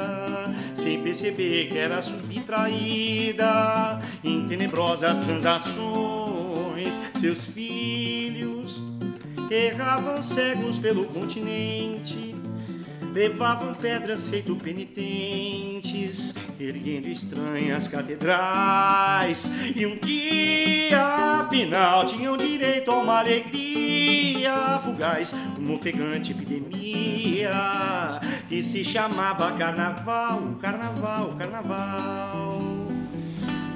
sem 0.74 1.02
perceber 1.02 1.68
que 1.70 1.78
era 1.78 2.02
subtraída 2.02 3.98
em 4.22 4.46
tenebrosas 4.46 5.16
transações, 5.18 7.00
seus 7.18 7.46
filhos 7.46 8.82
erravam 9.50 10.22
cegos 10.22 10.78
pelo 10.78 11.06
continente, 11.06 12.31
levavam 13.12 13.74
pedras 13.74 14.26
feito 14.26 14.56
penitentes, 14.56 16.34
erguendo 16.58 17.08
estranhas 17.08 17.86
catedrais. 17.86 19.50
E 19.76 19.84
um 19.84 19.96
dia, 19.96 21.40
afinal, 21.40 22.06
tinham 22.06 22.36
direito 22.36 22.90
a 22.90 22.98
uma 22.98 23.18
alegria 23.18 24.80
fugaz, 24.82 25.34
uma 25.58 25.74
ofegante 25.74 26.32
epidemia 26.32 28.20
que 28.48 28.62
se 28.62 28.84
chamava 28.84 29.52
Carnaval, 29.52 30.56
Carnaval, 30.60 31.36
Carnaval. 31.38 32.60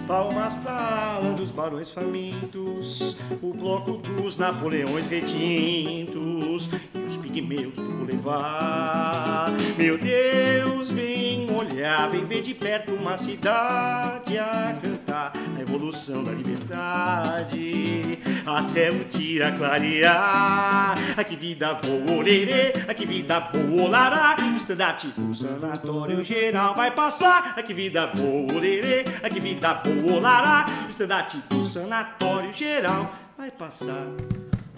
Palmas 0.06 0.54
pra 0.56 1.16
ala 1.16 1.32
dos 1.32 1.50
barões 1.50 1.90
famintos, 1.90 3.18
o 3.42 3.52
bloco 3.52 3.96
dos 3.96 4.36
Napoleões 4.36 5.08
retintos 5.08 6.70
os 7.05 7.05
pigmeus 7.36 7.74
do 7.74 7.82
Boulevard. 7.82 9.52
Meu 9.76 9.98
Deus, 9.98 10.90
vem 10.90 11.50
olhar, 11.50 12.08
vem 12.08 12.24
ver 12.24 12.40
de 12.40 12.54
perto 12.54 12.94
uma 12.94 13.18
cidade 13.18 14.38
a 14.38 14.78
cantar 14.82 15.32
a 15.56 15.60
evolução 15.60 16.24
da 16.24 16.32
liberdade 16.32 18.18
até 18.46 18.90
o 18.90 19.04
dia 19.04 19.52
clarear. 19.52 20.94
A 21.14 21.24
que 21.24 21.36
vida 21.36 21.74
boa, 21.74 22.18
orerê, 22.18 22.72
a 22.88 22.94
que 22.94 23.04
vida 23.04 23.38
boa, 23.40 23.88
lará. 23.88 24.36
O 24.40 24.56
estandarte 24.56 25.08
do 25.08 25.34
sanatório 25.34 26.24
geral 26.24 26.74
vai 26.74 26.90
passar. 26.90 27.54
A 27.56 27.62
que 27.62 27.74
vida 27.74 28.06
boa, 28.06 28.54
orerê, 28.54 29.04
a 29.22 29.28
que 29.28 29.40
vida 29.40 29.74
boa, 29.74 30.20
lará. 30.20 30.66
O 30.86 30.88
estandarte 30.88 31.36
do 31.50 31.62
sanatório 31.64 32.52
geral 32.54 33.12
vai 33.36 33.50
passar. 33.50 34.06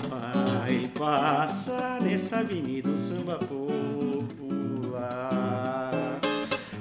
Vai 0.09 0.91
passar 0.99 2.01
nessa 2.01 2.39
avenida 2.39 2.91
o 2.91 2.97
samba 2.97 3.39
popular. 3.39 4.31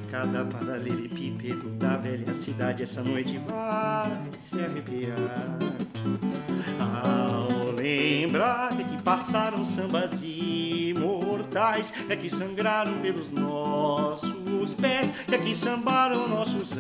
Cada 0.10 0.46
paralelepípedo 0.46 1.70
da 1.72 1.98
velha 1.98 2.34
cidade 2.34 2.84
essa 2.84 3.04
noite 3.04 3.38
vai 3.40 4.10
se 4.38 4.56
arrepiar. 4.56 5.60
Ao 6.80 7.72
lembrar 7.72 8.70
que 8.76 9.02
passaram 9.04 9.66
sambas 9.66 10.14
imortais, 10.24 11.94
é 12.10 12.16
que 12.16 12.30
sangraram 12.30 12.94
pelos 13.00 13.30
nossos 13.30 14.74
pés, 14.74 15.12
que 15.28 15.36
aqui 15.36 15.54
sambaram 15.56 16.28
nossos 16.28 16.72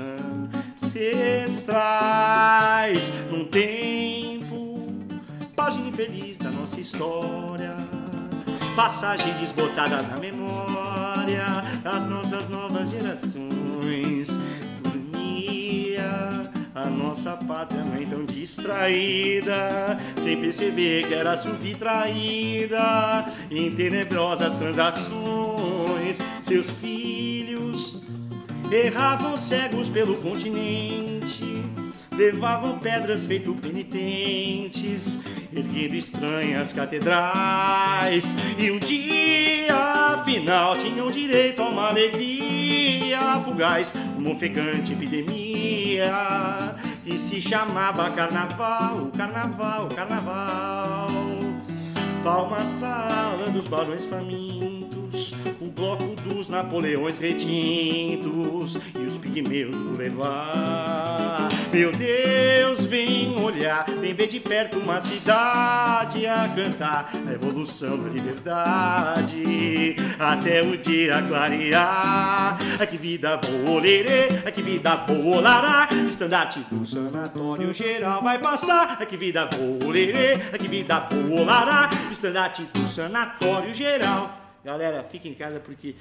ancestrais. 0.81 3.11
Num 3.29 3.45
tempo, 3.45 4.66
página 5.57 5.89
infeliz 5.89 6.37
da 6.37 6.51
nossa 6.51 6.79
história, 6.79 7.75
passagem 8.75 9.33
desbotada 9.39 10.03
na 10.03 10.15
memória 10.17 11.63
das 11.83 12.07
nossas 12.07 12.47
novas 12.47 12.91
gerações. 12.91 14.29
Dormia 14.83 16.47
a 16.75 16.85
nossa 16.85 17.31
pátria 17.31 17.83
mãe 17.83 18.05
tão 18.05 18.23
distraída, 18.23 19.97
sem 20.21 20.39
perceber 20.39 21.07
que 21.07 21.15
era 21.15 21.35
subtraída 21.35 23.25
em 23.49 23.71
tenebrosas 23.71 24.53
transações. 24.59 26.19
Seus 26.43 26.69
filhos 26.69 28.03
erravam 28.71 29.35
cegos 29.35 29.89
pelo 29.89 30.17
continente, 30.17 31.63
levavam 32.17 32.79
pedras 32.79 33.25
feito 33.25 33.53
penitentes, 33.53 35.23
erguendo 35.53 35.95
estranhas 35.95 36.73
catedrais. 36.73 38.35
E 38.57 38.71
um 38.71 38.79
dia, 38.79 39.75
afinal, 40.15 40.75
tinham 40.75 41.11
direito 41.11 41.61
a 41.61 41.69
uma 41.69 41.89
alegria 41.89 43.39
fugaz, 43.45 43.93
uma 44.17 44.31
ofegante 44.31 44.93
epidemia 44.93 46.75
que 47.05 47.17
se 47.17 47.41
chamava 47.41 48.09
Carnaval, 48.11 49.11
Carnaval, 49.15 49.87
Carnaval. 49.95 51.07
Palmas 52.23 52.73
pra 52.73 53.31
ala 53.31 53.49
dos 53.49 53.67
barões 53.67 54.03
famintos, 54.05 54.76
o 55.67 55.71
bloco 55.71 56.15
dos 56.21 56.47
Napoleões 56.47 57.19
retintos 57.19 58.77
e 58.95 58.99
os 59.05 59.17
pigmeus 59.17 59.75
levar. 59.97 61.49
Meu 61.73 61.91
Deus, 61.91 62.85
vem 62.85 63.37
olhar, 63.37 63.85
vem 63.99 64.13
ver 64.13 64.27
de 64.27 64.39
perto 64.39 64.79
uma 64.79 65.01
cidade 65.01 66.25
a 66.25 66.47
cantar 66.55 67.11
a 67.27 67.33
evolução 67.33 68.01
da 68.01 68.09
liberdade 68.09 69.97
até 70.17 70.61
o 70.61 70.77
dia 70.77 71.21
clarear. 71.27 72.57
Ai 72.79 72.87
que 72.87 72.97
vida 72.97 73.37
boa, 73.37 73.81
lerê, 73.81 74.29
ai 74.45 74.51
que 74.51 74.61
vida 74.61 74.95
boa, 74.95 75.41
lará. 75.41 75.89
Estandarte 76.07 76.61
do 76.71 76.85
sanatório 76.85 77.73
geral 77.73 78.23
vai 78.23 78.39
passar. 78.39 78.95
Ai 78.99 79.05
que 79.05 79.17
vida 79.17 79.45
boa, 79.47 79.91
lerê, 79.91 80.39
ai 80.53 80.57
que 80.57 80.67
vida 80.69 81.01
boa, 81.01 81.43
lará. 81.43 81.89
Estandarte 82.09 82.63
do 82.73 82.87
sanatório 82.87 83.75
geral. 83.75 84.46
Galera, 84.67 85.01
fica 85.01 85.29
em 85.29 85.33
casa 85.33 85.61
porque 85.61 85.95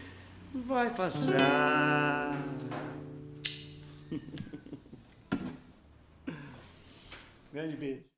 vai 0.53 0.93
passar. 0.93 2.35
Grande 7.53 7.77
beijo. 7.77 8.16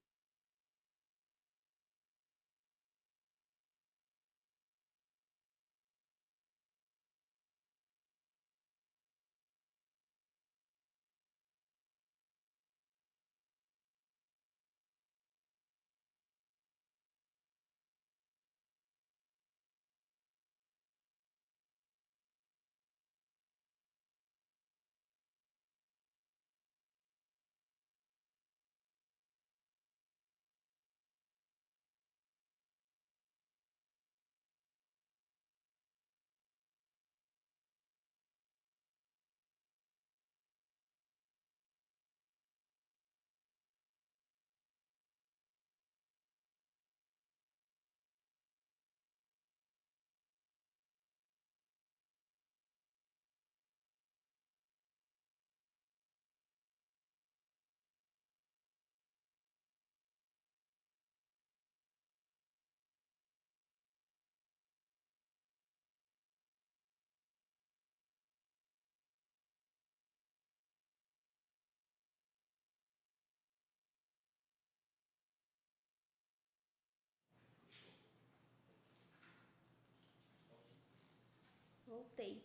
Voltei. 81.88 82.36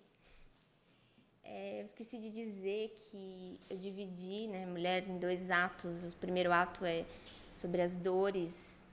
É, 1.44 1.82
eu 1.82 1.86
esqueci 1.86 2.18
de 2.18 2.30
dizer 2.30 2.96
que 2.96 3.60
eu 3.70 3.78
dividi 3.78 4.48
né, 4.48 4.66
mulher 4.66 5.08
em 5.08 5.20
dois 5.20 5.52
atos. 5.52 6.14
O 6.14 6.16
primeiro 6.16 6.52
ato 6.52 6.86
é 6.86 7.06
sobre 7.52 7.82
as 7.82 7.98
dores, 7.98 8.86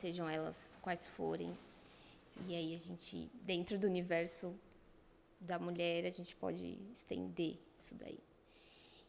sejam 0.00 0.28
elas 0.28 0.76
quais 0.80 1.08
forem. 1.08 1.52
E 2.46 2.54
aí 2.54 2.74
a 2.74 2.78
gente, 2.78 3.28
dentro 3.42 3.76
do 3.76 3.88
universo 3.88 4.54
da 5.40 5.58
mulher, 5.58 6.06
a 6.06 6.10
gente 6.10 6.36
pode 6.36 6.78
estender 6.94 7.58
isso 7.80 7.94
daí. 7.96 8.20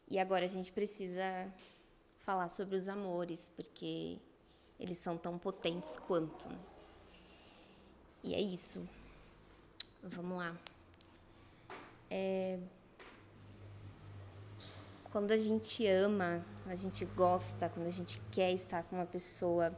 E 0.07 0.17
agora 0.17 0.45
a 0.45 0.49
gente 0.49 0.71
precisa 0.71 1.53
falar 2.19 2.49
sobre 2.49 2.75
os 2.75 2.87
amores, 2.87 3.51
porque 3.55 4.17
eles 4.79 4.97
são 4.97 5.17
tão 5.17 5.37
potentes 5.37 5.95
quanto. 5.97 6.49
né? 6.49 6.59
E 8.23 8.33
é 8.33 8.41
isso. 8.41 8.87
Vamos 10.01 10.37
lá. 10.37 10.57
É... 12.09 12.59
Quando 15.11 15.31
a 15.31 15.37
gente 15.37 15.87
ama, 15.87 16.45
a 16.67 16.75
gente 16.75 17.03
gosta, 17.05 17.67
quando 17.69 17.87
a 17.87 17.91
gente 17.91 18.21
quer 18.31 18.51
estar 18.51 18.83
com 18.83 18.95
uma 18.95 19.05
pessoa, 19.05 19.75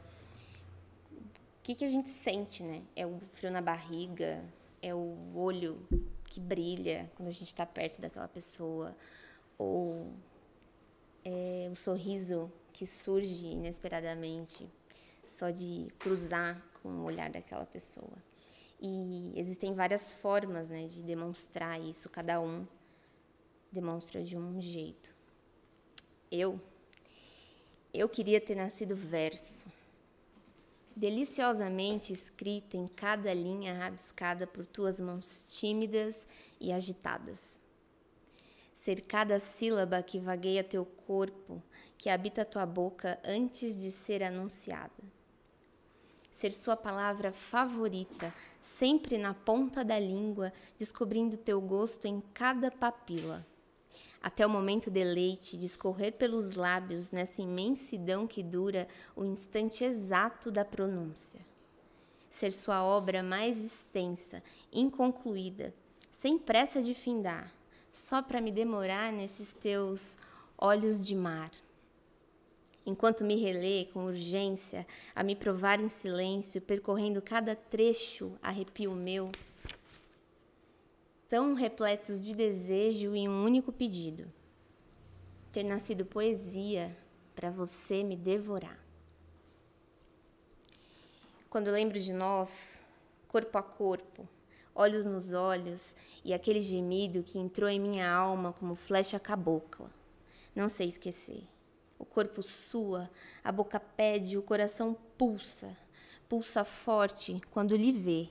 que, 1.63 1.75
que 1.75 1.85
a 1.85 1.89
gente 1.89 2.09
sente, 2.09 2.63
né? 2.63 2.81
É 2.95 3.05
o 3.05 3.19
frio 3.33 3.51
na 3.51 3.61
barriga, 3.61 4.43
é 4.81 4.93
o 4.93 5.15
olho 5.35 5.79
que 6.25 6.39
brilha 6.39 7.09
quando 7.15 7.29
a 7.29 7.31
gente 7.31 7.47
está 7.47 7.65
perto 7.65 8.01
daquela 8.01 8.27
pessoa, 8.27 8.95
ou 9.57 10.11
é 11.23 11.69
o 11.71 11.75
sorriso 11.75 12.51
que 12.73 12.85
surge 12.85 13.47
inesperadamente 13.47 14.67
só 15.27 15.49
de 15.49 15.87
cruzar 15.99 16.61
com 16.81 16.89
o 16.89 17.03
olhar 17.03 17.29
daquela 17.29 17.65
pessoa. 17.65 18.11
E 18.81 19.31
existem 19.35 19.75
várias 19.75 20.11
formas 20.11 20.69
né, 20.69 20.87
de 20.87 21.03
demonstrar 21.03 21.79
isso, 21.79 22.09
cada 22.09 22.41
um 22.41 22.65
demonstra 23.71 24.23
de 24.23 24.35
um 24.35 24.59
jeito. 24.59 25.13
Eu, 26.31 26.59
eu 27.93 28.09
queria 28.09 28.41
ter 28.41 28.55
nascido 28.55 28.95
verso, 28.95 29.67
deliciosamente 30.95 32.11
escrita 32.11 32.75
em 32.75 32.87
cada 32.87 33.31
linha 33.33 33.73
rabiscada 33.73 34.47
por 34.47 34.65
tuas 34.65 34.99
mãos 34.99 35.45
tímidas 35.47 36.25
e 36.59 36.71
agitadas. 36.71 37.39
Ser 38.73 39.01
cada 39.01 39.39
sílaba 39.39 40.01
que 40.01 40.19
vagueia 40.19 40.63
teu 40.63 40.85
corpo, 40.85 41.61
que 41.99 42.09
habita 42.09 42.43
tua 42.43 42.65
boca 42.65 43.19
antes 43.23 43.79
de 43.79 43.91
ser 43.91 44.23
anunciada. 44.23 45.20
Ser 46.41 46.53
sua 46.53 46.75
palavra 46.75 47.31
favorita, 47.31 48.33
sempre 48.63 49.15
na 49.15 49.31
ponta 49.31 49.85
da 49.85 49.99
língua, 49.99 50.51
descobrindo 50.75 51.37
teu 51.37 51.61
gosto 51.61 52.07
em 52.07 52.19
cada 52.33 52.71
papila 52.71 53.45
até 54.19 54.45
o 54.45 54.49
momento 54.49 54.89
deleite 54.89 55.55
de 55.55 55.67
escorrer 55.67 56.13
pelos 56.13 56.55
lábios 56.55 57.11
nessa 57.11 57.43
imensidão 57.43 58.25
que 58.25 58.41
dura 58.41 58.87
o 59.15 59.23
instante 59.23 59.83
exato 59.83 60.51
da 60.51 60.65
pronúncia. 60.65 61.39
Ser 62.29 62.51
sua 62.51 62.83
obra 62.83 63.21
mais 63.21 63.63
extensa, 63.63 64.43
inconcluída, 64.73 65.73
sem 66.11 66.39
pressa 66.39 66.81
de 66.81 66.95
findar, 66.95 67.51
só 67.91 68.21
para 68.21 68.41
me 68.41 68.51
demorar 68.51 69.11
nesses 69.11 69.53
teus 69.53 70.17
olhos 70.57 71.05
de 71.05 71.15
mar. 71.15 71.51
Enquanto 72.85 73.23
me 73.23 73.35
relê 73.35 73.85
com 73.85 74.05
urgência 74.05 74.87
a 75.15 75.23
me 75.23 75.35
provar 75.35 75.79
em 75.79 75.89
silêncio, 75.89 76.61
percorrendo 76.61 77.21
cada 77.21 77.55
trecho, 77.55 78.33
arrepio 78.41 78.91
meu 78.93 79.31
tão 81.31 81.53
repletos 81.53 82.21
de 82.21 82.35
desejo 82.35 83.15
e 83.15 83.29
um 83.29 83.45
único 83.45 83.71
pedido: 83.71 84.29
ter 85.49 85.63
nascido 85.63 86.05
poesia 86.05 86.93
para 87.33 87.49
você 87.49 88.03
me 88.03 88.17
devorar. 88.17 88.77
Quando 91.49 91.71
lembro 91.71 91.97
de 91.97 92.11
nós, 92.11 92.83
corpo 93.29 93.57
a 93.57 93.63
corpo, 93.63 94.27
olhos 94.75 95.05
nos 95.05 95.31
olhos 95.31 95.93
e 96.23 96.33
aquele 96.33 96.61
gemido 96.61 97.23
que 97.23 97.39
entrou 97.39 97.69
em 97.69 97.79
minha 97.79 98.11
alma 98.11 98.51
como 98.51 98.75
flecha 98.75 99.17
cabocla, 99.17 99.89
não 100.53 100.67
sei 100.67 100.89
esquecer. 100.89 101.43
O 102.01 102.05
corpo 102.05 102.41
sua, 102.41 103.09
a 103.43 103.51
boca 103.51 103.79
pede, 103.79 104.37
o 104.37 104.41
coração 104.41 104.97
pulsa, 105.17 105.69
pulsa 106.27 106.63
forte 106.63 107.39
quando 107.51 107.75
lhe 107.75 107.91
vê 107.91 108.29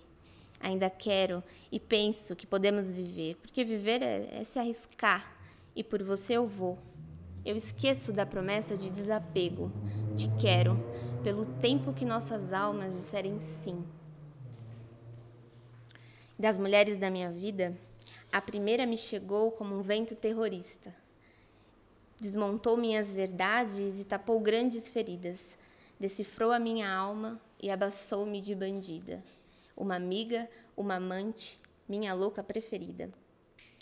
ainda 0.61 0.91
quero 0.91 1.43
e 1.73 1.81
penso 1.81 2.37
que 2.37 2.47
podemos 2.47 2.89
viver, 2.91 3.37
porque 3.37 3.65
viver 3.65 4.03
é, 4.03 4.41
é, 4.41 4.45
se 4.45 4.59
arriscar 4.59 5.35
e 5.75 5.83
por 5.83 6.03
você 6.03 6.35
eu 6.35 6.47
vou. 6.47 6.79
Eu 7.45 7.57
esqueço 7.57 8.13
da 8.13 8.27
promessa 8.27 8.77
de 8.77 8.91
desapego, 8.91 9.73
te 10.15 10.31
quero, 10.39 10.79
pelo 11.25 11.47
tempo 11.47 11.95
que 11.95 12.05
nossas 12.05 12.53
almas 12.53 12.95
disserem 12.95 13.41
sim. 13.41 13.83
Das 16.39 16.59
mulheres 16.59 16.99
da 16.99 17.11
minha 17.11 17.31
vida, 17.31 17.75
a 18.31 18.41
primeira 18.41 18.85
me 18.85 18.99
chegou 18.99 19.51
como 19.51 19.75
um 19.75 19.81
vento 19.81 20.15
terrorista. 20.15 20.95
Desmontou 22.21 22.77
minhas 22.77 23.13
verdades 23.13 23.99
e 23.99 24.05
tapou 24.05 24.39
grandes 24.39 24.89
feridas. 24.89 25.41
Decifrou 25.99 26.53
a 26.53 26.59
minha 26.59 26.93
alma 26.93 27.41
e 27.61 27.71
abaçou-me 27.71 28.41
de 28.41 28.55
bandida 28.55 29.23
uma 29.81 29.97
amiga, 29.97 30.49
uma 30.77 30.97
amante, 30.97 31.59
minha 31.89 32.13
louca 32.13 32.43
preferida. 32.43 33.11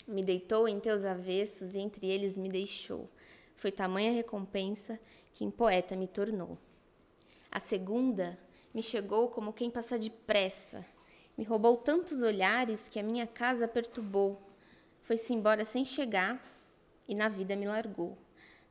Me 0.07 0.23
deitou 0.23 0.67
em 0.67 0.79
teus 0.79 1.03
avessos 1.03 1.75
e 1.75 1.79
entre 1.79 2.07
eles 2.07 2.37
me 2.37 2.47
deixou. 2.47 3.09
Foi 3.57 3.69
tamanha 3.69 4.13
recompensa 4.13 4.97
que 5.33 5.43
em 5.43 5.51
poeta 5.51 5.97
me 5.97 6.07
tornou. 6.07 6.57
A 7.51 7.59
segunda 7.59 8.39
me 8.73 8.81
chegou 8.81 9.27
como 9.27 9.51
quem 9.51 9.69
passa 9.69 9.99
depressa. 9.99 10.85
Me 11.37 11.43
roubou 11.43 11.75
tantos 11.75 12.21
olhares 12.21 12.87
que 12.87 12.99
a 12.99 13.03
minha 13.03 13.27
casa 13.27 13.67
perturbou. 13.67 14.41
Foi-se 15.03 15.33
embora 15.33 15.65
sem 15.65 15.83
chegar 15.83 16.41
e 17.07 17.13
na 17.13 17.27
vida 17.27 17.57
me 17.57 17.67
largou. 17.67 18.17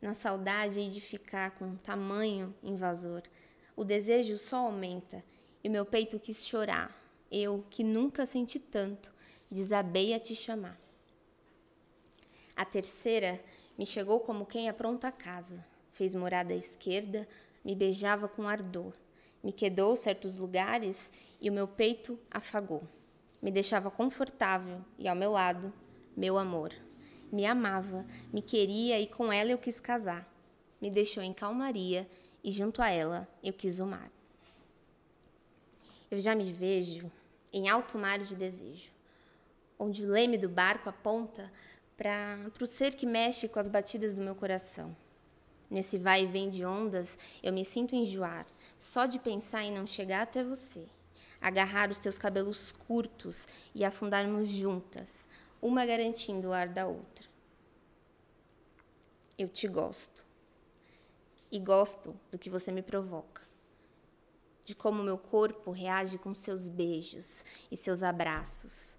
Na 0.00 0.14
saudade 0.14 0.78
hei 0.78 0.88
de 0.90 1.00
ficar 1.00 1.52
com 1.52 1.76
tamanho 1.76 2.54
invasor. 2.62 3.22
O 3.76 3.84
desejo 3.84 4.38
só 4.38 4.58
aumenta 4.58 5.24
e 5.62 5.68
meu 5.68 5.84
peito 5.84 6.18
quis 6.18 6.46
chorar 6.46 7.08
eu, 7.30 7.64
que 7.68 7.84
nunca 7.84 8.24
senti 8.26 8.58
tanto, 8.58 9.12
desabei 9.50 10.14
a 10.14 10.20
te 10.20 10.34
chamar. 10.34 10.78
A 12.56 12.64
terceira 12.64 13.40
me 13.76 13.86
chegou 13.86 14.20
como 14.20 14.46
quem 14.46 14.68
apronta 14.68 15.08
a 15.08 15.12
casa. 15.12 15.64
Fez 15.92 16.14
morada 16.14 16.54
à 16.54 16.56
esquerda, 16.56 17.28
me 17.64 17.74
beijava 17.74 18.28
com 18.28 18.48
ardor. 18.48 18.92
Me 19.42 19.52
quedou 19.52 19.94
certos 19.94 20.36
lugares 20.36 21.12
e 21.40 21.48
o 21.48 21.52
meu 21.52 21.68
peito 21.68 22.18
afagou. 22.30 22.82
Me 23.40 23.50
deixava 23.50 23.90
confortável 23.90 24.80
e 24.98 25.06
ao 25.06 25.14
meu 25.14 25.30
lado, 25.30 25.72
meu 26.16 26.36
amor. 26.38 26.72
Me 27.30 27.44
amava, 27.44 28.06
me 28.32 28.40
queria 28.40 28.98
e 29.00 29.06
com 29.06 29.32
ela 29.32 29.50
eu 29.50 29.58
quis 29.58 29.78
casar. 29.78 30.26
Me 30.80 30.90
deixou 30.90 31.22
em 31.22 31.32
calmaria 31.32 32.08
e 32.42 32.50
junto 32.50 32.80
a 32.80 32.88
ela 32.88 33.28
eu 33.42 33.52
quis 33.52 33.78
o 33.78 33.86
mar. 33.86 34.10
Eu 36.10 36.18
já 36.20 36.34
me 36.34 36.52
vejo 36.52 37.10
em 37.52 37.68
alto 37.68 37.98
mar 37.98 38.18
de 38.18 38.34
desejo, 38.34 38.90
onde 39.78 40.04
o 40.04 40.10
leme 40.10 40.38
do 40.38 40.48
barco 40.48 40.88
aponta 40.88 41.50
para 41.96 42.50
o 42.60 42.66
ser 42.66 42.94
que 42.94 43.04
mexe 43.04 43.48
com 43.48 43.58
as 43.58 43.68
batidas 43.68 44.14
do 44.14 44.22
meu 44.22 44.34
coração. 44.34 44.96
Nesse 45.70 45.98
vai 45.98 46.22
e 46.22 46.26
vem 46.26 46.48
de 46.48 46.64
ondas, 46.64 47.18
eu 47.42 47.52
me 47.52 47.64
sinto 47.64 47.94
enjoar, 47.94 48.46
só 48.78 49.04
de 49.04 49.18
pensar 49.18 49.64
em 49.64 49.72
não 49.72 49.86
chegar 49.86 50.22
até 50.22 50.42
você, 50.42 50.86
agarrar 51.40 51.90
os 51.90 51.98
teus 51.98 52.16
cabelos 52.16 52.72
curtos 52.72 53.46
e 53.74 53.84
afundarmos 53.84 54.48
juntas, 54.48 55.26
uma 55.60 55.84
garantindo 55.84 56.48
o 56.48 56.52
ar 56.52 56.68
da 56.68 56.86
outra. 56.86 57.26
Eu 59.36 59.48
te 59.48 59.68
gosto. 59.68 60.26
E 61.50 61.58
gosto 61.58 62.14
do 62.30 62.38
que 62.38 62.50
você 62.50 62.70
me 62.70 62.82
provoca 62.82 63.48
de 64.68 64.74
como 64.74 65.02
meu 65.02 65.16
corpo 65.16 65.70
reage 65.70 66.18
com 66.18 66.34
seus 66.34 66.68
beijos 66.68 67.42
e 67.70 67.76
seus 67.76 68.02
abraços. 68.02 68.94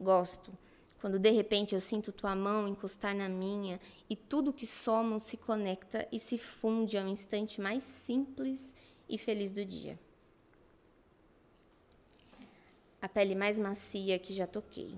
Gosto 0.00 0.56
quando 1.00 1.18
de 1.18 1.30
repente 1.32 1.74
eu 1.74 1.80
sinto 1.80 2.12
tua 2.12 2.36
mão 2.36 2.68
encostar 2.68 3.12
na 3.12 3.28
minha 3.28 3.80
e 4.08 4.14
tudo 4.14 4.52
que 4.52 4.64
somos 4.64 5.24
se 5.24 5.36
conecta 5.36 6.06
e 6.12 6.20
se 6.20 6.38
funde 6.38 6.96
ao 6.96 7.08
instante 7.08 7.60
mais 7.60 7.82
simples 7.82 8.72
e 9.08 9.18
feliz 9.18 9.50
do 9.50 9.64
dia. 9.64 9.98
A 13.00 13.08
pele 13.08 13.34
mais 13.34 13.58
macia 13.58 14.16
que 14.20 14.32
já 14.32 14.46
toquei. 14.46 14.94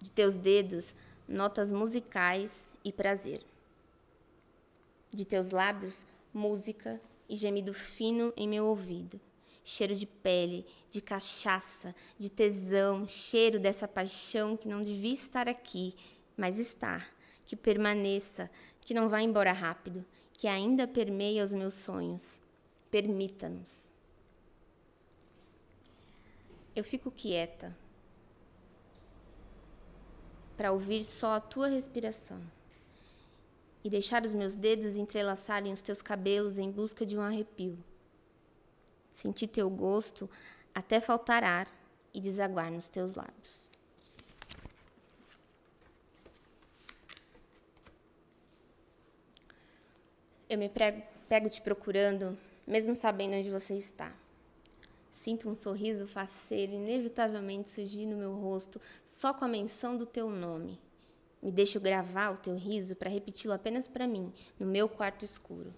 De 0.00 0.10
teus 0.10 0.36
dedos, 0.36 0.94
notas 1.28 1.72
musicais 1.72 2.68
e 2.84 2.92
prazer. 2.92 3.42
De 5.12 5.24
teus 5.24 5.50
lábios, 5.50 6.04
música 6.32 7.00
e 7.28 7.36
gemido 7.36 7.72
fino 7.72 8.32
em 8.36 8.48
meu 8.48 8.66
ouvido. 8.66 9.20
Cheiro 9.64 9.94
de 9.94 10.06
pele, 10.06 10.66
de 10.90 11.00
cachaça, 11.00 11.94
de 12.18 12.28
tesão, 12.28 13.06
cheiro 13.06 13.60
dessa 13.60 13.86
paixão 13.86 14.56
que 14.56 14.68
não 14.68 14.80
devia 14.80 15.12
estar 15.12 15.48
aqui, 15.48 15.94
mas 16.36 16.58
está, 16.58 17.06
que 17.46 17.54
permaneça, 17.54 18.50
que 18.80 18.94
não 18.94 19.08
vá 19.08 19.20
embora 19.20 19.52
rápido, 19.52 20.04
que 20.32 20.48
ainda 20.48 20.88
permeia 20.88 21.44
os 21.44 21.52
meus 21.52 21.74
sonhos. 21.74 22.40
Permita-nos. 22.90 23.90
Eu 26.74 26.82
fico 26.82 27.10
quieta 27.10 27.76
para 30.60 30.72
ouvir 30.72 31.04
só 31.04 31.36
a 31.36 31.40
tua 31.40 31.68
respiração 31.68 32.38
e 33.82 33.88
deixar 33.88 34.26
os 34.26 34.32
meus 34.34 34.54
dedos 34.54 34.94
entrelaçarem 34.94 35.72
os 35.72 35.80
teus 35.80 36.02
cabelos 36.02 36.58
em 36.58 36.70
busca 36.70 37.06
de 37.06 37.16
um 37.16 37.22
arrepio. 37.22 37.82
Sentir 39.14 39.46
teu 39.46 39.70
gosto 39.70 40.28
até 40.74 41.00
faltar 41.00 41.42
ar 41.42 41.66
e 42.12 42.20
desaguar 42.20 42.70
nos 42.70 42.90
teus 42.90 43.14
lábios. 43.14 43.70
Eu 50.46 50.58
me 50.58 50.70
pego 51.26 51.48
te 51.48 51.62
procurando, 51.62 52.36
mesmo 52.66 52.94
sabendo 52.94 53.34
onde 53.34 53.48
você 53.48 53.78
está. 53.78 54.12
Sinto 55.20 55.50
um 55.50 55.54
sorriso 55.54 56.06
faceiro 56.06 56.72
inevitavelmente 56.72 57.68
surgir 57.68 58.06
no 58.06 58.16
meu 58.16 58.34
rosto 58.34 58.80
só 59.04 59.34
com 59.34 59.44
a 59.44 59.48
menção 59.48 59.94
do 59.94 60.06
teu 60.06 60.30
nome. 60.30 60.80
Me 61.42 61.52
deixo 61.52 61.78
gravar 61.78 62.30
o 62.30 62.38
teu 62.38 62.56
riso 62.56 62.96
para 62.96 63.10
repeti-lo 63.10 63.52
apenas 63.52 63.86
para 63.86 64.06
mim, 64.06 64.32
no 64.58 64.66
meu 64.66 64.88
quarto 64.88 65.22
escuro. 65.22 65.74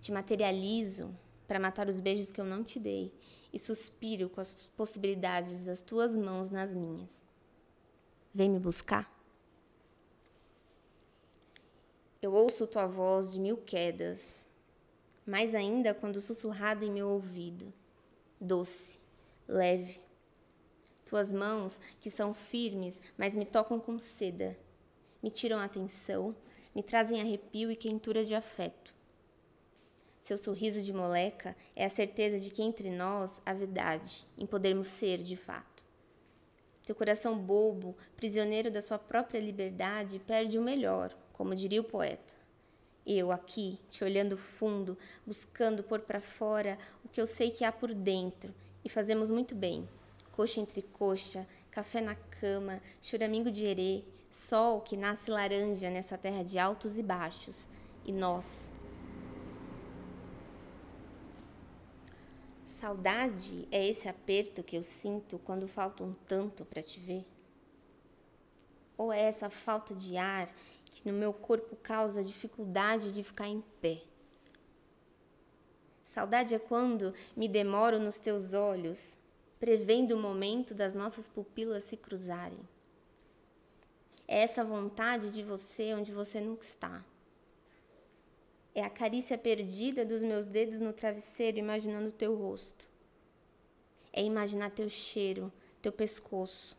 Te 0.00 0.10
materializo 0.10 1.16
para 1.46 1.60
matar 1.60 1.88
os 1.88 2.00
beijos 2.00 2.32
que 2.32 2.40
eu 2.40 2.44
não 2.44 2.64
te 2.64 2.80
dei 2.80 3.14
e 3.52 3.58
suspiro 3.58 4.28
com 4.28 4.40
as 4.40 4.68
possibilidades 4.76 5.62
das 5.62 5.80
tuas 5.80 6.12
mãos 6.12 6.50
nas 6.50 6.74
minhas. 6.74 7.24
Vem 8.34 8.50
me 8.50 8.58
buscar? 8.58 9.08
Eu 12.20 12.32
ouço 12.32 12.66
tua 12.66 12.86
voz 12.86 13.32
de 13.32 13.38
mil 13.38 13.58
quedas, 13.58 14.44
mais 15.24 15.54
ainda 15.54 15.94
quando 15.94 16.20
sussurrada 16.20 16.84
em 16.84 16.90
meu 16.90 17.08
ouvido, 17.08 17.72
doce, 18.42 18.98
leve. 19.46 20.00
Tuas 21.06 21.32
mãos, 21.32 21.78
que 22.00 22.10
são 22.10 22.34
firmes, 22.34 22.98
mas 23.16 23.36
me 23.36 23.46
tocam 23.46 23.78
com 23.78 23.98
seda, 23.98 24.58
me 25.22 25.30
tiram 25.30 25.58
a 25.58 25.64
atenção, 25.64 26.34
me 26.74 26.82
trazem 26.82 27.20
arrepio 27.20 27.70
e 27.70 27.76
quentura 27.76 28.24
de 28.24 28.34
afeto. 28.34 28.94
Seu 30.22 30.36
sorriso 30.36 30.80
de 30.80 30.92
moleca 30.92 31.56
é 31.76 31.84
a 31.84 31.90
certeza 31.90 32.38
de 32.38 32.50
que 32.50 32.62
entre 32.62 32.90
nós 32.90 33.30
há 33.44 33.52
verdade, 33.52 34.26
em 34.38 34.46
podermos 34.46 34.86
ser 34.86 35.18
de 35.18 35.36
fato. 35.36 35.84
Seu 36.82 36.94
coração 36.94 37.38
bobo, 37.38 37.96
prisioneiro 38.16 38.70
da 38.70 38.82
sua 38.82 38.98
própria 38.98 39.38
liberdade, 39.38 40.18
perde 40.18 40.58
o 40.58 40.62
melhor, 40.62 41.16
como 41.32 41.54
diria 41.54 41.80
o 41.80 41.84
poeta. 41.84 42.32
Eu 43.04 43.32
aqui, 43.32 43.80
te 43.90 44.04
olhando 44.04 44.36
fundo, 44.36 44.96
buscando 45.26 45.82
pôr 45.82 46.00
para 46.00 46.20
fora 46.20 46.78
que 47.12 47.20
eu 47.20 47.26
sei 47.26 47.50
que 47.50 47.64
há 47.64 47.70
por 47.70 47.92
dentro, 47.94 48.54
e 48.84 48.88
fazemos 48.88 49.30
muito 49.30 49.54
bem. 49.54 49.88
Coxa 50.32 50.60
entre 50.60 50.82
coxa, 50.82 51.46
café 51.70 52.00
na 52.00 52.14
cama, 52.14 52.80
choramingo 53.02 53.50
de 53.50 53.64
herê, 53.64 54.02
sol 54.32 54.80
que 54.80 54.96
nasce 54.96 55.30
laranja 55.30 55.90
nessa 55.90 56.16
terra 56.16 56.42
de 56.42 56.58
altos 56.58 56.98
e 56.98 57.02
baixos, 57.02 57.68
e 58.04 58.12
nós. 58.12 58.68
Saudade 62.66 63.68
é 63.70 63.86
esse 63.86 64.08
aperto 64.08 64.62
que 64.62 64.76
eu 64.76 64.82
sinto 64.82 65.38
quando 65.38 65.68
falta 65.68 66.02
um 66.02 66.14
tanto 66.26 66.64
para 66.64 66.82
te 66.82 66.98
ver? 66.98 67.24
Ou 68.96 69.12
é 69.12 69.20
essa 69.20 69.48
falta 69.48 69.94
de 69.94 70.16
ar 70.16 70.52
que 70.86 71.08
no 71.08 71.16
meu 71.16 71.32
corpo 71.32 71.76
causa 71.76 72.24
dificuldade 72.24 73.12
de 73.12 73.22
ficar 73.22 73.46
em 73.46 73.60
pé? 73.80 74.02
Saudade 76.12 76.54
é 76.54 76.58
quando 76.58 77.14
me 77.34 77.48
demoro 77.48 77.98
nos 77.98 78.18
teus 78.18 78.52
olhos, 78.52 79.16
prevendo 79.58 80.12
o 80.12 80.20
momento 80.20 80.74
das 80.74 80.92
nossas 80.92 81.26
pupilas 81.26 81.84
se 81.84 81.96
cruzarem. 81.96 82.58
É 84.28 84.42
essa 84.42 84.62
vontade 84.62 85.32
de 85.32 85.42
você 85.42 85.94
onde 85.94 86.12
você 86.12 86.38
nunca 86.38 86.66
está. 86.66 87.02
É 88.74 88.82
a 88.82 88.90
carícia 88.90 89.38
perdida 89.38 90.04
dos 90.04 90.22
meus 90.22 90.44
dedos 90.44 90.80
no 90.80 90.92
travesseiro 90.92 91.56
imaginando 91.56 92.12
teu 92.12 92.36
rosto. 92.36 92.86
É 94.12 94.22
imaginar 94.22 94.70
teu 94.70 94.90
cheiro, 94.90 95.50
teu 95.80 95.92
pescoço. 95.92 96.76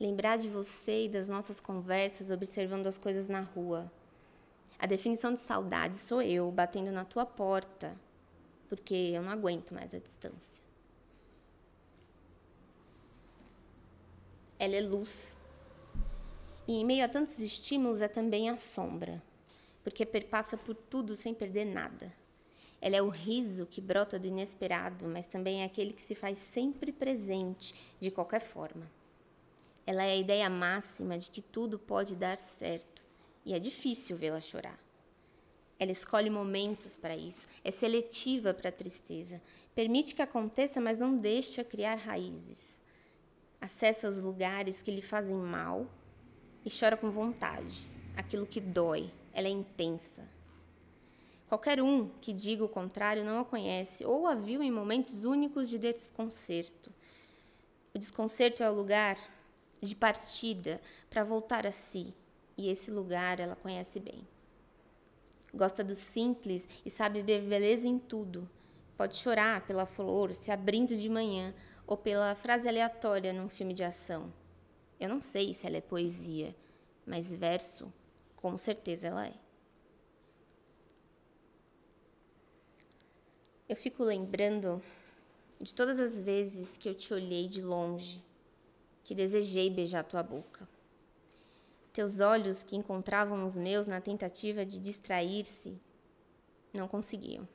Lembrar 0.00 0.36
de 0.36 0.48
você 0.48 1.04
e 1.04 1.08
das 1.08 1.28
nossas 1.28 1.60
conversas 1.60 2.28
observando 2.28 2.88
as 2.88 2.98
coisas 2.98 3.28
na 3.28 3.40
rua. 3.40 3.88
A 4.80 4.86
definição 4.86 5.32
de 5.32 5.38
saudade 5.38 5.94
sou 5.94 6.20
eu 6.20 6.50
batendo 6.50 6.90
na 6.90 7.04
tua 7.04 7.24
porta, 7.24 7.96
porque 8.72 8.94
eu 8.94 9.20
não 9.20 9.30
aguento 9.30 9.74
mais 9.74 9.92
a 9.92 9.98
distância. 9.98 10.64
Ela 14.58 14.76
é 14.76 14.80
luz 14.80 15.36
e 16.66 16.80
em 16.80 16.84
meio 16.86 17.04
a 17.04 17.08
tantos 17.08 17.38
estímulos 17.38 18.00
é 18.00 18.08
também 18.08 18.48
a 18.48 18.56
sombra, 18.56 19.22
porque 19.84 20.06
perpassa 20.06 20.56
por 20.56 20.74
tudo 20.74 21.14
sem 21.14 21.34
perder 21.34 21.66
nada. 21.66 22.10
Ela 22.80 22.96
é 22.96 23.02
o 23.02 23.10
riso 23.10 23.66
que 23.66 23.78
brota 23.78 24.18
do 24.18 24.26
inesperado, 24.26 25.06
mas 25.06 25.26
também 25.26 25.60
é 25.60 25.66
aquele 25.66 25.92
que 25.92 26.00
se 26.00 26.14
faz 26.14 26.38
sempre 26.38 26.92
presente, 26.92 27.74
de 28.00 28.10
qualquer 28.10 28.40
forma. 28.40 28.90
Ela 29.86 30.04
é 30.04 30.12
a 30.12 30.16
ideia 30.16 30.48
máxima 30.48 31.18
de 31.18 31.30
que 31.30 31.42
tudo 31.42 31.78
pode 31.78 32.16
dar 32.16 32.38
certo, 32.38 33.04
e 33.44 33.52
é 33.52 33.58
difícil 33.58 34.16
vê-la 34.16 34.40
chorar. 34.40 34.78
Ela 35.82 35.90
escolhe 35.90 36.30
momentos 36.30 36.96
para 36.96 37.16
isso, 37.16 37.48
é 37.64 37.72
seletiva 37.72 38.54
para 38.54 38.68
a 38.68 38.72
tristeza, 38.72 39.42
permite 39.74 40.14
que 40.14 40.22
aconteça, 40.22 40.80
mas 40.80 40.96
não 40.96 41.18
deixa 41.18 41.64
criar 41.64 41.96
raízes. 41.96 42.80
Acessa 43.60 44.08
os 44.08 44.22
lugares 44.22 44.80
que 44.80 44.92
lhe 44.92 45.02
fazem 45.02 45.34
mal 45.34 45.88
e 46.64 46.70
chora 46.70 46.96
com 46.96 47.10
vontade. 47.10 47.84
Aquilo 48.16 48.46
que 48.46 48.60
dói, 48.60 49.10
ela 49.32 49.48
é 49.48 49.50
intensa. 49.50 50.22
Qualquer 51.48 51.82
um 51.82 52.08
que 52.20 52.32
diga 52.32 52.62
o 52.62 52.68
contrário 52.68 53.24
não 53.24 53.40
a 53.40 53.44
conhece 53.44 54.06
ou 54.06 54.28
a 54.28 54.36
viu 54.36 54.62
em 54.62 54.70
momentos 54.70 55.24
únicos 55.24 55.68
de 55.68 55.78
desconcerto. 55.78 56.92
O 57.92 57.98
desconcerto 57.98 58.62
é 58.62 58.70
o 58.70 58.74
lugar 58.74 59.18
de 59.80 59.96
partida 59.96 60.80
para 61.10 61.24
voltar 61.24 61.66
a 61.66 61.72
si, 61.72 62.14
e 62.56 62.70
esse 62.70 62.88
lugar 62.88 63.40
ela 63.40 63.56
conhece 63.56 63.98
bem. 63.98 64.24
Gosta 65.54 65.84
do 65.84 65.94
simples 65.94 66.66
e 66.84 66.90
sabe 66.90 67.20
ver 67.20 67.42
beleza 67.42 67.86
em 67.86 67.98
tudo. 67.98 68.48
Pode 68.96 69.16
chorar 69.16 69.66
pela 69.66 69.84
flor 69.84 70.32
se 70.32 70.50
abrindo 70.50 70.96
de 70.96 71.08
manhã 71.08 71.54
ou 71.86 71.96
pela 71.96 72.34
frase 72.34 72.68
aleatória 72.68 73.32
num 73.32 73.48
filme 73.48 73.74
de 73.74 73.84
ação. 73.84 74.32
Eu 74.98 75.08
não 75.08 75.20
sei 75.20 75.52
se 75.52 75.66
ela 75.66 75.76
é 75.76 75.80
poesia, 75.80 76.54
mas 77.04 77.32
verso, 77.32 77.92
com 78.36 78.56
certeza 78.56 79.08
ela 79.08 79.26
é. 79.26 79.34
Eu 83.68 83.76
fico 83.76 84.02
lembrando 84.02 84.82
de 85.60 85.74
todas 85.74 85.98
as 85.98 86.18
vezes 86.18 86.76
que 86.76 86.88
eu 86.88 86.94
te 86.94 87.12
olhei 87.12 87.48
de 87.48 87.62
longe, 87.62 88.22
que 89.04 89.14
desejei 89.14 89.70
beijar 89.70 90.04
tua 90.04 90.22
boca. 90.22 90.68
Teus 91.92 92.20
olhos 92.20 92.62
que 92.62 92.74
encontravam 92.74 93.44
os 93.44 93.56
meus 93.56 93.86
na 93.86 94.00
tentativa 94.00 94.64
de 94.64 94.80
distrair-se, 94.80 95.78
não 96.72 96.88
conseguiam. 96.88 97.46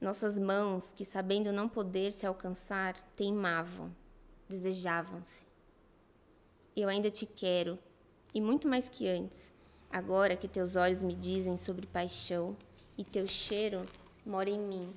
Nossas 0.00 0.38
mãos, 0.38 0.92
que 0.94 1.04
sabendo 1.04 1.52
não 1.52 1.68
poder 1.68 2.12
se 2.12 2.26
alcançar, 2.26 2.94
teimavam, 3.16 3.94
desejavam-se. 4.48 5.44
Eu 6.76 6.88
ainda 6.88 7.10
te 7.10 7.26
quero, 7.26 7.76
e 8.32 8.40
muito 8.40 8.68
mais 8.68 8.88
que 8.88 9.08
antes, 9.08 9.50
agora 9.90 10.36
que 10.36 10.46
teus 10.46 10.76
olhos 10.76 11.02
me 11.02 11.14
dizem 11.14 11.56
sobre 11.56 11.86
paixão 11.86 12.56
e 12.96 13.04
teu 13.04 13.26
cheiro 13.26 13.84
mora 14.24 14.48
em 14.48 14.60
mim. 14.60 14.94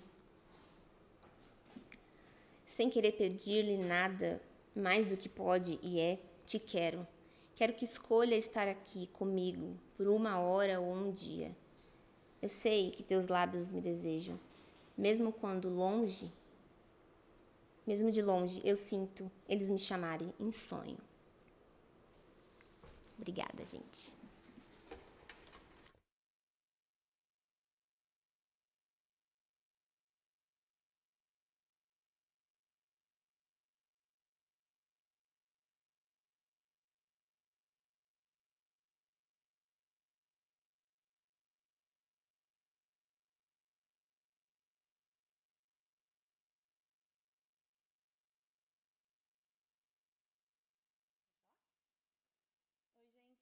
Sem 2.68 2.90
querer 2.90 3.14
pedir-lhe 3.14 3.78
nada 3.78 4.40
mais 4.76 5.08
do 5.08 5.18
que 5.18 5.28
pode 5.28 5.80
e 5.82 6.00
é, 6.00 6.20
te 6.46 6.60
quero. 6.60 7.08
Quero 7.56 7.74
que 7.74 7.86
escolha 7.86 8.36
estar 8.36 8.68
aqui 8.68 9.08
comigo 9.08 9.78
por 9.96 10.10
uma 10.10 10.40
hora 10.40 10.80
ou 10.82 10.94
um 10.94 11.12
dia. 11.12 11.56
Eu 12.42 12.50
sei 12.50 12.92
que 12.92 13.02
teus 13.02 13.28
lábios 13.28 13.72
me 13.72 13.80
desejam, 13.80 14.38
mesmo 14.98 15.32
quando 15.32 15.70
longe, 15.70 16.30
mesmo 17.88 18.12
de 18.12 18.22
longe, 18.22 18.62
eu 18.66 18.76
sinto 18.76 19.32
eles 19.48 19.70
me 19.70 19.80
chamarem 19.80 20.34
em 20.38 20.52
sonho. 20.52 20.98
Obrigada, 23.18 23.66
gente. 23.66 24.14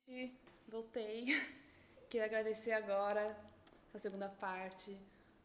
Gente, 0.08 0.36
voltei. 0.68 1.26
Queria 2.10 2.26
agradecer 2.26 2.72
agora 2.72 3.38
a 3.94 4.00
segunda 4.00 4.30
parte, 4.30 4.98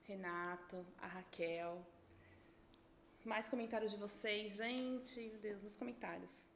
Renato, 0.04 0.84
a 1.00 1.06
Raquel. 1.06 1.84
Mais 3.24 3.48
comentários 3.48 3.90
de 3.90 3.96
vocês, 3.96 4.56
gente, 4.56 5.20
meu 5.20 5.40
Deus, 5.40 5.62
nos 5.62 5.76
comentários. 5.76 6.46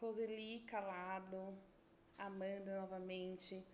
Roseli 0.00 0.60
Calado, 0.66 1.56
Amanda 2.18 2.80
novamente, 2.80 3.64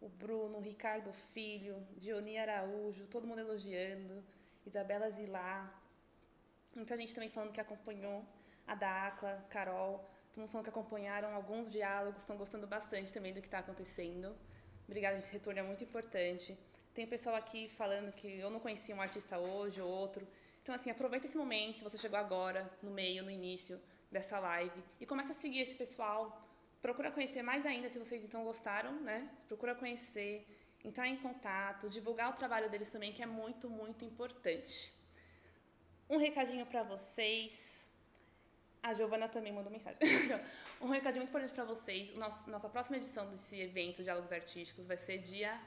o 0.00 0.08
Bruno, 0.08 0.60
Ricardo 0.60 1.12
Filho, 1.12 1.86
Dioni 1.96 2.38
Araújo, 2.38 3.06
todo 3.06 3.26
mundo 3.26 3.40
elogiando, 3.40 4.24
Isabela 4.66 5.10
Zilá, 5.10 5.72
Muita 6.76 6.94
gente 6.94 7.14
também 7.14 7.30
falando 7.30 7.52
que 7.52 7.60
acompanhou 7.60 8.22
a 8.66 8.74
Dacla, 8.74 9.42
Carol, 9.48 10.04
mundo 10.40 10.50
falando 10.50 10.64
que 10.64 10.70
acompanharam 10.70 11.34
alguns 11.34 11.70
diálogos, 11.70 12.22
estão 12.22 12.36
gostando 12.36 12.66
bastante 12.66 13.12
também 13.12 13.32
do 13.32 13.40
que 13.40 13.46
está 13.46 13.58
acontecendo. 13.60 14.34
Obrigada, 14.86 15.18
esse 15.18 15.32
retorno 15.32 15.60
é 15.60 15.62
muito 15.62 15.82
importante. 15.82 16.56
Tem 16.94 17.06
pessoal 17.06 17.36
aqui 17.36 17.68
falando 17.68 18.12
que 18.12 18.38
eu 18.38 18.50
não 18.50 18.60
conhecia 18.60 18.94
um 18.94 19.00
artista 19.00 19.38
hoje 19.38 19.80
ou 19.80 19.88
outro. 19.88 20.26
Então, 20.62 20.74
assim, 20.74 20.90
aproveita 20.90 21.26
esse 21.26 21.36
momento, 21.36 21.78
se 21.78 21.84
você 21.84 21.98
chegou 21.98 22.18
agora, 22.18 22.70
no 22.82 22.90
meio, 22.90 23.22
no 23.22 23.30
início 23.30 23.80
dessa 24.10 24.38
live, 24.38 24.82
e 25.00 25.06
começa 25.06 25.32
a 25.32 25.34
seguir 25.34 25.60
esse 25.60 25.76
pessoal. 25.76 26.42
Procura 26.80 27.10
conhecer 27.10 27.42
mais 27.42 27.64
ainda, 27.66 27.88
se 27.88 27.98
vocês 27.98 28.24
então 28.24 28.44
gostaram, 28.44 28.92
né? 29.00 29.28
Procura 29.46 29.74
conhecer, 29.74 30.46
entrar 30.84 31.08
em 31.08 31.16
contato, 31.16 31.88
divulgar 31.88 32.30
o 32.30 32.34
trabalho 32.34 32.70
deles 32.70 32.90
também, 32.90 33.12
que 33.12 33.22
é 33.22 33.26
muito, 33.26 33.68
muito 33.68 34.04
importante. 34.04 34.92
Um 36.08 36.18
recadinho 36.18 36.64
para 36.66 36.82
vocês. 36.82 37.85
A 38.86 38.94
Giovana 38.94 39.28
também 39.28 39.52
mandou 39.52 39.72
mensagem. 39.72 39.98
um 40.80 40.88
recadinho 40.88 41.22
muito 41.22 41.30
importante 41.30 41.52
para 41.52 41.64
vocês. 41.64 42.14
Nosso, 42.14 42.48
nossa 42.48 42.68
próxima 42.68 42.96
edição 42.96 43.28
desse 43.28 43.60
evento, 43.60 44.00
Diálogos 44.00 44.30
Artísticos, 44.30 44.86
vai 44.86 44.96
ser 44.96 45.18
dia. 45.18 45.58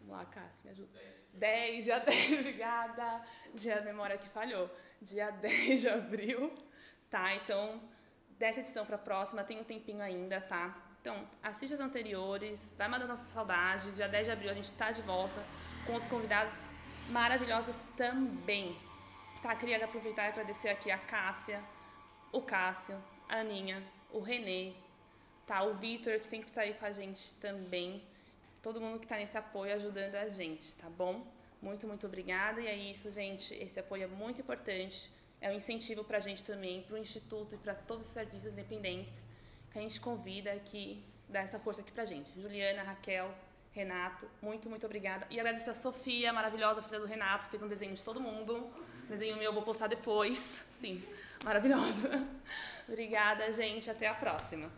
Vamos 0.00 0.16
lá, 0.16 0.24
Cássio, 0.24 0.64
me 0.64 0.70
ajuda. 0.72 1.00
10, 1.34 1.84
dia 1.84 2.00
10, 2.00 2.40
obrigada. 2.40 3.24
Dia 3.54 3.76
da 3.76 3.82
memória 3.82 4.18
que 4.18 4.28
falhou. 4.30 4.68
Dia 5.00 5.30
10 5.30 5.82
de 5.82 5.88
abril, 5.88 6.52
tá? 7.08 7.32
Então, 7.36 7.80
dessa 8.30 8.58
edição 8.58 8.84
para 8.84 8.96
a 8.96 8.98
próxima, 8.98 9.44
tem 9.44 9.60
um 9.60 9.64
tempinho 9.64 10.02
ainda, 10.02 10.40
tá? 10.40 10.76
Então, 11.00 11.24
assiste 11.40 11.74
as 11.74 11.80
anteriores, 11.80 12.74
vai 12.76 12.88
mandando 12.88 13.12
nossa 13.12 13.32
saudade. 13.32 13.92
Dia 13.92 14.08
10 14.08 14.26
de 14.26 14.32
abril 14.32 14.50
a 14.50 14.54
gente 14.54 14.64
está 14.64 14.90
de 14.90 15.02
volta 15.02 15.40
com 15.86 15.94
os 15.94 16.08
convidados 16.08 16.58
maravilhosos 17.10 17.76
também. 17.96 18.76
Tá, 19.44 19.54
queria 19.54 19.84
aproveitar 19.84 20.24
e 20.24 20.28
agradecer 20.28 20.70
aqui 20.70 20.90
a 20.90 20.96
Cássia, 20.96 21.62
o 22.32 22.40
Cássio, 22.40 22.96
a 23.28 23.40
Aninha, 23.40 23.84
o 24.10 24.18
Renê, 24.18 24.72
tá, 25.46 25.62
o 25.64 25.74
Vitor, 25.74 26.18
que 26.18 26.24
sempre 26.24 26.48
está 26.48 26.62
aí 26.62 26.72
com 26.72 26.86
a 26.86 26.92
gente 26.92 27.34
também. 27.34 28.02
Todo 28.62 28.80
mundo 28.80 28.98
que 28.98 29.04
está 29.04 29.18
nesse 29.18 29.36
apoio 29.36 29.74
ajudando 29.74 30.14
a 30.14 30.30
gente, 30.30 30.74
tá 30.76 30.88
bom? 30.88 31.26
Muito, 31.60 31.86
muito 31.86 32.06
obrigada. 32.06 32.58
E 32.58 32.66
é 32.66 32.74
isso, 32.74 33.10
gente. 33.10 33.52
Esse 33.52 33.78
apoio 33.78 34.04
é 34.04 34.06
muito 34.06 34.40
importante. 34.40 35.12
É 35.42 35.50
um 35.50 35.54
incentivo 35.56 36.02
para 36.02 36.16
a 36.16 36.20
gente 36.20 36.42
também, 36.42 36.80
para 36.80 36.94
o 36.94 36.98
Instituto 36.98 37.54
e 37.54 37.58
para 37.58 37.74
todos 37.74 38.08
os 38.08 38.16
artistas 38.16 38.50
independentes 38.50 39.12
que 39.70 39.78
a 39.78 39.82
gente 39.82 40.00
convida 40.00 40.58
que 40.60 41.04
dá 41.28 41.40
essa 41.40 41.58
força 41.58 41.82
aqui 41.82 41.92
para 41.92 42.04
a 42.04 42.06
gente. 42.06 42.32
Juliana, 42.40 42.82
Raquel, 42.82 43.30
Renato, 43.74 44.28
muito, 44.40 44.70
muito 44.70 44.86
obrigada. 44.86 45.26
E 45.28 45.40
agradecer 45.40 45.70
a 45.70 45.74
Sofia, 45.74 46.32
maravilhosa, 46.32 46.80
filha 46.80 47.00
do 47.00 47.06
Renato, 47.06 47.48
fez 47.48 47.60
um 47.60 47.66
desenho 47.66 47.94
de 47.94 48.04
todo 48.04 48.20
mundo. 48.20 48.70
Desenho 49.08 49.36
meu, 49.36 49.52
vou 49.52 49.62
postar 49.62 49.88
depois. 49.88 50.38
Sim, 50.70 51.02
maravilhosa. 51.42 52.24
obrigada, 52.88 53.52
gente. 53.52 53.90
Até 53.90 54.06
a 54.06 54.14
próxima. 54.14 54.70